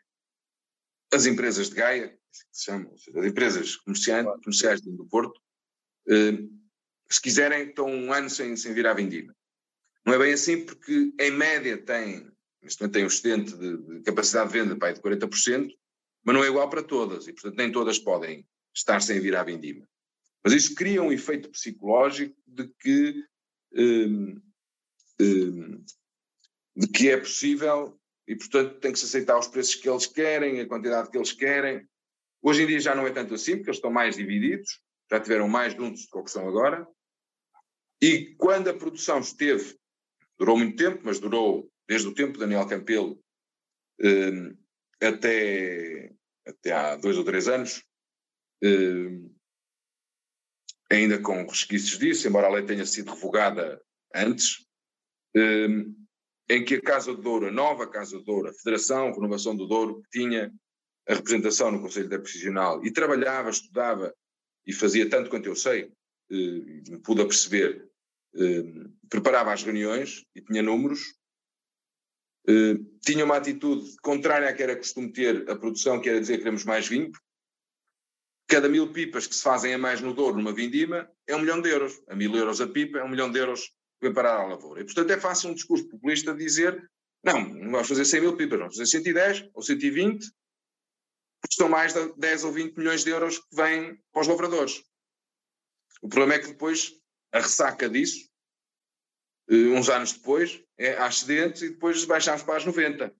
as 1.12 1.26
empresas 1.26 1.68
de 1.68 1.76
Gaia, 1.76 2.08
que 2.08 2.38
se 2.52 2.64
chamam, 2.64 2.92
as 2.92 3.24
empresas 3.24 3.76
comerciais, 3.76 4.26
comerciais 4.42 4.80
do 4.80 5.06
Porto, 5.06 5.40
se 7.14 7.20
quiserem, 7.20 7.68
estão 7.68 7.86
um 7.86 8.12
ano 8.12 8.28
sem, 8.28 8.56
sem 8.56 8.72
vir 8.72 8.86
à 8.86 8.94
vindima. 8.94 9.34
Não 10.04 10.14
é 10.14 10.18
bem 10.18 10.32
assim, 10.32 10.64
porque 10.64 11.12
em 11.18 11.30
média 11.30 11.78
tem, 11.78 12.30
neste 12.62 12.80
momento 12.80 12.94
tem 12.94 13.04
um 13.04 13.08
excedente 13.08 13.56
de, 13.56 13.76
de 13.76 14.02
capacidade 14.02 14.52
de 14.52 14.58
venda 14.58 14.76
pai, 14.76 14.92
de 14.92 15.00
40%, 15.00 15.70
mas 16.24 16.34
não 16.34 16.44
é 16.44 16.48
igual 16.48 16.68
para 16.68 16.82
todas, 16.82 17.26
e 17.26 17.32
portanto 17.32 17.56
nem 17.56 17.72
todas 17.72 17.98
podem 17.98 18.46
estar 18.74 19.00
sem 19.00 19.20
vir 19.20 19.36
à 19.36 19.44
vindima. 19.44 19.86
Mas 20.42 20.52
isso 20.52 20.74
cria 20.74 21.02
um 21.02 21.12
efeito 21.12 21.50
psicológico 21.50 22.36
de 22.46 22.68
que, 22.80 23.24
um, 23.72 24.40
um, 25.20 25.84
de 26.76 26.88
que 26.88 27.08
é 27.08 27.16
possível 27.16 27.98
e, 28.26 28.36
portanto, 28.36 28.78
tem 28.80 28.92
que 28.92 28.98
se 28.98 29.04
aceitar 29.04 29.38
os 29.38 29.48
preços 29.48 29.74
que 29.74 29.88
eles 29.88 30.06
querem, 30.06 30.60
a 30.60 30.66
quantidade 30.66 31.10
que 31.10 31.16
eles 31.16 31.32
querem. 31.32 31.86
Hoje 32.42 32.62
em 32.62 32.66
dia 32.66 32.80
já 32.80 32.94
não 32.94 33.06
é 33.06 33.10
tanto 33.10 33.34
assim, 33.34 33.56
porque 33.56 33.70
eles 33.70 33.78
estão 33.78 33.90
mais 33.90 34.16
divididos, 34.16 34.80
já 35.10 35.20
tiveram 35.20 35.48
mais 35.48 35.74
juntos 35.74 36.06
do 36.06 36.24
que 36.24 36.30
são 36.30 36.48
agora. 36.48 36.86
E 38.04 38.34
quando 38.34 38.68
a 38.68 38.74
produção 38.74 39.20
esteve, 39.20 39.78
durou 40.38 40.58
muito 40.58 40.76
tempo, 40.76 41.00
mas 41.04 41.18
durou 41.18 41.72
desde 41.88 42.06
o 42.06 42.14
tempo 42.14 42.34
de 42.34 42.40
Daniel 42.40 42.68
Campelo 42.68 43.18
um, 43.98 44.54
até, 45.00 46.12
até 46.46 46.72
há 46.72 46.96
dois 46.96 47.16
ou 47.16 47.24
três 47.24 47.48
anos, 47.48 47.82
um, 48.62 49.34
ainda 50.92 51.18
com 51.18 51.46
resquícios 51.46 51.98
disso, 51.98 52.28
embora 52.28 52.46
a 52.46 52.50
lei 52.50 52.66
tenha 52.66 52.84
sido 52.84 53.10
revogada 53.14 53.82
antes, 54.14 54.66
um, 55.34 55.96
em 56.50 56.62
que 56.62 56.74
a 56.74 56.82
Casa 56.82 57.14
do 57.14 57.22
Douro, 57.22 57.46
a 57.46 57.50
nova 57.50 57.88
Casa 57.88 58.18
do 58.18 58.22
Douro, 58.22 58.50
a 58.50 58.52
Federação 58.52 59.14
Renovação 59.14 59.56
do 59.56 59.66
Douro, 59.66 60.02
que 60.02 60.20
tinha 60.20 60.52
a 61.08 61.14
representação 61.14 61.70
no 61.70 61.80
Conselho 61.80 62.04
Interprofissional 62.04 62.84
e 62.84 62.92
trabalhava, 62.92 63.48
estudava 63.48 64.14
e 64.66 64.74
fazia 64.74 65.08
tanto 65.08 65.30
quanto 65.30 65.46
eu 65.46 65.56
sei, 65.56 65.90
eh, 66.30 66.98
pude 67.02 67.24
perceber, 67.24 67.82
eh, 67.82 67.93
preparava 69.08 69.52
as 69.52 69.62
reuniões 69.62 70.24
e 70.34 70.40
tinha 70.40 70.62
números, 70.62 71.14
eh, 72.48 72.76
tinha 73.00 73.24
uma 73.24 73.36
atitude 73.36 73.96
contrária 74.02 74.48
à 74.48 74.52
que 74.52 74.62
era 74.62 74.76
costume 74.76 75.12
ter 75.12 75.48
a 75.48 75.56
produção, 75.56 76.00
que 76.00 76.08
era 76.08 76.20
dizer 76.20 76.34
que 76.34 76.38
queremos 76.40 76.64
mais 76.64 76.86
vinho, 76.86 77.12
cada 78.46 78.68
mil 78.68 78.92
pipas 78.92 79.26
que 79.26 79.34
se 79.34 79.42
fazem 79.42 79.72
a 79.72 79.78
mais 79.78 80.00
no 80.00 80.12
Douro 80.12 80.36
numa 80.36 80.52
vindima 80.52 81.10
é 81.26 81.34
um 81.34 81.40
milhão 81.40 81.60
de 81.60 81.70
euros. 81.70 82.02
A 82.08 82.14
mil 82.14 82.34
euros 82.34 82.60
a 82.60 82.66
pipa 82.66 82.98
é 82.98 83.04
um 83.04 83.08
milhão 83.08 83.30
de 83.30 83.38
euros 83.38 83.68
que 84.00 84.06
vem 84.06 84.12
parar 84.12 84.40
à 84.40 84.46
lavoura. 84.46 84.82
E, 84.82 84.84
portanto, 84.84 85.10
é 85.10 85.18
fácil 85.18 85.50
um 85.50 85.54
discurso 85.54 85.88
populista 85.88 86.34
dizer 86.34 86.90
não, 87.24 87.40
não 87.40 87.70
vamos 87.70 87.88
fazer 87.88 88.04
100 88.04 88.20
mil 88.20 88.36
pipas, 88.36 88.58
vamos 88.58 88.76
fazer 88.76 88.86
110 88.86 89.48
ou 89.54 89.62
120, 89.62 90.26
porque 91.40 91.52
estão 91.52 91.70
mais 91.70 91.94
de 91.94 92.12
10 92.18 92.44
ou 92.44 92.52
20 92.52 92.76
milhões 92.76 93.02
de 93.02 93.10
euros 93.10 93.38
que 93.38 93.56
vêm 93.56 93.98
para 94.12 94.20
os 94.20 94.28
lavradores. 94.28 94.84
O 96.02 96.08
problema 96.08 96.34
é 96.34 96.38
que 96.38 96.48
depois 96.48 96.92
a 97.34 97.40
ressaca 97.40 97.88
disso, 97.88 98.30
eh, 99.50 99.68
uns 99.76 99.88
anos 99.88 100.12
depois, 100.12 100.62
é 100.78 100.96
acidentes 100.96 101.62
e 101.62 101.70
depois 101.70 102.04
baixamos 102.04 102.44
para 102.44 102.56
as 102.56 102.64
90. 102.64 103.12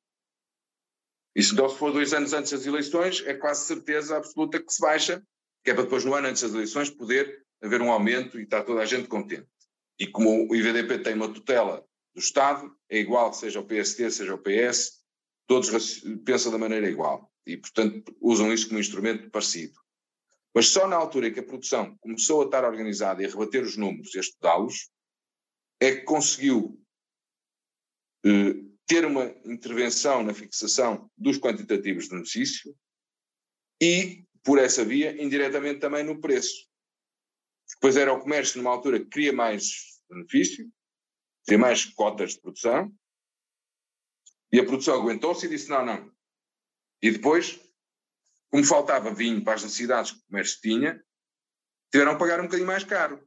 Isso 1.34 1.52
então, 1.52 1.68
se 1.68 1.76
for 1.76 1.92
dois 1.92 2.14
anos 2.14 2.32
antes 2.32 2.52
das 2.52 2.64
eleições, 2.64 3.22
é 3.26 3.34
quase 3.34 3.66
certeza 3.66 4.16
absoluta 4.16 4.62
que 4.62 4.72
se 4.72 4.80
baixa, 4.80 5.20
que 5.64 5.72
é 5.72 5.74
para 5.74 5.82
depois, 5.82 6.04
no 6.04 6.14
ano 6.14 6.28
antes 6.28 6.42
das 6.42 6.54
eleições, 6.54 6.90
poder 6.90 7.44
haver 7.60 7.82
um 7.82 7.90
aumento 7.90 8.38
e 8.38 8.44
estar 8.44 8.62
toda 8.62 8.82
a 8.82 8.86
gente 8.86 9.08
contente. 9.08 9.48
E 9.98 10.06
como 10.06 10.48
o 10.48 10.54
IVDP 10.54 11.00
tem 11.00 11.14
uma 11.14 11.32
tutela 11.32 11.84
do 12.14 12.20
Estado, 12.20 12.72
é 12.88 12.98
igual, 12.98 13.32
seja 13.32 13.58
o 13.58 13.66
PST, 13.66 14.12
seja 14.12 14.32
o 14.32 14.38
PS, 14.38 15.02
todos 15.48 15.70
pensam 16.24 16.52
da 16.52 16.58
maneira 16.58 16.88
igual. 16.88 17.28
E, 17.44 17.56
portanto, 17.56 18.16
usam 18.20 18.52
isso 18.52 18.68
como 18.68 18.78
instrumento 18.78 19.28
parecido. 19.30 19.83
Mas 20.54 20.68
só 20.68 20.86
na 20.86 20.96
altura 20.96 21.28
em 21.28 21.32
que 21.32 21.40
a 21.40 21.44
produção 21.44 21.96
começou 21.98 22.42
a 22.42 22.44
estar 22.44 22.64
organizada 22.64 23.22
e 23.22 23.26
a 23.26 23.28
rebater 23.28 23.62
os 23.62 23.76
números 23.76 24.14
e 24.14 24.18
a 24.18 24.20
estudá-los, 24.20 24.90
é 25.80 25.96
que 25.96 26.02
conseguiu 26.02 26.80
eh, 28.24 28.54
ter 28.86 29.04
uma 29.04 29.26
intervenção 29.44 30.22
na 30.22 30.32
fixação 30.32 31.10
dos 31.16 31.38
quantitativos 31.38 32.04
de 32.04 32.10
benefício 32.10 32.76
e, 33.82 34.24
por 34.42 34.58
essa 34.58 34.84
via, 34.84 35.20
indiretamente 35.20 35.80
também 35.80 36.04
no 36.04 36.20
preço. 36.20 36.68
Depois 37.74 37.96
era 37.96 38.12
o 38.12 38.20
comércio, 38.20 38.58
numa 38.58 38.70
altura, 38.70 39.00
que 39.00 39.06
queria 39.06 39.32
mais 39.32 40.00
benefício, 40.08 40.70
queria 41.44 41.58
mais 41.58 41.84
cotas 41.84 42.34
de 42.34 42.40
produção, 42.40 42.94
e 44.52 44.60
a 44.60 44.64
produção 44.64 44.94
aguentou-se 44.94 45.46
e 45.46 45.48
disse: 45.48 45.68
não, 45.68 45.84
não. 45.84 46.14
E 47.02 47.10
depois, 47.10 47.58
como 48.54 48.64
faltava 48.64 49.12
vinho 49.12 49.42
para 49.42 49.54
as 49.54 49.64
necessidades 49.64 50.12
que 50.12 50.18
o 50.18 50.22
comércio 50.28 50.60
tinha, 50.60 51.04
tiveram 51.90 52.12
que 52.12 52.20
pagar 52.20 52.38
um 52.38 52.44
bocadinho 52.44 52.68
mais 52.68 52.84
caro. 52.84 53.20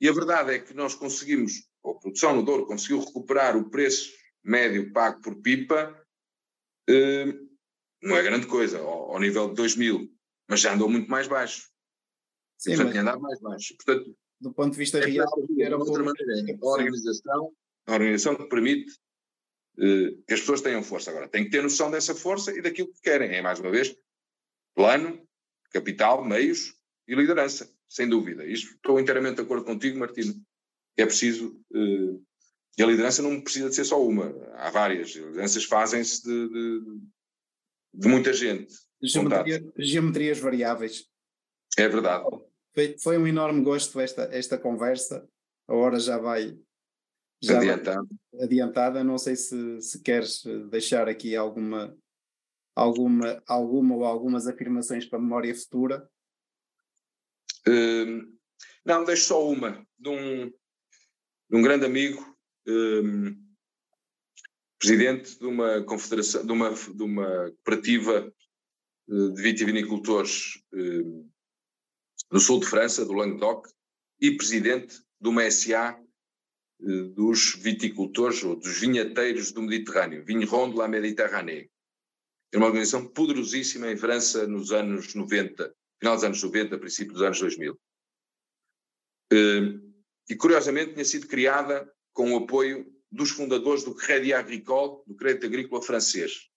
E 0.00 0.08
a 0.08 0.12
verdade 0.12 0.54
é 0.54 0.58
que 0.58 0.74
nós 0.74 0.92
conseguimos, 0.92 1.68
ou 1.84 1.92
a 1.92 2.00
produção 2.00 2.34
no 2.34 2.42
Douro 2.42 2.66
conseguiu 2.66 2.98
recuperar 2.98 3.56
o 3.56 3.70
preço 3.70 4.12
médio 4.42 4.92
pago 4.92 5.20
por 5.20 5.40
pipa, 5.40 5.96
eh, 6.90 7.26
não 8.02 8.16
é 8.16 8.22
grande 8.24 8.48
coisa, 8.48 8.80
ao, 8.80 9.12
ao, 9.12 9.20
nível 9.20 9.50
de 9.50 9.54
2000, 9.54 10.12
mas 10.48 10.62
já 10.62 10.74
andou 10.74 10.88
muito 10.88 11.08
mais 11.08 11.28
baixo. 11.28 11.70
Sim, 12.58 12.70
Portanto, 12.70 12.90
tinha 12.90 13.02
andado 13.02 13.20
mais 13.20 13.38
baixo. 13.38 13.72
Portanto, 13.76 14.16
do 14.40 14.52
ponto 14.52 14.72
de 14.72 14.78
vista 14.78 14.98
é 14.98 15.06
real, 15.06 15.28
era 15.60 15.78
outra 15.78 16.02
maneira. 16.02 16.58
A 16.60 16.66
organização, 16.66 17.52
a 17.86 17.92
organização 17.92 18.34
que 18.34 18.48
permite 18.48 18.92
eh, 19.78 20.16
que 20.26 20.34
as 20.34 20.40
pessoas 20.40 20.60
tenham 20.60 20.82
força. 20.82 21.12
Agora, 21.12 21.28
tem 21.28 21.44
que 21.44 21.50
ter 21.50 21.62
noção 21.62 21.88
dessa 21.88 22.16
força 22.16 22.50
e 22.50 22.60
daquilo 22.60 22.92
que 22.92 23.00
querem. 23.00 23.30
É, 23.30 23.40
mais 23.40 23.60
uma 23.60 23.70
vez, 23.70 23.96
plano, 24.76 25.26
capital, 25.72 26.24
meios 26.24 26.76
e 27.08 27.14
liderança, 27.16 27.68
sem 27.88 28.08
dúvida. 28.08 28.46
Isto 28.46 28.74
estou 28.74 29.00
inteiramente 29.00 29.36
de 29.36 29.42
acordo 29.42 29.64
contigo, 29.64 29.98
Martino. 29.98 30.34
É 30.96 31.04
preciso 31.04 31.60
eh, 31.74 32.20
e 32.78 32.82
a 32.82 32.86
liderança 32.86 33.22
não 33.22 33.40
precisa 33.40 33.70
de 33.70 33.74
ser 33.74 33.84
só 33.84 34.02
uma, 34.02 34.34
há 34.54 34.70
várias. 34.70 35.08
As 35.08 35.14
lideranças 35.14 35.64
fazem-se 35.64 36.22
de, 36.22 36.48
de, 36.48 37.00
de, 37.94 38.08
muita 38.08 38.34
gente. 38.34 38.74
Geometria, 39.02 39.72
geometrias 39.78 40.38
variáveis. 40.38 41.06
É 41.78 41.88
verdade. 41.88 42.24
Foi, 42.74 42.96
foi, 42.98 43.16
um 43.18 43.26
enorme 43.26 43.62
gosto 43.62 43.98
esta, 43.98 44.24
esta 44.24 44.58
conversa. 44.58 45.26
A 45.66 45.74
hora 45.74 45.98
já 45.98 46.18
vai. 46.18 46.58
Já 47.42 47.58
adiantada. 47.58 48.06
Vai 48.32 48.44
adiantada. 48.44 49.04
Não 49.04 49.16
sei 49.16 49.36
se, 49.36 49.80
se 49.80 50.02
queres 50.02 50.42
deixar 50.70 51.08
aqui 51.08 51.34
alguma, 51.34 51.96
alguma, 52.76 53.42
alguma 53.46 53.94
ou 53.96 54.04
algumas 54.04 54.46
afirmações 54.46 55.06
para 55.06 55.18
a 55.18 55.22
memória 55.22 55.54
futura. 55.54 56.08
Hum, 57.66 58.36
não, 58.84 59.04
deixo 59.04 59.24
só 59.24 59.48
uma 59.48 59.84
de 59.98 60.08
um, 60.10 60.46
de 60.46 61.56
um 61.56 61.62
grande 61.62 61.86
amigo 61.86 62.36
um, 62.68 63.34
presidente 64.78 65.38
de 65.38 65.46
uma 65.46 65.82
confederação, 65.82 66.44
de 66.44 66.52
uma, 66.52 66.70
de 66.70 67.02
uma 67.02 67.50
cooperativa 67.50 68.32
eh, 69.08 69.28
de 69.30 69.42
vitivinicultores 69.42 70.62
um, 70.72 71.28
no 72.30 72.38
sul 72.38 72.60
de 72.60 72.66
França, 72.66 73.04
do 73.04 73.14
Languedoc, 73.14 73.66
e 74.20 74.36
presidente 74.36 75.00
de 75.20 75.28
uma 75.28 75.50
SA 75.50 75.98
uh, 76.80 77.08
dos 77.14 77.54
viticultores 77.54 78.42
ou 78.42 78.56
dos 78.56 78.78
vinhateiros 78.80 79.52
do 79.52 79.62
Mediterrâneo, 79.62 80.24
Vigneron 80.24 80.70
de 80.70 80.76
la 80.76 80.88
Méditerranée. 80.88 81.70
É 82.52 82.56
uma 82.58 82.66
organização 82.66 83.06
poderosíssima 83.06 83.90
em 83.90 83.96
França 83.96 84.46
nos 84.46 84.72
anos 84.72 85.14
90, 85.14 85.74
final 85.98 86.14
dos 86.14 86.24
anos 86.24 86.42
90, 86.42 86.78
princípio 86.78 87.12
dos 87.12 87.22
anos 87.22 87.40
2000. 87.40 87.78
Uh, 89.32 89.86
e 90.28 90.36
curiosamente 90.36 90.92
tinha 90.92 91.04
sido 91.04 91.26
criada 91.26 91.90
com 92.12 92.32
o 92.32 92.38
apoio 92.38 92.86
dos 93.10 93.30
fundadores 93.30 93.84
do 93.84 93.94
Crédit 93.94 94.32
Agricole, 94.32 95.02
do 95.06 95.14
crédito 95.14 95.46
agrícola 95.46 95.82
francês, 95.82 96.48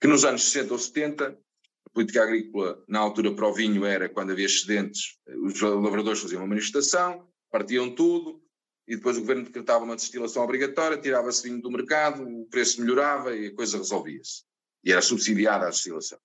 que 0.00 0.06
nos 0.06 0.24
anos 0.24 0.44
60 0.44 0.72
ou 0.72 0.78
70, 0.78 1.38
a 1.86 1.90
política 1.90 2.22
agrícola 2.22 2.84
na 2.88 2.98
altura 2.98 3.34
para 3.34 3.48
o 3.48 3.52
vinho 3.52 3.84
era 3.84 4.08
quando 4.08 4.32
havia 4.32 4.46
excedentes, 4.46 5.18
os 5.44 5.60
lavradores 5.60 6.20
faziam 6.20 6.40
uma 6.40 6.48
manifestação, 6.48 7.28
partiam 7.50 7.94
tudo, 7.94 8.42
e 8.86 8.96
depois 8.96 9.16
o 9.16 9.20
governo 9.20 9.44
decretava 9.44 9.84
uma 9.84 9.96
destilação 9.96 10.42
obrigatória, 10.42 10.96
tirava-se 10.96 11.42
vinho 11.48 11.60
do 11.60 11.70
mercado, 11.70 12.22
o 12.22 12.46
preço 12.46 12.80
melhorava 12.80 13.36
e 13.36 13.48
a 13.48 13.54
coisa 13.54 13.76
resolvia-se. 13.76 14.47
E 14.88 14.92
era 14.92 15.02
subsidiada 15.02 15.66
a 15.66 15.68
destilação. 15.68 16.18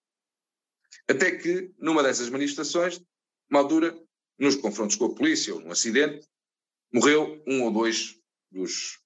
Até 1.06 1.36
que, 1.36 1.74
numa 1.78 2.02
dessas 2.02 2.30
manifestações, 2.30 3.04
uma 3.52 3.60
altura, 3.60 3.94
nos 4.40 4.56
confrontos 4.56 4.96
com 4.96 5.04
a 5.04 5.14
polícia 5.14 5.54
ou 5.54 5.60
num 5.60 5.70
acidente, 5.70 6.26
morreu 6.90 7.44
um 7.46 7.64
ou 7.64 7.74
dois 7.74 8.18
dos, 8.50 9.02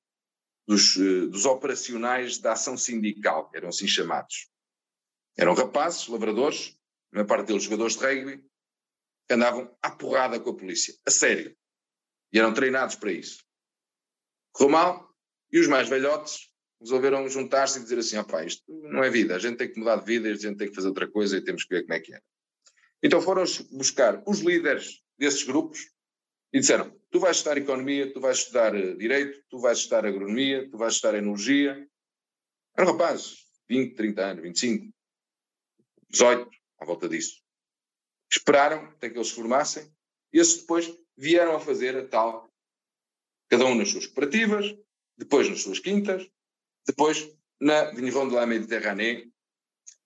dos, 0.67 0.95
eh, 0.97 1.25
dos 1.25 1.45
operacionais 1.45 2.37
da 2.37 2.51
ação 2.51 2.77
sindical, 2.77 3.49
eram 3.51 3.69
assim 3.69 3.87
chamados. 3.87 4.47
Eram 5.35 5.55
rapazes, 5.55 6.07
lavradores, 6.07 6.77
a 7.11 7.15
maior 7.15 7.25
parte 7.25 7.47
deles 7.47 7.63
jogadores 7.63 7.95
de 7.95 8.05
rugby, 8.05 8.47
que 9.27 9.33
andavam 9.33 9.75
à 9.81 9.89
porrada 9.89 10.39
com 10.39 10.51
a 10.51 10.55
polícia, 10.55 10.95
a 11.03 11.09
sério. 11.09 11.57
E 12.31 12.37
eram 12.37 12.53
treinados 12.53 12.93
para 12.93 13.11
isso. 13.11 13.43
Correu 14.51 14.69
mal, 14.69 15.17
e 15.51 15.59
os 15.59 15.67
mais 15.67 15.89
velhotes 15.89 16.47
resolveram 16.79 17.27
juntar-se 17.27 17.79
e 17.79 17.83
dizer 17.83 17.99
assim: 17.99 18.17
opá, 18.17 18.43
isto 18.43 18.63
não 18.67 19.03
é 19.03 19.09
vida, 19.09 19.35
a 19.35 19.39
gente 19.39 19.57
tem 19.57 19.71
que 19.71 19.79
mudar 19.79 19.97
de 19.97 20.05
vida, 20.05 20.29
a 20.29 20.35
gente 20.35 20.57
tem 20.57 20.69
que 20.69 20.75
fazer 20.75 20.87
outra 20.87 21.07
coisa 21.07 21.37
e 21.37 21.41
temos 21.41 21.63
que 21.63 21.75
ver 21.75 21.81
como 21.83 21.93
é 21.93 21.99
que 21.99 22.13
é. 22.13 22.21
Então 23.01 23.21
foram 23.21 23.43
buscar 23.71 24.23
os 24.27 24.39
líderes 24.39 25.01
desses 25.17 25.43
grupos 25.43 25.89
e 26.53 26.59
disseram: 26.59 26.95
tu 27.09 27.19
vais 27.19 27.37
estudar 27.37 27.57
economia, 27.57 28.11
tu 28.11 28.19
vais 28.19 28.37
estudar 28.37 28.75
eh, 28.75 28.95
direito, 28.95 29.43
tu 29.49 29.59
vais 29.59 29.77
estudar 29.77 30.05
agronomia, 30.05 30.69
tu 30.69 30.77
vais 30.77 30.93
estudar 30.93 31.17
enologia. 31.17 31.87
Eram 32.77 32.91
rapazes, 32.91 33.45
20, 33.69 33.95
30 33.95 34.25
anos, 34.25 34.43
25, 34.43 34.93
18, 36.09 36.49
à 36.79 36.85
volta 36.85 37.09
disso. 37.09 37.41
Esperaram 38.31 38.85
até 38.85 39.09
que 39.09 39.17
eles 39.17 39.29
se 39.29 39.35
formassem 39.35 39.91
esses 40.31 40.61
depois 40.61 40.93
vieram 41.17 41.55
a 41.55 41.59
fazer 41.59 41.95
a 41.97 42.07
tal, 42.07 42.49
cada 43.49 43.65
um 43.65 43.75
nas 43.75 43.89
suas 43.89 44.05
cooperativas, 44.05 44.75
depois 45.17 45.49
nas 45.49 45.61
suas 45.61 45.79
quintas, 45.79 46.29
depois 46.87 47.29
na 47.59 47.91
Vigneron 47.91 48.29
de 48.29 48.35
la 48.35 48.45
Méditerranée, 48.45 49.29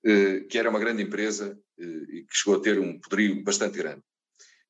eh, 0.04 0.42
que 0.50 0.58
era 0.58 0.70
uma 0.70 0.80
grande 0.80 1.04
empresa 1.04 1.58
eh, 1.78 1.84
e 1.84 2.24
que 2.24 2.36
chegou 2.36 2.56
a 2.56 2.62
ter 2.62 2.80
um 2.80 3.00
poderio 3.00 3.44
bastante 3.44 3.78
grande. 3.78 4.02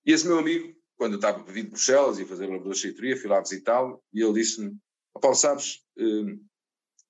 E 0.05 0.11
esse 0.11 0.27
meu 0.27 0.37
amigo, 0.37 0.75
quando 0.97 1.15
estava 1.15 1.41
vir 1.43 1.63
de 1.63 1.69
Bruxelas 1.69 2.19
e 2.19 2.25
fazer 2.25 2.47
de 2.47 2.75
cheitoria, 2.75 3.15
fui 3.15 3.29
lá 3.29 3.39
visitá-lo 3.39 4.03
e 4.13 4.21
ele 4.21 4.33
disse-me: 4.33 4.77
oh, 5.15 5.19
Paulo, 5.19 5.37
sabes, 5.37 5.85
eh, 5.97 6.37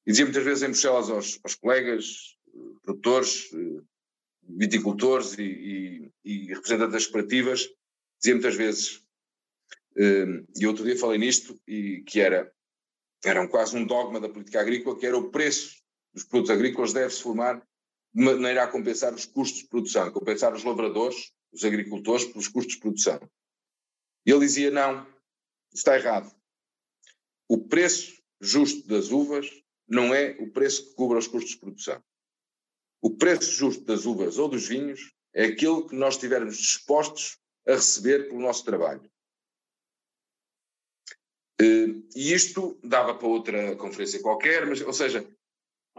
e 0.05 0.11
dizia 0.11 0.25
muitas 0.25 0.43
vezes 0.43 0.63
em 0.63 0.67
Bruxelas 0.67 1.09
aos, 1.09 1.39
aos 1.43 1.55
colegas, 1.55 2.37
produtores, 2.83 3.49
viticultores 4.43 5.37
e, 5.37 5.43
e, 5.43 6.11
e, 6.25 6.45
representantes 6.47 6.93
das 6.93 7.05
cooperativas, 7.05 7.69
dizia 8.19 8.33
muitas 8.33 8.55
vezes, 8.55 9.03
e 9.95 10.65
outro 10.65 10.83
dia 10.83 10.97
falei 10.97 11.19
nisto, 11.19 11.57
e 11.67 12.01
que 12.01 12.19
era, 12.19 12.51
era 13.23 13.41
um, 13.41 13.47
quase 13.47 13.75
um 13.77 13.85
dogma 13.85 14.19
da 14.19 14.29
política 14.29 14.59
agrícola, 14.59 14.97
que 14.97 15.05
era 15.05 15.17
o 15.17 15.29
preço 15.29 15.81
dos 16.13 16.23
produtos 16.23 16.51
agrícolas 16.51 16.93
deve-se 16.93 17.21
formar 17.21 17.65
de 18.13 18.23
maneira 18.23 18.63
a 18.63 18.67
compensar 18.67 19.13
os 19.13 19.25
custos 19.25 19.61
de 19.61 19.67
produção, 19.67 20.11
compensar 20.11 20.53
os 20.53 20.63
lavradores, 20.63 21.31
os 21.51 21.63
agricultores, 21.63 22.25
pelos 22.25 22.47
custos 22.47 22.75
de 22.75 22.81
produção. 22.81 23.19
E 24.25 24.31
ele 24.31 24.41
dizia: 24.41 24.69
não, 24.69 25.07
está 25.73 25.95
errado. 25.95 26.33
O 27.47 27.57
preço 27.57 28.21
justo 28.39 28.87
das 28.87 29.11
uvas 29.11 29.49
não 29.87 30.13
é 30.13 30.37
o 30.39 30.51
preço 30.51 30.89
que 30.89 30.95
cubra 30.95 31.17
os 31.17 31.27
custos 31.27 31.51
de 31.51 31.57
produção. 31.57 32.03
O 33.01 33.15
preço 33.17 33.51
justo 33.51 33.83
das 33.83 34.05
uvas 34.05 34.37
ou 34.37 34.47
dos 34.47 34.67
vinhos 34.67 35.13
é 35.33 35.45
aquele 35.45 35.87
que 35.87 35.95
nós 35.95 36.15
estivermos 36.15 36.57
dispostos 36.57 37.37
a 37.67 37.73
receber 37.73 38.27
pelo 38.27 38.41
nosso 38.41 38.63
trabalho. 38.63 39.10
Eh, 41.61 42.01
e 42.15 42.33
isto 42.33 42.79
dava 42.83 43.13
para 43.13 43.27
outra 43.27 43.75
conferência 43.75 44.19
qualquer, 44.19 44.65
mas, 44.65 44.81
ou 44.81 44.93
seja, 44.93 45.29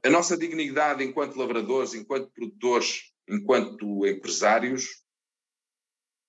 a 0.05 0.10
nossa 0.10 0.36
dignidade 0.36 1.05
enquanto 1.05 1.36
lavradores, 1.36 1.94
enquanto 1.94 2.32
produtores, 2.32 3.12
enquanto 3.28 4.05
empresários, 4.05 5.05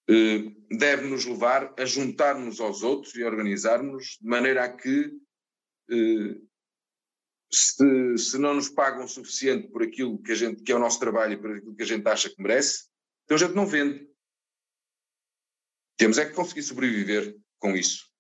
eh, 0.08 0.52
deve 0.70 1.08
nos 1.08 1.26
levar 1.26 1.74
a 1.80 1.84
juntar-nos 1.84 2.60
aos 2.60 2.84
outros 2.84 3.16
e 3.16 3.24
organizarmos 3.24 4.20
de 4.22 4.28
maneira 4.28 4.66
a 4.66 4.72
que, 4.72 5.12
eh, 5.90 6.40
se, 7.52 8.18
se, 8.18 8.38
não 8.38 8.54
nos 8.54 8.70
pagam 8.70 9.06
o 9.06 9.08
suficiente 9.08 9.68
por 9.70 9.82
aquilo 9.82 10.22
que, 10.22 10.32
a 10.32 10.36
gente, 10.36 10.62
que 10.62 10.72
é 10.72 10.76
o 10.76 10.80
nosso 10.80 11.00
trabalho 11.00 11.34
e 11.34 11.38
por 11.38 11.56
aquilo 11.56 11.76
que 11.76 11.84
a 11.84 11.88
gente 11.88 12.08
acha 12.08 12.30
que 12.30 12.42
merece, 12.42 12.88
então 13.24 13.36
a 13.36 13.40
gente 13.40 13.56
não 13.56 13.66
vende. 13.66 14.08
Temos 15.98 16.20
é 16.20 16.26
que 16.26 16.34
conseguir 16.34 16.64
sobreviver 16.64 17.36
com 17.60 17.76
isso. 17.76 18.13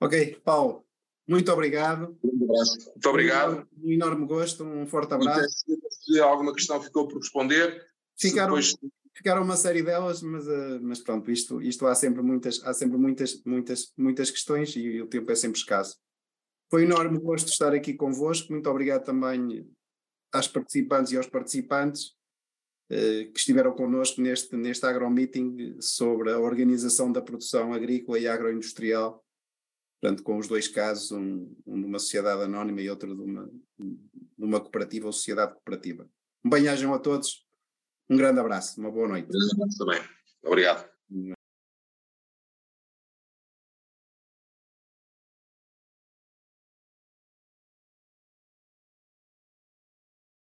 Ok, 0.00 0.40
Paulo, 0.44 0.84
muito 1.28 1.52
obrigado. 1.52 2.16
Um 2.24 2.44
abraço. 2.44 2.90
Muito 2.90 3.08
obrigado. 3.08 3.68
Um 3.82 3.90
enorme 3.90 4.26
gosto, 4.26 4.64
um 4.64 4.86
forte 4.86 5.12
abraço. 5.12 5.66
Se 5.90 6.18
alguma 6.20 6.54
questão 6.54 6.82
ficou 6.82 7.06
por 7.06 7.18
responder. 7.18 7.86
Ficaram, 8.18 8.54
depois... 8.54 8.74
ficaram 9.14 9.42
uma 9.42 9.56
série 9.56 9.82
delas, 9.82 10.22
mas, 10.22 10.46
uh, 10.46 10.80
mas 10.80 11.00
pronto, 11.00 11.30
isto, 11.30 11.60
isto 11.60 11.86
há 11.86 11.94
sempre 11.94 12.22
muitas, 12.22 12.64
há 12.64 12.72
sempre 12.72 12.96
muitas, 12.96 13.42
muitas, 13.44 13.92
muitas 13.96 14.30
questões 14.30 14.74
e 14.74 15.02
o 15.02 15.06
tempo 15.06 15.30
é 15.30 15.34
sempre 15.34 15.58
escasso. 15.58 15.98
Foi 16.70 16.82
um 16.82 16.86
enorme 16.86 17.18
gosto 17.18 17.48
estar 17.48 17.74
aqui 17.74 17.92
convosco. 17.92 18.50
Muito 18.50 18.68
obrigado 18.70 19.04
também 19.04 19.68
às 20.32 20.48
participantes 20.48 21.12
e 21.12 21.18
aos 21.18 21.26
participantes 21.26 22.14
uh, 22.90 23.30
que 23.32 23.38
estiveram 23.38 23.72
connosco 23.72 24.22
neste, 24.22 24.56
neste 24.56 24.86
agromeeting 24.86 25.76
sobre 25.78 26.32
a 26.32 26.38
organização 26.38 27.12
da 27.12 27.20
produção 27.20 27.74
agrícola 27.74 28.18
e 28.18 28.26
agroindustrial 28.26 29.22
portanto, 30.00 30.22
com 30.22 30.38
os 30.38 30.48
dois 30.48 30.68
casos, 30.68 31.10
um, 31.12 31.54
um 31.66 31.80
de 31.80 31.86
uma 31.86 31.98
sociedade 31.98 32.42
anónima 32.42 32.80
e 32.80 32.90
outro 32.90 33.14
de 33.14 33.22
uma, 33.22 33.50
de 33.78 34.44
uma 34.44 34.60
cooperativa 34.60 35.06
ou 35.06 35.12
sociedade 35.12 35.54
cooperativa. 35.54 36.08
Um 36.44 36.50
bem-ajam 36.50 36.94
a 36.94 36.98
todos, 36.98 37.46
um 38.08 38.16
grande 38.16 38.40
abraço, 38.40 38.80
uma 38.80 38.90
boa 38.90 39.08
noite. 39.08 39.28
Um 39.28 39.62
abraço 39.62 39.78
também. 39.78 40.02
Obrigado. 40.42 40.88